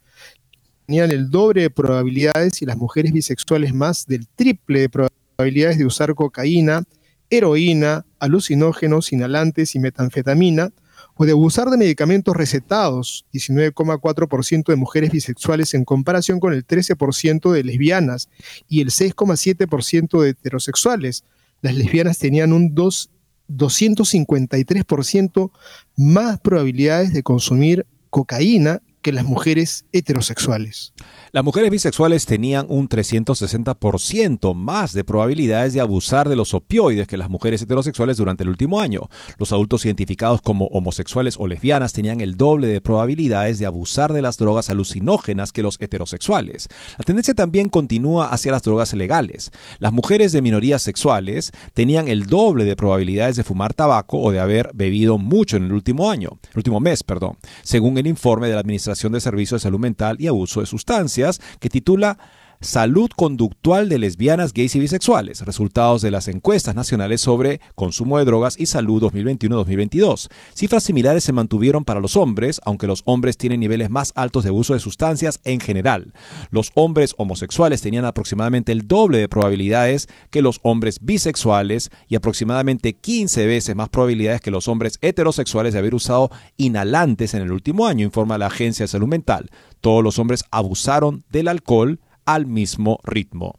Tenían 0.87 1.11
el 1.11 1.31
doble 1.31 1.63
de 1.63 1.71
probabilidades 1.71 2.63
y 2.63 2.67
las 2.67 2.77
mujeres 2.77 3.13
bisexuales 3.13 3.75
más 3.75 4.07
del 4.07 4.27
triple 4.29 4.81
de 4.81 4.89
probabilidades 4.89 5.79
de 5.79 5.87
usar 5.87 6.15
cocaína, 6.15 6.83
heroína, 7.31 8.05
alucinógenos, 8.19 9.13
inhalantes 9.13 9.75
y 9.75 9.79
metanfetamina 9.79 10.71
o 11.17 11.25
de 11.25 11.33
abusar 11.33 11.71
de 11.71 11.77
medicamentos 11.77 12.37
recetados, 12.37 13.25
19,4% 13.33 14.67
de 14.67 14.77
mujeres 14.77 15.12
bisexuales 15.12 15.75
en 15.75 15.85
comparación 15.85 16.41
con 16.41 16.53
el 16.53 16.67
13% 16.67 17.53
de 17.53 17.65
lesbianas 17.65 18.29
y 18.69 18.81
el 18.81 18.91
6,7% 18.91 20.21
de 20.21 20.31
heterosexuales. 20.31 21.25
Las 21.61 21.75
lesbianas 21.75 22.19
tenían 22.19 22.53
un 22.53 22.75
2, 22.75 23.11
253% 23.49 25.51
más 25.97 26.41
probabilidades 26.41 27.12
de 27.12 27.23
consumir 27.23 27.87
cocaína 28.11 28.81
que 29.05 29.13
las 29.13 29.27
mujeres 29.27 29.85
heterosexuales. 29.93 30.95
Las 31.31 31.45
mujeres 31.45 31.71
bisexuales 31.71 32.25
tenían 32.25 32.65
un 32.71 32.89
360% 32.89 34.55
más 34.55 34.95
de 34.95 35.05
probabilidades 35.05 35.75
de 35.75 35.83
abusar 35.83 36.27
de 36.27 36.37
los 36.37 36.55
opioides 36.55 37.07
que 37.07 37.19
las 37.19 37.29
mujeres 37.29 37.61
heterosexuales 37.61 38.17
durante 38.17 38.45
el 38.45 38.49
último 38.49 38.81
año. 38.81 39.11
Los 39.37 39.53
adultos 39.53 39.85
identificados 39.85 40.41
como 40.41 40.69
homosexuales 40.69 41.37
o 41.39 41.47
lesbianas 41.47 41.93
tenían 41.93 42.23
el 42.23 42.39
doble 42.39 42.67
de 42.67 42.81
probabilidades 42.81 43.59
de 43.59 43.67
abusar 43.67 44.15
de 44.15 44.23
las 44.23 44.39
drogas 44.39 44.71
alucinógenas 44.71 45.53
que 45.53 45.63
los 45.63 45.79
heterosexuales. 45.83 46.69
La 46.97 47.05
tendencia 47.05 47.35
también 47.35 47.69
continúa 47.69 48.29
hacia 48.29 48.53
las 48.53 48.63
drogas 48.63 48.95
legales. 48.95 49.51
Las 49.81 49.93
mujeres 49.93 50.33
de 50.33 50.41
minorías 50.41 50.81
sexuales 50.81 51.53
tenían 51.75 52.09
el 52.09 52.25
doble 52.25 52.65
de 52.65 52.75
probabilidades 52.75 53.37
de 53.37 53.45
fumar 53.45 53.75
tabaco 53.75 54.19
o 54.19 54.33
de 54.33 54.41
haber 54.41 54.71
bebido 54.73 55.19
mucho 55.19 55.59
en 55.59 55.65
el 55.65 55.73
último 55.73 56.11
año, 56.11 56.39
el 56.53 56.57
último 56.57 56.81
mes, 56.81 57.03
perdón, 57.03 57.37
según 57.63 57.99
el 57.99 58.07
informe 58.07 58.47
de 58.49 58.55
la 58.55 58.61
Administración 58.61 58.94
de 58.95 59.21
Servicios 59.21 59.61
de 59.61 59.65
Salud 59.65 59.81
Mental 59.81 60.17
y 60.19 60.27
Abuso 60.27 60.61
de 60.61 60.67
Sustancias 60.67 61.41
que 61.61 61.69
titula 61.69 62.19
Salud 62.65 63.11
conductual 63.15 63.91
de 63.91 63.99
lesbianas, 63.99 64.55
gays 64.55 64.75
y 64.75 64.81
bisexuales. 64.81 65.43
Resultados 65.43 66.01
de 66.01 66.11
las 66.11 66.29
encuestas 66.29 66.75
nacionales 66.75 67.21
sobre 67.21 67.61
consumo 67.75 68.17
de 68.17 68.25
drogas 68.25 68.59
y 68.59 68.65
salud 68.65 69.03
2021-2022. 69.03 70.31
Cifras 70.55 70.83
similares 70.83 71.25
se 71.25 71.35
mantuvieron 71.35 71.85
para 71.85 72.01
los 72.01 72.17
hombres, 72.17 72.62
aunque 72.65 72.87
los 72.87 73.03
hombres 73.05 73.37
tienen 73.37 73.61
niveles 73.61 73.91
más 73.91 74.12
altos 74.17 74.45
de 74.45 74.51
uso 74.51 74.73
de 74.73 74.81
sustancias 74.81 75.41
en 75.45 75.61
general. 75.61 76.15
Los 76.51 76.71
hombres 76.75 77.15
homosexuales 77.19 77.83
tenían 77.83 78.07
aproximadamente 78.07 78.73
el 78.73 78.89
doble 78.89 79.19
de 79.19 79.29
probabilidades 79.29 80.09
que 80.31 80.41
los 80.41 80.59
hombres 80.62 81.01
bisexuales 81.03 81.91
y 82.09 82.17
aproximadamente 82.17 82.95
15 82.95 83.47
veces 83.47 83.77
más 83.77 83.91
probabilidades 83.91 84.41
que 84.41 84.51
los 84.51 84.69
hombres 84.69 84.99
heterosexuales 85.03 85.75
de 85.75 85.81
haber 85.81 85.95
usado 85.95 86.31
inhalantes 86.57 87.35
en 87.35 87.43
el 87.43 87.53
último 87.53 87.87
año, 87.87 88.07
informa 88.07 88.39
la 88.39 88.47
Agencia 88.47 88.85
de 88.85 88.89
Salud 88.89 89.09
Mental. 89.09 89.51
Todos 89.83 90.03
los 90.03 90.19
hombres 90.19 90.45
abusaron 90.51 91.25
del 91.29 91.49
alcohol 91.49 92.01
al 92.25 92.47
mismo 92.47 93.01
ritmo. 93.05 93.59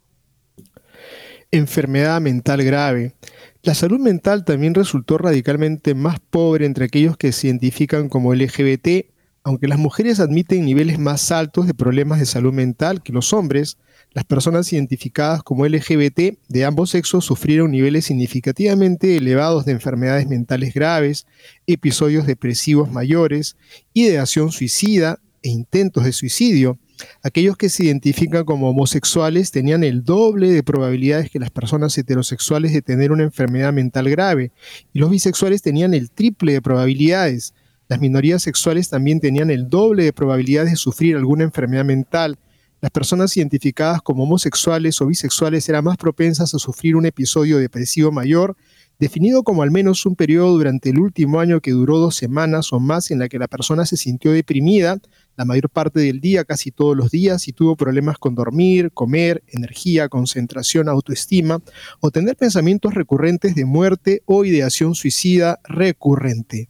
Enfermedad 1.50 2.20
mental 2.20 2.64
grave. 2.64 3.14
La 3.62 3.74
salud 3.74 3.98
mental 3.98 4.44
también 4.44 4.74
resultó 4.74 5.18
radicalmente 5.18 5.94
más 5.94 6.18
pobre 6.20 6.66
entre 6.66 6.84
aquellos 6.84 7.16
que 7.16 7.32
se 7.32 7.48
identifican 7.48 8.08
como 8.08 8.34
LGBT, 8.34 9.06
aunque 9.42 9.68
las 9.68 9.78
mujeres 9.78 10.18
admiten 10.18 10.64
niveles 10.64 10.98
más 10.98 11.30
altos 11.30 11.66
de 11.66 11.74
problemas 11.74 12.18
de 12.18 12.26
salud 12.26 12.52
mental 12.52 13.02
que 13.02 13.12
los 13.12 13.32
hombres, 13.32 13.78
las 14.12 14.24
personas 14.24 14.72
identificadas 14.72 15.42
como 15.42 15.66
LGBT 15.66 16.38
de 16.48 16.64
ambos 16.64 16.90
sexos 16.90 17.24
sufrieron 17.24 17.70
niveles 17.70 18.06
significativamente 18.06 19.16
elevados 19.16 19.64
de 19.64 19.72
enfermedades 19.72 20.26
mentales 20.26 20.74
graves, 20.74 21.26
episodios 21.66 22.26
depresivos 22.26 22.90
mayores, 22.90 23.56
ideación 23.92 24.50
suicida 24.50 25.20
e 25.42 25.48
intentos 25.48 26.04
de 26.04 26.12
suicidio, 26.12 26.78
Aquellos 27.22 27.56
que 27.56 27.68
se 27.68 27.84
identifican 27.84 28.44
como 28.44 28.70
homosexuales 28.70 29.50
tenían 29.50 29.84
el 29.84 30.04
doble 30.04 30.50
de 30.50 30.62
probabilidades 30.62 31.30
que 31.30 31.38
las 31.38 31.50
personas 31.50 31.96
heterosexuales 31.98 32.72
de 32.72 32.82
tener 32.82 33.12
una 33.12 33.24
enfermedad 33.24 33.72
mental 33.72 34.08
grave 34.08 34.52
y 34.92 34.98
los 34.98 35.10
bisexuales 35.10 35.62
tenían 35.62 35.94
el 35.94 36.10
triple 36.10 36.52
de 36.52 36.62
probabilidades. 36.62 37.54
Las 37.88 38.00
minorías 38.00 38.42
sexuales 38.42 38.88
también 38.88 39.20
tenían 39.20 39.50
el 39.50 39.68
doble 39.68 40.04
de 40.04 40.12
probabilidades 40.12 40.70
de 40.70 40.76
sufrir 40.76 41.16
alguna 41.16 41.44
enfermedad 41.44 41.84
mental. 41.84 42.38
las 42.82 42.90
personas 42.90 43.34
identificadas 43.36 44.02
como 44.02 44.24
homosexuales 44.24 45.00
o 45.00 45.06
bisexuales 45.06 45.66
eran 45.68 45.82
más 45.82 45.96
propensas 45.96 46.54
a 46.54 46.58
sufrir 46.58 46.94
un 46.94 47.06
episodio 47.06 47.56
depresivo 47.56 48.12
mayor, 48.12 48.54
definido 48.98 49.42
como 49.42 49.62
al 49.62 49.70
menos 49.70 50.04
un 50.06 50.14
periodo 50.14 50.52
durante 50.52 50.90
el 50.90 50.98
último 50.98 51.40
año 51.40 51.60
que 51.60 51.70
duró 51.70 51.98
dos 51.98 52.16
semanas 52.16 52.72
o 52.72 52.78
más 52.78 53.10
en 53.10 53.18
la 53.18 53.28
que 53.28 53.38
la 53.38 53.48
persona 53.48 53.86
se 53.86 53.96
sintió 53.96 54.30
deprimida 54.30 54.98
la 55.36 55.44
mayor 55.44 55.70
parte 55.70 56.00
del 56.00 56.20
día, 56.20 56.44
casi 56.44 56.70
todos 56.70 56.96
los 56.96 57.10
días, 57.10 57.48
y 57.48 57.52
tuvo 57.52 57.76
problemas 57.76 58.18
con 58.18 58.34
dormir, 58.34 58.90
comer, 58.92 59.42
energía, 59.48 60.08
concentración, 60.08 60.88
autoestima, 60.88 61.60
o 62.00 62.10
tener 62.10 62.36
pensamientos 62.36 62.94
recurrentes 62.94 63.54
de 63.54 63.64
muerte 63.64 64.22
o 64.26 64.44
ideación 64.44 64.94
suicida 64.94 65.60
recurrente. 65.64 66.68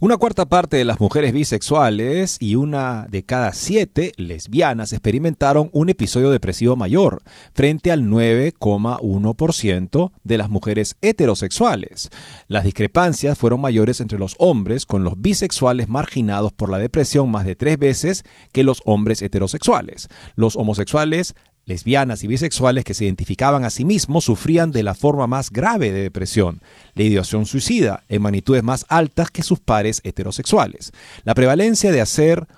Una 0.00 0.16
cuarta 0.16 0.46
parte 0.46 0.76
de 0.76 0.84
las 0.84 1.00
mujeres 1.00 1.32
bisexuales 1.32 2.36
y 2.38 2.54
una 2.54 3.08
de 3.10 3.24
cada 3.24 3.52
siete 3.52 4.12
lesbianas 4.16 4.92
experimentaron 4.92 5.70
un 5.72 5.88
episodio 5.88 6.30
depresivo 6.30 6.76
mayor, 6.76 7.20
frente 7.52 7.90
al 7.90 8.04
9,1% 8.04 10.12
de 10.22 10.38
las 10.38 10.50
mujeres 10.50 10.94
heterosexuales. 11.02 12.10
Las 12.46 12.62
discrepancias 12.62 13.36
fueron 13.36 13.60
mayores 13.60 14.00
entre 14.00 14.20
los 14.20 14.36
hombres, 14.38 14.86
con 14.86 15.02
los 15.02 15.20
bisexuales 15.20 15.88
marginados 15.88 16.52
por 16.52 16.70
la 16.70 16.78
depresión 16.78 17.28
más 17.28 17.44
de 17.44 17.56
tres 17.56 17.76
veces 17.76 18.22
que 18.52 18.62
los 18.62 18.82
hombres 18.84 19.20
heterosexuales. 19.20 20.06
Los 20.36 20.54
homosexuales 20.54 21.34
lesbianas 21.68 22.24
y 22.24 22.26
bisexuales 22.26 22.82
que 22.82 22.94
se 22.94 23.04
identificaban 23.04 23.64
a 23.64 23.70
sí 23.70 23.84
mismos 23.84 24.24
sufrían 24.24 24.72
de 24.72 24.82
la 24.82 24.94
forma 24.94 25.26
más 25.26 25.50
grave 25.50 25.92
de 25.92 26.02
depresión, 26.02 26.62
la 26.94 27.02
ideación 27.04 27.44
suicida, 27.44 28.04
en 28.08 28.22
magnitudes 28.22 28.64
más 28.64 28.86
altas 28.88 29.30
que 29.30 29.42
sus 29.42 29.60
pares 29.60 30.00
heterosexuales. 30.02 30.92
La 31.24 31.34
prevalencia 31.34 31.92
de 31.92 32.00
hacer 32.00 32.48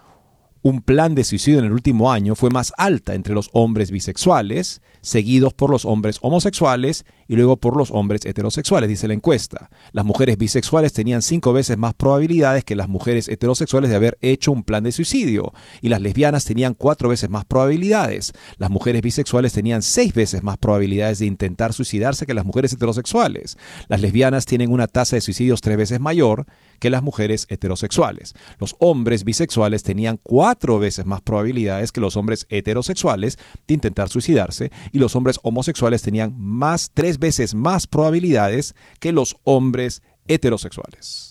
un 0.62 0.80
plan 0.80 1.14
de 1.14 1.24
suicidio 1.24 1.58
en 1.58 1.64
el 1.64 1.72
último 1.72 2.12
año 2.12 2.36
fue 2.36 2.50
más 2.50 2.72
alta 2.76 3.14
entre 3.14 3.34
los 3.34 3.50
hombres 3.52 3.90
bisexuales, 3.90 4.80
seguidos 5.00 5.52
por 5.52 5.70
los 5.70 5.84
hombres 5.84 6.18
homosexuales 6.22 7.04
y 7.28 7.36
luego 7.36 7.56
por 7.56 7.76
los 7.76 7.90
hombres 7.90 8.24
heterosexuales, 8.24 8.88
dice 8.88 9.08
la 9.08 9.14
encuesta. 9.14 9.70
Las 9.92 10.04
mujeres 10.04 10.36
bisexuales 10.36 10.92
tenían 10.92 11.22
cinco 11.22 11.52
veces 11.52 11.78
más 11.78 11.94
probabilidades 11.94 12.64
que 12.64 12.76
las 12.76 12.88
mujeres 12.88 13.28
heterosexuales 13.28 13.90
de 13.90 13.96
haber 13.96 14.18
hecho 14.20 14.52
un 14.52 14.64
plan 14.64 14.84
de 14.84 14.92
suicidio, 14.92 15.52
y 15.80 15.88
las 15.88 16.00
lesbianas 16.00 16.44
tenían 16.44 16.74
cuatro 16.74 17.08
veces 17.08 17.30
más 17.30 17.44
probabilidades. 17.44 18.32
Las 18.58 18.70
mujeres 18.70 19.02
bisexuales 19.02 19.52
tenían 19.52 19.82
seis 19.82 20.12
veces 20.12 20.42
más 20.42 20.58
probabilidades 20.58 21.20
de 21.20 21.26
intentar 21.26 21.72
suicidarse 21.72 22.26
que 22.26 22.34
las 22.34 22.44
mujeres 22.44 22.72
heterosexuales. 22.72 23.58
Las 23.88 24.00
lesbianas 24.00 24.44
tienen 24.44 24.72
una 24.72 24.88
tasa 24.88 25.16
de 25.16 25.20
suicidios 25.20 25.60
tres 25.60 25.76
veces 25.76 26.00
mayor 26.00 26.46
que 26.80 26.90
las 26.90 27.02
mujeres 27.04 27.46
heterosexuales. 27.48 28.34
Los 28.58 28.74
hombres 28.80 29.22
bisexuales 29.22 29.84
tenían 29.84 30.18
cuatro 30.20 30.80
veces 30.80 31.06
más 31.06 31.20
probabilidades 31.20 31.92
que 31.92 32.00
los 32.00 32.16
hombres 32.16 32.46
heterosexuales 32.48 33.38
de 33.68 33.74
intentar 33.74 34.08
suicidarse 34.08 34.72
y 34.90 34.98
los 34.98 35.14
hombres 35.14 35.38
homosexuales 35.44 36.02
tenían 36.02 36.34
más 36.36 36.90
tres 36.92 37.20
veces 37.20 37.54
más 37.54 37.86
probabilidades 37.86 38.74
que 38.98 39.12
los 39.12 39.36
hombres 39.44 40.02
heterosexuales. 40.26 41.29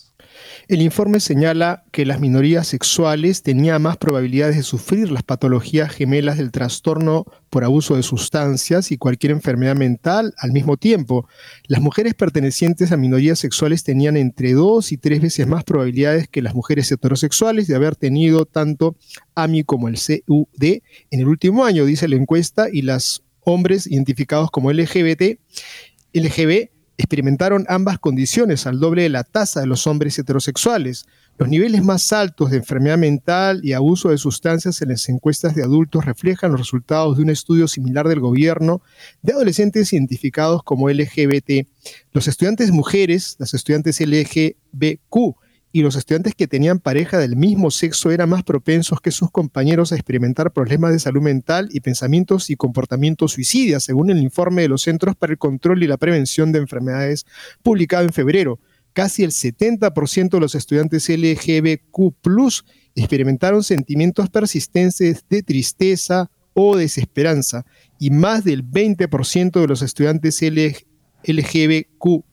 El 0.68 0.82
informe 0.82 1.20
señala 1.20 1.84
que 1.90 2.06
las 2.06 2.20
minorías 2.20 2.66
sexuales 2.66 3.42
tenían 3.42 3.82
más 3.82 3.96
probabilidades 3.96 4.56
de 4.56 4.62
sufrir 4.62 5.10
las 5.10 5.22
patologías 5.22 5.92
gemelas 5.92 6.38
del 6.38 6.52
trastorno 6.52 7.24
por 7.50 7.64
abuso 7.64 7.96
de 7.96 8.02
sustancias 8.02 8.92
y 8.92 8.96
cualquier 8.96 9.32
enfermedad 9.32 9.74
mental 9.74 10.32
al 10.38 10.52
mismo 10.52 10.76
tiempo. 10.76 11.28
Las 11.66 11.80
mujeres 11.80 12.14
pertenecientes 12.14 12.92
a 12.92 12.96
minorías 12.96 13.38
sexuales 13.38 13.82
tenían 13.82 14.16
entre 14.16 14.52
dos 14.52 14.92
y 14.92 14.96
tres 14.96 15.20
veces 15.20 15.46
más 15.46 15.64
probabilidades 15.64 16.28
que 16.28 16.42
las 16.42 16.54
mujeres 16.54 16.90
heterosexuales 16.92 17.66
de 17.66 17.74
haber 17.74 17.96
tenido 17.96 18.46
tanto 18.46 18.96
AMI 19.34 19.64
como 19.64 19.88
el 19.88 19.96
CUD 19.96 20.62
en 20.62 21.20
el 21.20 21.26
último 21.26 21.64
año, 21.64 21.84
dice 21.84 22.08
la 22.08 22.16
encuesta, 22.16 22.68
y 22.72 22.82
los 22.82 23.24
hombres 23.40 23.86
identificados 23.86 24.50
como 24.50 24.72
LGBT, 24.72 25.38
LGB 26.12 26.70
experimentaron 27.00 27.66
ambas 27.68 27.98
condiciones 27.98 28.66
al 28.66 28.78
doble 28.78 29.02
de 29.02 29.08
la 29.08 29.24
tasa 29.24 29.60
de 29.60 29.66
los 29.66 29.86
hombres 29.86 30.18
heterosexuales. 30.18 31.06
Los 31.38 31.48
niveles 31.48 31.82
más 31.82 32.12
altos 32.12 32.50
de 32.50 32.58
enfermedad 32.58 32.98
mental 32.98 33.60
y 33.62 33.72
abuso 33.72 34.10
de 34.10 34.18
sustancias 34.18 34.80
en 34.82 34.90
las 34.90 35.08
encuestas 35.08 35.54
de 35.54 35.62
adultos 35.62 36.04
reflejan 36.04 36.52
los 36.52 36.60
resultados 36.60 37.16
de 37.16 37.22
un 37.22 37.30
estudio 37.30 37.66
similar 37.66 38.06
del 38.06 38.20
gobierno 38.20 38.82
de 39.22 39.32
adolescentes 39.32 39.92
identificados 39.92 40.62
como 40.62 40.88
LGBT. 40.88 41.66
Los 42.12 42.28
estudiantes 42.28 42.70
mujeres, 42.70 43.36
las 43.38 43.54
estudiantes 43.54 44.00
LGBTQ 44.00 45.36
y 45.72 45.82
los 45.82 45.94
estudiantes 45.94 46.34
que 46.34 46.48
tenían 46.48 46.80
pareja 46.80 47.18
del 47.18 47.36
mismo 47.36 47.70
sexo 47.70 48.10
eran 48.10 48.28
más 48.28 48.42
propensos 48.42 49.00
que 49.00 49.12
sus 49.12 49.30
compañeros 49.30 49.92
a 49.92 49.94
experimentar 49.94 50.52
problemas 50.52 50.92
de 50.92 50.98
salud 50.98 51.22
mental 51.22 51.68
y 51.72 51.80
pensamientos 51.80 52.50
y 52.50 52.56
comportamientos 52.56 53.32
suicidas, 53.32 53.84
según 53.84 54.10
el 54.10 54.18
informe 54.18 54.62
de 54.62 54.68
los 54.68 54.82
Centros 54.82 55.14
para 55.14 55.32
el 55.32 55.38
Control 55.38 55.82
y 55.82 55.86
la 55.86 55.96
Prevención 55.96 56.50
de 56.50 56.58
Enfermedades 56.58 57.24
publicado 57.62 58.04
en 58.04 58.12
febrero. 58.12 58.58
Casi 58.92 59.22
el 59.22 59.30
70% 59.30 60.30
de 60.30 60.40
los 60.40 60.56
estudiantes 60.56 61.08
LGBTQ 61.08 62.64
experimentaron 62.96 63.62
sentimientos 63.62 64.28
persistentes 64.28 65.24
de 65.28 65.42
tristeza 65.44 66.30
o 66.54 66.76
desesperanza 66.76 67.64
y 68.00 68.10
más 68.10 68.42
del 68.42 68.64
20% 68.68 69.60
de 69.60 69.66
los 69.68 69.82
estudiantes 69.82 70.42
LGBTQ 70.42 72.29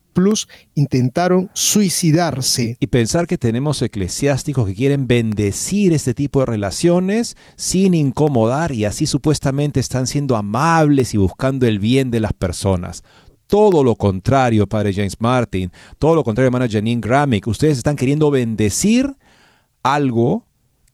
Intentaron 0.74 1.50
suicidarse. 1.52 2.76
Y 2.80 2.86
pensar 2.88 3.26
que 3.26 3.38
tenemos 3.38 3.80
eclesiásticos 3.82 4.66
que 4.66 4.74
quieren 4.74 5.06
bendecir 5.06 5.92
este 5.92 6.14
tipo 6.14 6.40
de 6.40 6.46
relaciones 6.46 7.36
sin 7.56 7.94
incomodar 7.94 8.72
y 8.72 8.84
así 8.84 9.06
supuestamente 9.06 9.80
están 9.80 10.06
siendo 10.06 10.36
amables 10.36 11.14
y 11.14 11.16
buscando 11.16 11.66
el 11.66 11.78
bien 11.78 12.10
de 12.10 12.20
las 12.20 12.32
personas 12.32 13.02
todo 13.48 13.82
lo 13.82 13.96
contrario, 13.96 14.66
Padre 14.66 14.92
James 14.92 15.16
Martin, 15.20 15.72
todo 15.98 16.14
lo 16.14 16.22
contrario, 16.22 16.48
hermana 16.48 16.68
Janine 16.70 17.00
Gramick. 17.00 17.46
Ustedes 17.46 17.78
están 17.78 17.96
queriendo 17.96 18.30
bendecir 18.30 19.16
algo 19.82 20.44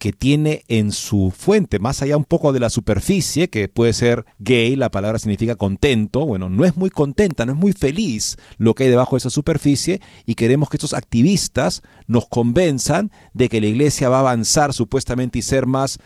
que 0.04 0.12
tiene 0.12 0.64
en 0.68 0.92
su 0.92 1.32
fuente, 1.34 1.78
más 1.78 2.02
allá 2.02 2.18
un 2.18 2.26
poco 2.26 2.52
de 2.52 2.60
la 2.60 2.68
superficie, 2.68 3.48
que 3.48 3.70
puede 3.70 3.94
ser 3.94 4.26
gay, 4.38 4.76
la 4.76 4.90
palabra 4.90 5.18
significa 5.18 5.56
contento, 5.56 6.26
bueno, 6.26 6.50
no 6.50 6.66
es 6.66 6.76
muy 6.76 6.90
contenta, 6.90 7.46
no 7.46 7.52
es 7.52 7.58
muy 7.58 7.72
feliz 7.72 8.36
lo 8.58 8.74
que 8.74 8.84
hay 8.84 8.90
debajo 8.90 9.16
de 9.16 9.20
esa 9.20 9.30
superficie 9.30 10.02
y 10.26 10.34
queremos 10.34 10.68
que 10.68 10.76
estos 10.76 10.92
activistas 10.92 11.80
nos 12.06 12.28
convenzan 12.28 13.12
de 13.32 13.48
que 13.48 13.62
la 13.62 13.66
iglesia 13.68 14.10
va 14.10 14.18
a 14.18 14.20
avanzar 14.20 14.74
supuestamente 14.74 15.38
y 15.38 15.42
ser 15.42 15.64
más 15.64 15.98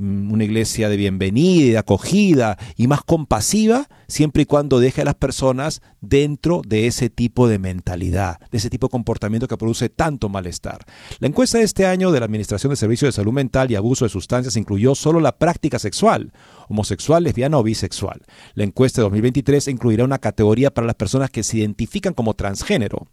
una 0.00 0.44
iglesia 0.44 0.88
de 0.88 0.96
bienvenida 0.96 1.72
de 1.72 1.78
acogida 1.78 2.56
y 2.76 2.86
más 2.86 3.02
compasiva, 3.02 3.88
siempre 4.08 4.42
y 4.42 4.46
cuando 4.46 4.80
deje 4.80 5.02
a 5.02 5.04
las 5.04 5.14
personas 5.14 5.82
dentro 6.00 6.62
de 6.66 6.86
ese 6.86 7.10
tipo 7.10 7.48
de 7.48 7.58
mentalidad, 7.58 8.38
de 8.50 8.58
ese 8.58 8.70
tipo 8.70 8.86
de 8.86 8.92
comportamiento 8.92 9.46
que 9.46 9.58
produce 9.58 9.88
tanto 9.88 10.28
malestar. 10.28 10.84
La 11.18 11.28
encuesta 11.28 11.58
de 11.58 11.64
este 11.64 11.86
año 11.86 12.10
de 12.10 12.20
la 12.20 12.26
Administración 12.26 12.70
de 12.70 12.76
Servicios 12.76 13.08
de 13.08 13.20
Salud 13.20 13.32
Mental 13.32 13.70
y 13.70 13.74
Abuso 13.74 14.04
de 14.04 14.08
Sustancias 14.08 14.56
incluyó 14.56 14.94
solo 14.94 15.20
la 15.20 15.36
práctica 15.36 15.78
sexual, 15.78 16.32
homosexual, 16.68 17.22
lesbiana 17.22 17.58
o 17.58 17.62
bisexual. 17.62 18.22
La 18.54 18.64
encuesta 18.64 19.00
de 19.00 19.04
2023 19.04 19.68
incluirá 19.68 20.04
una 20.04 20.18
categoría 20.18 20.72
para 20.72 20.86
las 20.86 20.96
personas 20.96 21.30
que 21.30 21.42
se 21.42 21.58
identifican 21.58 22.14
como 22.14 22.34
transgénero. 22.34 23.06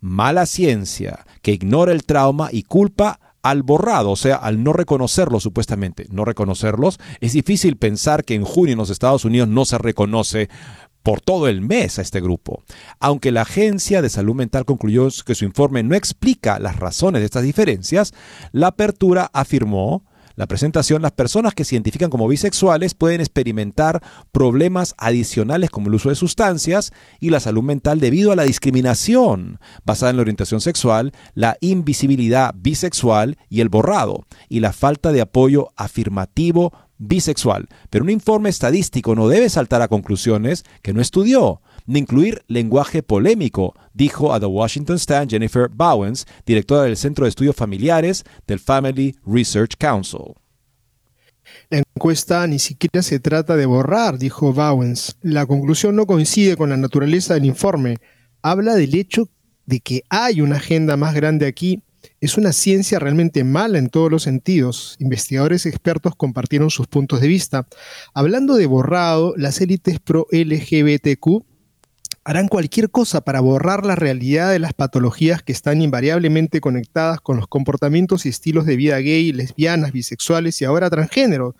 Mala 0.00 0.46
ciencia, 0.46 1.24
que 1.40 1.52
ignora 1.52 1.92
el 1.92 2.04
trauma 2.04 2.50
y 2.52 2.64
culpa 2.64 3.18
al 3.44 3.62
borrado, 3.62 4.10
o 4.10 4.16
sea, 4.16 4.36
al 4.36 4.64
no 4.64 4.72
reconocerlos 4.72 5.42
supuestamente, 5.42 6.06
no 6.10 6.24
reconocerlos, 6.24 6.98
es 7.20 7.34
difícil 7.34 7.76
pensar 7.76 8.24
que 8.24 8.34
en 8.34 8.42
junio 8.42 8.72
en 8.72 8.78
los 8.78 8.88
Estados 8.88 9.26
Unidos 9.26 9.48
no 9.48 9.66
se 9.66 9.76
reconoce 9.76 10.48
por 11.02 11.20
todo 11.20 11.46
el 11.46 11.60
mes 11.60 11.98
a 11.98 12.02
este 12.02 12.22
grupo. 12.22 12.62
Aunque 13.00 13.32
la 13.32 13.42
Agencia 13.42 14.00
de 14.00 14.08
Salud 14.08 14.34
Mental 14.34 14.64
concluyó 14.64 15.08
que 15.26 15.34
su 15.34 15.44
informe 15.44 15.82
no 15.82 15.94
explica 15.94 16.58
las 16.58 16.76
razones 16.76 17.20
de 17.20 17.26
estas 17.26 17.42
diferencias, 17.42 18.14
la 18.52 18.68
apertura 18.68 19.30
afirmó 19.34 20.06
la 20.36 20.46
presentación, 20.46 21.02
las 21.02 21.12
personas 21.12 21.54
que 21.54 21.64
se 21.64 21.76
identifican 21.76 22.10
como 22.10 22.28
bisexuales 22.28 22.94
pueden 22.94 23.20
experimentar 23.20 24.02
problemas 24.32 24.94
adicionales 24.98 25.70
como 25.70 25.88
el 25.88 25.94
uso 25.94 26.08
de 26.08 26.16
sustancias 26.16 26.92
y 27.20 27.30
la 27.30 27.40
salud 27.40 27.62
mental 27.62 28.00
debido 28.00 28.32
a 28.32 28.36
la 28.36 28.42
discriminación 28.42 29.60
basada 29.84 30.10
en 30.10 30.16
la 30.16 30.22
orientación 30.22 30.60
sexual, 30.60 31.12
la 31.34 31.56
invisibilidad 31.60 32.54
bisexual 32.56 33.38
y 33.48 33.60
el 33.60 33.68
borrado, 33.68 34.24
y 34.48 34.60
la 34.60 34.72
falta 34.72 35.12
de 35.12 35.20
apoyo 35.20 35.68
afirmativo 35.76 36.72
bisexual. 36.98 37.68
Pero 37.90 38.04
un 38.04 38.10
informe 38.10 38.48
estadístico 38.48 39.14
no 39.14 39.28
debe 39.28 39.48
saltar 39.48 39.82
a 39.82 39.88
conclusiones 39.88 40.64
que 40.82 40.92
no 40.92 41.00
estudió 41.00 41.60
ni 41.86 41.98
incluir 41.98 42.42
lenguaje 42.48 43.02
polémico, 43.02 43.74
dijo 43.92 44.32
a 44.32 44.40
The 44.40 44.46
Washington 44.46 44.98
Stand 44.98 45.30
Jennifer 45.30 45.68
Bowens, 45.68 46.26
directora 46.46 46.82
del 46.82 46.96
Centro 46.96 47.24
de 47.24 47.30
Estudios 47.30 47.56
Familiares 47.56 48.24
del 48.46 48.58
Family 48.58 49.16
Research 49.26 49.76
Council. 49.78 50.34
La 51.70 51.78
encuesta 51.78 52.46
ni 52.46 52.58
siquiera 52.58 53.02
se 53.02 53.20
trata 53.20 53.56
de 53.56 53.66
borrar, 53.66 54.18
dijo 54.18 54.52
Bowens. 54.52 55.16
La 55.22 55.46
conclusión 55.46 55.96
no 55.96 56.06
coincide 56.06 56.56
con 56.56 56.70
la 56.70 56.76
naturaleza 56.76 57.34
del 57.34 57.44
informe. 57.44 57.98
Habla 58.42 58.74
del 58.74 58.94
hecho 58.94 59.28
de 59.66 59.80
que 59.80 60.02
hay 60.08 60.40
una 60.40 60.56
agenda 60.56 60.96
más 60.96 61.14
grande 61.14 61.46
aquí 61.46 61.82
Es 62.20 62.36
una 62.36 62.52
ciencia 62.52 62.98
realmente 62.98 63.44
mala 63.44 63.78
en 63.78 63.88
todos 63.88 64.10
los 64.10 64.22
sentidos. 64.22 64.96
Investigadores 64.98 65.64
expertos 65.64 66.14
compartieron 66.14 66.70
sus 66.70 66.86
puntos 66.86 67.20
de 67.22 67.28
vista. 67.28 67.66
Hablando 68.12 68.56
de 68.56 68.66
borrado, 68.66 69.34
las 69.36 69.60
élites 69.60 70.00
pro 70.00 70.26
LGBTQ 70.30 71.44
harán 72.24 72.48
cualquier 72.48 72.90
cosa 72.90 73.20
para 73.20 73.40
borrar 73.40 73.84
la 73.84 73.96
realidad 73.96 74.50
de 74.50 74.58
las 74.58 74.72
patologías 74.72 75.42
que 75.42 75.52
están 75.52 75.82
invariablemente 75.82 76.62
conectadas 76.62 77.20
con 77.20 77.36
los 77.36 77.46
comportamientos 77.46 78.24
y 78.24 78.30
estilos 78.30 78.64
de 78.64 78.76
vida 78.76 78.98
gay, 78.98 79.30
lesbianas, 79.32 79.92
bisexuales 79.92 80.60
y 80.62 80.64
ahora 80.64 80.88
transgénero. 80.88 81.54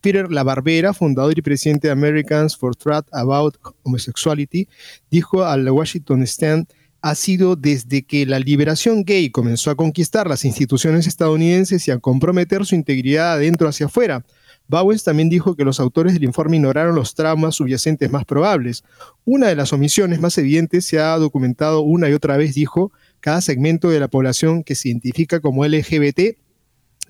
Peter 0.00 0.30
La 0.30 0.42
Barbera, 0.42 0.94
fundador 0.94 1.38
y 1.38 1.42
presidente 1.42 1.88
de 1.88 1.92
Americans 1.92 2.56
for 2.56 2.74
Truth 2.74 3.06
About 3.12 3.58
Homosexuality, 3.82 4.68
dijo 5.10 5.44
al 5.44 5.68
Washington 5.68 6.22
Stand 6.22 6.66
ha 7.02 7.14
sido 7.14 7.54
desde 7.54 8.02
que 8.02 8.24
la 8.24 8.40
liberación 8.40 9.04
gay 9.04 9.30
comenzó 9.30 9.70
a 9.70 9.76
conquistar 9.76 10.28
las 10.28 10.44
instituciones 10.44 11.06
estadounidenses 11.06 11.86
y 11.86 11.90
a 11.90 11.98
comprometer 11.98 12.64
su 12.64 12.74
integridad 12.74 13.34
adentro 13.34 13.68
hacia 13.68 13.86
afuera. 13.86 14.24
Bowens 14.68 15.04
también 15.04 15.28
dijo 15.28 15.54
que 15.54 15.64
los 15.64 15.78
autores 15.80 16.14
del 16.14 16.24
informe 16.24 16.56
ignoraron 16.56 16.94
los 16.94 17.14
traumas 17.14 17.54
subyacentes 17.54 18.10
más 18.10 18.24
probables. 18.24 18.84
Una 19.24 19.48
de 19.48 19.56
las 19.56 19.72
omisiones 19.72 20.20
más 20.20 20.36
evidentes 20.38 20.84
se 20.86 20.98
ha 20.98 21.16
documentado 21.18 21.80
una 21.82 22.08
y 22.08 22.12
otra 22.12 22.36
vez, 22.36 22.54
dijo, 22.54 22.92
cada 23.20 23.40
segmento 23.40 23.90
de 23.90 24.00
la 24.00 24.08
población 24.08 24.64
que 24.64 24.74
se 24.74 24.88
identifica 24.88 25.40
como 25.40 25.64
LGBT 25.64 26.36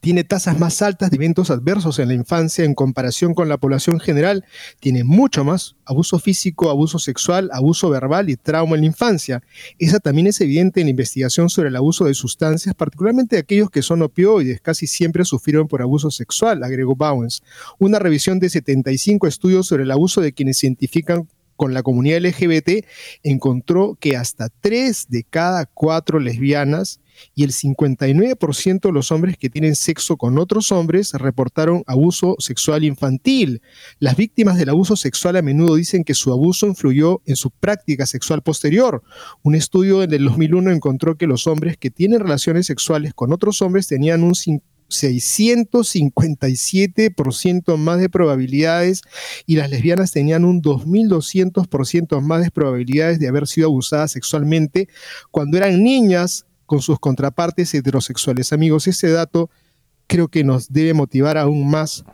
tiene 0.01 0.25
tasas 0.25 0.59
más 0.59 0.83
altas 0.83 1.11
de 1.11 1.17
eventos 1.17 1.51
adversos 1.51 1.99
en 1.99 2.09
la 2.09 2.15
infancia 2.15 2.65
en 2.65 2.75
comparación 2.75 3.35
con 3.35 3.49
la 3.49 3.59
población 3.59 4.01
general, 4.01 4.45
tiene 4.81 5.05
mucho 5.05 5.45
más 5.45 5.77
abuso 5.85 6.19
físico, 6.19 6.71
abuso 6.71 6.99
sexual, 6.99 7.51
abuso 7.53 7.91
verbal 7.91 8.31
y 8.31 8.37
trauma 8.37 8.75
en 8.77 8.83
la 8.83 8.87
infancia. 8.87 9.43
Esa 9.79 10.01
también 10.01 10.27
es 10.27 10.41
evidente 10.41 10.81
en 10.81 10.87
la 10.87 10.91
investigación 10.91 11.49
sobre 11.49 11.69
el 11.69 11.77
abuso 11.77 12.05
de 12.05 12.15
sustancias, 12.15 12.75
particularmente 12.75 13.39
aquellos 13.39 13.71
que 13.71 13.83
son 13.83 14.03
opioides, 14.03 14.61
casi 14.61 14.87
siempre 14.87 15.25
sufrieron 15.25 15.69
por 15.69 15.83
abuso 15.83 16.11
sexual, 16.11 16.63
agregó 16.63 16.95
Bowens. 16.95 17.43
Una 17.79 17.99
revisión 17.99 18.39
de 18.39 18.51
75 18.51 19.27
estudios 19.27 19.67
sobre 19.67 19.85
el 19.85 19.91
abuso 19.91 20.21
de 20.21 20.33
quienes 20.33 20.63
identifican 20.63 21.29
con 21.57 21.75
la 21.75 21.83
comunidad 21.83 22.21
LGBT 22.21 22.87
encontró 23.23 23.97
que 24.01 24.17
hasta 24.17 24.49
3 24.61 25.07
de 25.09 25.25
cada 25.25 25.67
4 25.67 26.21
lesbianas 26.21 27.01
y 27.35 27.45
el 27.45 27.53
59% 27.53 28.81
de 28.81 28.93
los 28.93 29.11
hombres 29.11 29.37
que 29.39 29.51
tienen 29.51 29.75
sexo 29.75 30.17
con 30.17 30.39
otros 30.39 30.73
hombres 30.73 31.13
reportaron 31.15 31.83
abuso 31.87 32.37
sexual 32.39 32.85
infantil. 32.85 33.63
Las 33.99 34.17
víctimas 34.17 34.59
del 34.59 34.69
abuso 34.69 34.97
sexual 34.97 35.37
a 35.37 35.43
menudo 35.43 35.77
dicen 35.77 36.05
que 36.05 36.15
su 36.15 36.33
abuso 36.33 36.67
influyó 36.67 37.23
en 37.27 37.37
su 37.37 37.51
práctica 37.51 38.07
sexual 38.07 38.43
posterior. 38.43 39.03
Un 39.43 39.55
estudio 39.55 40.03
en 40.03 40.13
el 40.13 40.25
2001 40.25 40.71
encontró 40.73 41.17
que 41.17 41.27
los 41.27 41.47
hombres 41.47 41.77
que 41.77 41.91
tienen 41.91 42.21
relaciones 42.21 42.67
sexuales 42.67 43.15
con 43.15 43.33
otros 43.33 43.63
hombres 43.63 43.87
tenían 43.87 44.23
un 44.23 44.35
657% 44.89 47.77
más 47.77 48.01
de 48.01 48.09
probabilidades 48.09 49.03
y 49.47 49.57
las 49.57 49.71
lesbianas 49.71 50.13
tenían 50.13 50.45
un 50.45 50.63
2200% 50.63 52.21
más 52.21 52.45
de 52.45 52.51
probabilidades 52.51 53.19
de 53.19 53.29
haber 53.29 53.47
sido 53.47 53.69
abusadas 53.69 54.13
sexualmente 54.13 54.89
cuando 55.31 55.57
eran 55.57 55.83
niñas 55.83 56.45
con 56.67 56.83
sus 56.83 56.99
contrapartes 56.99 57.73
heterosexuales. 57.75 58.53
Amigos, 58.53 58.87
ese 58.87 59.09
dato 59.09 59.51
creo 60.07 60.29
que 60.29 60.45
nos 60.45 60.73
debe 60.73 60.95
motivar 60.95 61.39
aún 61.39 61.69
más 61.69 62.05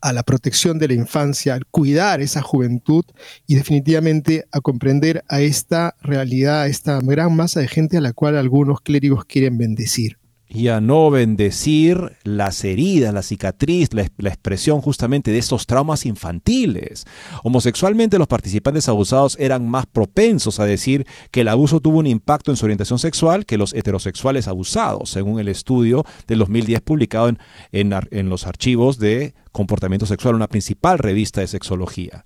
a 0.00 0.12
la 0.12 0.24
protección 0.24 0.78
de 0.78 0.88
la 0.88 0.94
infancia, 0.94 1.54
al 1.54 1.66
cuidar 1.66 2.20
esa 2.20 2.42
juventud 2.42 3.04
y 3.46 3.54
definitivamente 3.54 4.46
a 4.50 4.60
comprender 4.60 5.24
a 5.28 5.40
esta 5.40 5.94
realidad, 6.00 6.62
a 6.62 6.66
esta 6.66 6.98
gran 7.00 7.36
masa 7.36 7.60
de 7.60 7.68
gente 7.68 7.96
a 7.96 8.00
la 8.00 8.12
cual 8.12 8.36
algunos 8.36 8.80
clérigos 8.80 9.24
quieren 9.24 9.58
bendecir 9.58 10.18
y 10.54 10.68
a 10.68 10.80
no 10.80 11.10
bendecir 11.10 12.18
las 12.24 12.62
heridas, 12.64 13.14
la 13.14 13.22
cicatriz, 13.22 13.88
la, 13.94 14.02
expresión 14.28 14.82
justamente 14.82 15.30
de 15.30 15.38
estos 15.38 15.66
traumas 15.66 16.04
infantiles. 16.04 17.06
Homosexualmente 17.42 18.18
los 18.18 18.28
participantes 18.28 18.88
abusados 18.88 19.36
eran 19.40 19.66
más 19.66 19.86
propensos 19.86 20.60
a 20.60 20.66
decir 20.66 21.06
que 21.30 21.40
el 21.40 21.48
abuso 21.48 21.80
tuvo 21.80 21.98
un 21.98 22.06
impacto 22.06 22.50
en 22.50 22.58
su 22.58 22.66
orientación 22.66 22.98
sexual 22.98 23.46
que 23.46 23.56
los 23.56 23.72
heterosexuales 23.72 24.46
abusados, 24.46 25.08
según 25.08 25.40
el 25.40 25.48
estudio 25.48 26.04
del 26.26 26.40
2010 26.40 26.82
publicado 26.82 27.28
en, 27.28 27.38
en 27.72 28.28
los 28.28 28.46
archivos 28.46 28.98
de 28.98 29.34
comportamiento 29.52 30.06
sexual, 30.06 30.34
una 30.34 30.48
principal 30.48 30.98
revista 30.98 31.40
de 31.40 31.46
sexología. 31.46 32.24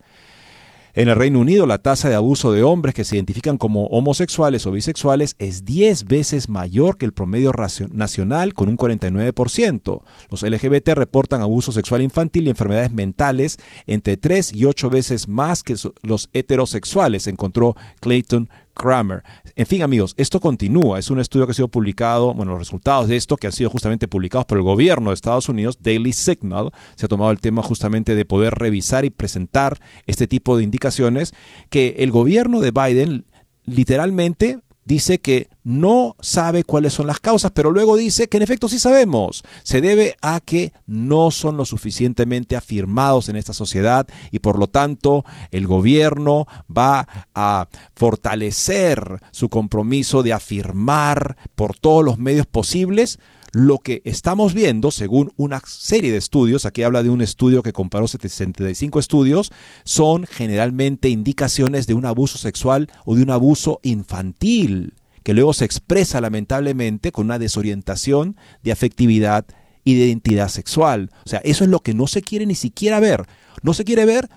En 0.96 1.10
el 1.10 1.16
Reino 1.16 1.40
Unido, 1.40 1.66
la 1.66 1.76
tasa 1.76 2.08
de 2.08 2.14
abuso 2.14 2.52
de 2.52 2.62
hombres 2.62 2.94
que 2.94 3.04
se 3.04 3.16
identifican 3.16 3.58
como 3.58 3.84
homosexuales 3.88 4.66
o 4.66 4.70
bisexuales 4.70 5.36
es 5.38 5.66
10 5.66 6.06
veces 6.06 6.48
mayor 6.48 6.96
que 6.96 7.04
el 7.04 7.12
promedio 7.12 7.52
nacional, 7.92 8.54
con 8.54 8.70
un 8.70 8.78
49%. 8.78 10.02
Los 10.30 10.42
LGBT 10.42 10.88
reportan 10.94 11.42
abuso 11.42 11.70
sexual 11.70 12.00
infantil 12.00 12.46
y 12.46 12.48
enfermedades 12.50 12.92
mentales 12.92 13.58
entre 13.86 14.16
3 14.16 14.54
y 14.54 14.64
8 14.64 14.88
veces 14.88 15.28
más 15.28 15.62
que 15.62 15.74
los 16.00 16.30
heterosexuales, 16.32 17.26
encontró 17.26 17.76
Clayton 18.00 18.48
Kramer. 18.76 19.24
En 19.56 19.66
fin, 19.66 19.82
amigos, 19.82 20.14
esto 20.18 20.38
continúa. 20.38 20.98
Es 20.98 21.10
un 21.10 21.18
estudio 21.18 21.46
que 21.46 21.52
ha 21.52 21.54
sido 21.54 21.68
publicado, 21.68 22.34
bueno, 22.34 22.52
los 22.52 22.60
resultados 22.60 23.08
de 23.08 23.16
esto 23.16 23.36
que 23.36 23.46
han 23.46 23.52
sido 23.52 23.70
justamente 23.70 24.06
publicados 24.06 24.46
por 24.46 24.58
el 24.58 24.64
gobierno 24.64 25.10
de 25.10 25.14
Estados 25.14 25.48
Unidos, 25.48 25.78
Daily 25.80 26.12
Signal, 26.12 26.70
se 26.94 27.06
ha 27.06 27.08
tomado 27.08 27.30
el 27.30 27.40
tema 27.40 27.62
justamente 27.62 28.14
de 28.14 28.24
poder 28.24 28.54
revisar 28.54 29.04
y 29.04 29.10
presentar 29.10 29.78
este 30.06 30.26
tipo 30.26 30.56
de 30.56 30.64
indicaciones 30.64 31.34
que 31.70 31.96
el 31.98 32.10
gobierno 32.10 32.60
de 32.60 32.70
Biden 32.70 33.24
literalmente 33.64 34.60
dice 34.86 35.18
que 35.18 35.48
no 35.64 36.16
sabe 36.20 36.64
cuáles 36.64 36.94
son 36.94 37.08
las 37.08 37.20
causas, 37.20 37.50
pero 37.52 37.70
luego 37.70 37.96
dice 37.96 38.28
que 38.28 38.38
en 38.38 38.44
efecto 38.44 38.68
sí 38.68 38.78
sabemos. 38.78 39.42
Se 39.64 39.80
debe 39.80 40.16
a 40.22 40.40
que 40.40 40.72
no 40.86 41.30
son 41.30 41.56
lo 41.56 41.66
suficientemente 41.66 42.56
afirmados 42.56 43.28
en 43.28 43.36
esta 43.36 43.52
sociedad 43.52 44.06
y 44.30 44.38
por 44.38 44.58
lo 44.58 44.68
tanto 44.68 45.24
el 45.50 45.66
gobierno 45.66 46.46
va 46.74 47.06
a 47.34 47.68
fortalecer 47.94 49.20
su 49.32 49.48
compromiso 49.48 50.22
de 50.22 50.32
afirmar 50.32 51.36
por 51.56 51.76
todos 51.76 52.04
los 52.04 52.18
medios 52.18 52.46
posibles 52.46 53.18
lo 53.52 53.78
que 53.78 54.02
estamos 54.04 54.54
viendo, 54.54 54.90
según 54.90 55.32
una 55.36 55.60
serie 55.66 56.12
de 56.12 56.18
estudios, 56.18 56.66
aquí 56.66 56.82
habla 56.82 57.02
de 57.02 57.10
un 57.10 57.20
estudio 57.20 57.62
que 57.62 57.72
comparó 57.72 58.06
75 58.08 58.98
estudios, 58.98 59.52
son 59.84 60.26
generalmente 60.26 61.08
indicaciones 61.08 61.86
de 61.86 61.94
un 61.94 62.06
abuso 62.06 62.38
sexual 62.38 62.88
o 63.04 63.14
de 63.14 63.22
un 63.22 63.30
abuso 63.30 63.80
infantil, 63.82 64.94
que 65.22 65.34
luego 65.34 65.52
se 65.52 65.64
expresa 65.64 66.20
lamentablemente 66.20 67.12
con 67.12 67.26
una 67.26 67.38
desorientación 67.38 68.36
de 68.62 68.72
afectividad 68.72 69.46
y 69.84 69.94
de 69.94 70.06
identidad 70.06 70.48
sexual. 70.48 71.10
O 71.24 71.28
sea, 71.28 71.40
eso 71.44 71.64
es 71.64 71.70
lo 71.70 71.80
que 71.80 71.94
no 71.94 72.06
se 72.06 72.22
quiere 72.22 72.46
ni 72.46 72.56
siquiera 72.56 73.00
ver. 73.00 73.24
No 73.62 73.72
se 73.72 73.84
quiere 73.84 74.04
ver 74.04 74.28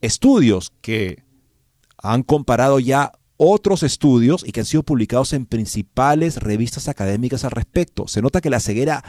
estudios 0.00 0.72
que 0.80 1.22
han 1.98 2.22
comparado 2.22 2.78
ya 2.78 3.12
otros 3.36 3.82
estudios 3.82 4.44
y 4.46 4.52
que 4.52 4.60
han 4.60 4.66
sido 4.66 4.82
publicados 4.82 5.32
en 5.32 5.46
principales 5.46 6.36
revistas 6.36 6.88
académicas 6.88 7.44
al 7.44 7.50
respecto. 7.50 8.08
Se 8.08 8.22
nota 8.22 8.40
que 8.40 8.50
la 8.50 8.60
ceguera 8.60 9.04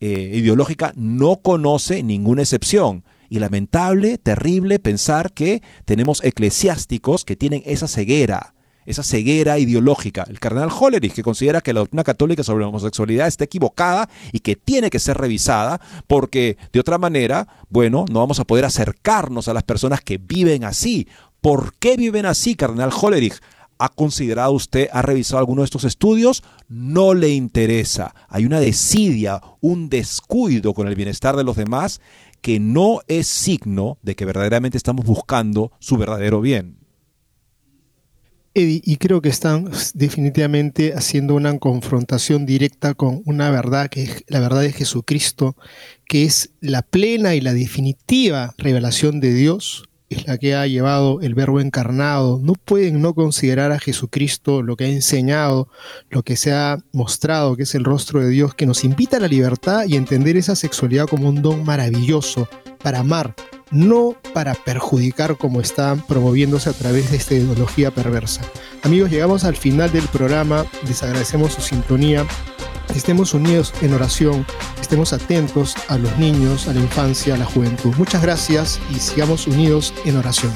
eh, 0.00 0.32
ideológica 0.34 0.92
no 0.96 1.36
conoce 1.36 2.02
ninguna 2.02 2.42
excepción. 2.42 3.04
Y 3.28 3.38
lamentable, 3.38 4.18
terrible 4.18 4.80
pensar 4.80 5.32
que 5.32 5.62
tenemos 5.84 6.24
eclesiásticos 6.24 7.24
que 7.24 7.36
tienen 7.36 7.62
esa 7.64 7.86
ceguera, 7.86 8.54
esa 8.86 9.04
ceguera 9.04 9.58
ideológica. 9.58 10.26
El 10.28 10.40
cardenal 10.40 10.70
Hollerich, 10.70 11.12
que 11.12 11.22
considera 11.22 11.60
que 11.60 11.72
la 11.72 11.80
doctrina 11.80 12.02
católica 12.02 12.42
sobre 12.42 12.62
la 12.62 12.68
homosexualidad 12.68 13.28
está 13.28 13.44
equivocada 13.44 14.08
y 14.32 14.40
que 14.40 14.56
tiene 14.56 14.90
que 14.90 14.98
ser 14.98 15.16
revisada, 15.16 15.80
porque 16.08 16.56
de 16.72 16.80
otra 16.80 16.98
manera, 16.98 17.46
bueno, 17.68 18.04
no 18.10 18.18
vamos 18.18 18.40
a 18.40 18.44
poder 18.44 18.64
acercarnos 18.64 19.46
a 19.46 19.54
las 19.54 19.62
personas 19.62 20.00
que 20.00 20.18
viven 20.18 20.64
así. 20.64 21.06
¿Por 21.40 21.74
qué 21.74 21.96
viven 21.96 22.26
así, 22.26 22.56
cardenal 22.56 22.90
Hollerich? 22.90 23.40
¿Ha 23.82 23.88
considerado 23.88 24.52
usted, 24.52 24.88
ha 24.92 25.00
revisado 25.00 25.38
alguno 25.38 25.62
de 25.62 25.64
estos 25.64 25.84
estudios? 25.84 26.42
No 26.68 27.14
le 27.14 27.30
interesa. 27.30 28.14
Hay 28.28 28.44
una 28.44 28.60
desidia, 28.60 29.40
un 29.62 29.88
descuido 29.88 30.74
con 30.74 30.86
el 30.86 30.94
bienestar 30.94 31.34
de 31.34 31.44
los 31.44 31.56
demás 31.56 32.02
que 32.42 32.60
no 32.60 33.00
es 33.08 33.26
signo 33.26 33.96
de 34.02 34.16
que 34.16 34.26
verdaderamente 34.26 34.76
estamos 34.76 35.06
buscando 35.06 35.72
su 35.78 35.96
verdadero 35.96 36.42
bien. 36.42 36.76
y 38.52 38.96
creo 38.96 39.22
que 39.22 39.30
están 39.30 39.70
definitivamente 39.94 40.92
haciendo 40.92 41.34
una 41.34 41.58
confrontación 41.58 42.44
directa 42.44 42.92
con 42.92 43.22
una 43.24 43.50
verdad 43.50 43.88
que 43.88 44.02
es 44.02 44.24
la 44.28 44.40
verdad 44.40 44.60
de 44.60 44.72
Jesucristo, 44.72 45.56
que 46.06 46.24
es 46.24 46.50
la 46.60 46.82
plena 46.82 47.34
y 47.34 47.40
la 47.40 47.54
definitiva 47.54 48.54
revelación 48.58 49.20
de 49.20 49.32
Dios 49.32 49.89
es 50.10 50.26
la 50.26 50.38
que 50.38 50.54
ha 50.54 50.66
llevado 50.66 51.20
el 51.22 51.34
verbo 51.34 51.60
encarnado. 51.60 52.40
No 52.42 52.54
pueden 52.54 53.00
no 53.00 53.14
considerar 53.14 53.70
a 53.72 53.78
Jesucristo 53.78 54.60
lo 54.62 54.76
que 54.76 54.84
ha 54.84 54.88
enseñado, 54.88 55.68
lo 56.10 56.24
que 56.24 56.36
se 56.36 56.52
ha 56.52 56.78
mostrado, 56.92 57.56
que 57.56 57.62
es 57.62 57.74
el 57.76 57.84
rostro 57.84 58.20
de 58.20 58.28
Dios, 58.28 58.54
que 58.54 58.66
nos 58.66 58.84
invita 58.84 59.16
a 59.16 59.20
la 59.20 59.28
libertad 59.28 59.84
y 59.86 59.96
entender 59.96 60.36
esa 60.36 60.56
sexualidad 60.56 61.06
como 61.06 61.28
un 61.28 61.40
don 61.40 61.64
maravilloso 61.64 62.48
para 62.82 62.98
amar, 63.00 63.36
no 63.70 64.16
para 64.34 64.54
perjudicar 64.54 65.36
como 65.36 65.60
están 65.60 66.04
promoviéndose 66.04 66.70
a 66.70 66.72
través 66.72 67.10
de 67.12 67.16
esta 67.16 67.34
ideología 67.34 67.92
perversa. 67.92 68.42
Amigos, 68.82 69.10
llegamos 69.10 69.44
al 69.44 69.56
final 69.56 69.92
del 69.92 70.08
programa, 70.08 70.66
les 70.88 71.02
agradecemos 71.04 71.52
su 71.52 71.60
sintonía. 71.60 72.26
Estemos 72.94 73.34
unidos 73.34 73.72
en 73.82 73.94
oración, 73.94 74.46
estemos 74.80 75.12
atentos 75.12 75.74
a 75.88 75.98
los 75.98 76.16
niños, 76.18 76.68
a 76.68 76.72
la 76.72 76.80
infancia, 76.80 77.34
a 77.34 77.38
la 77.38 77.44
juventud. 77.44 77.94
Muchas 77.96 78.22
gracias 78.22 78.80
y 78.90 78.94
sigamos 78.96 79.46
unidos 79.46 79.94
en 80.04 80.16
oración. 80.16 80.52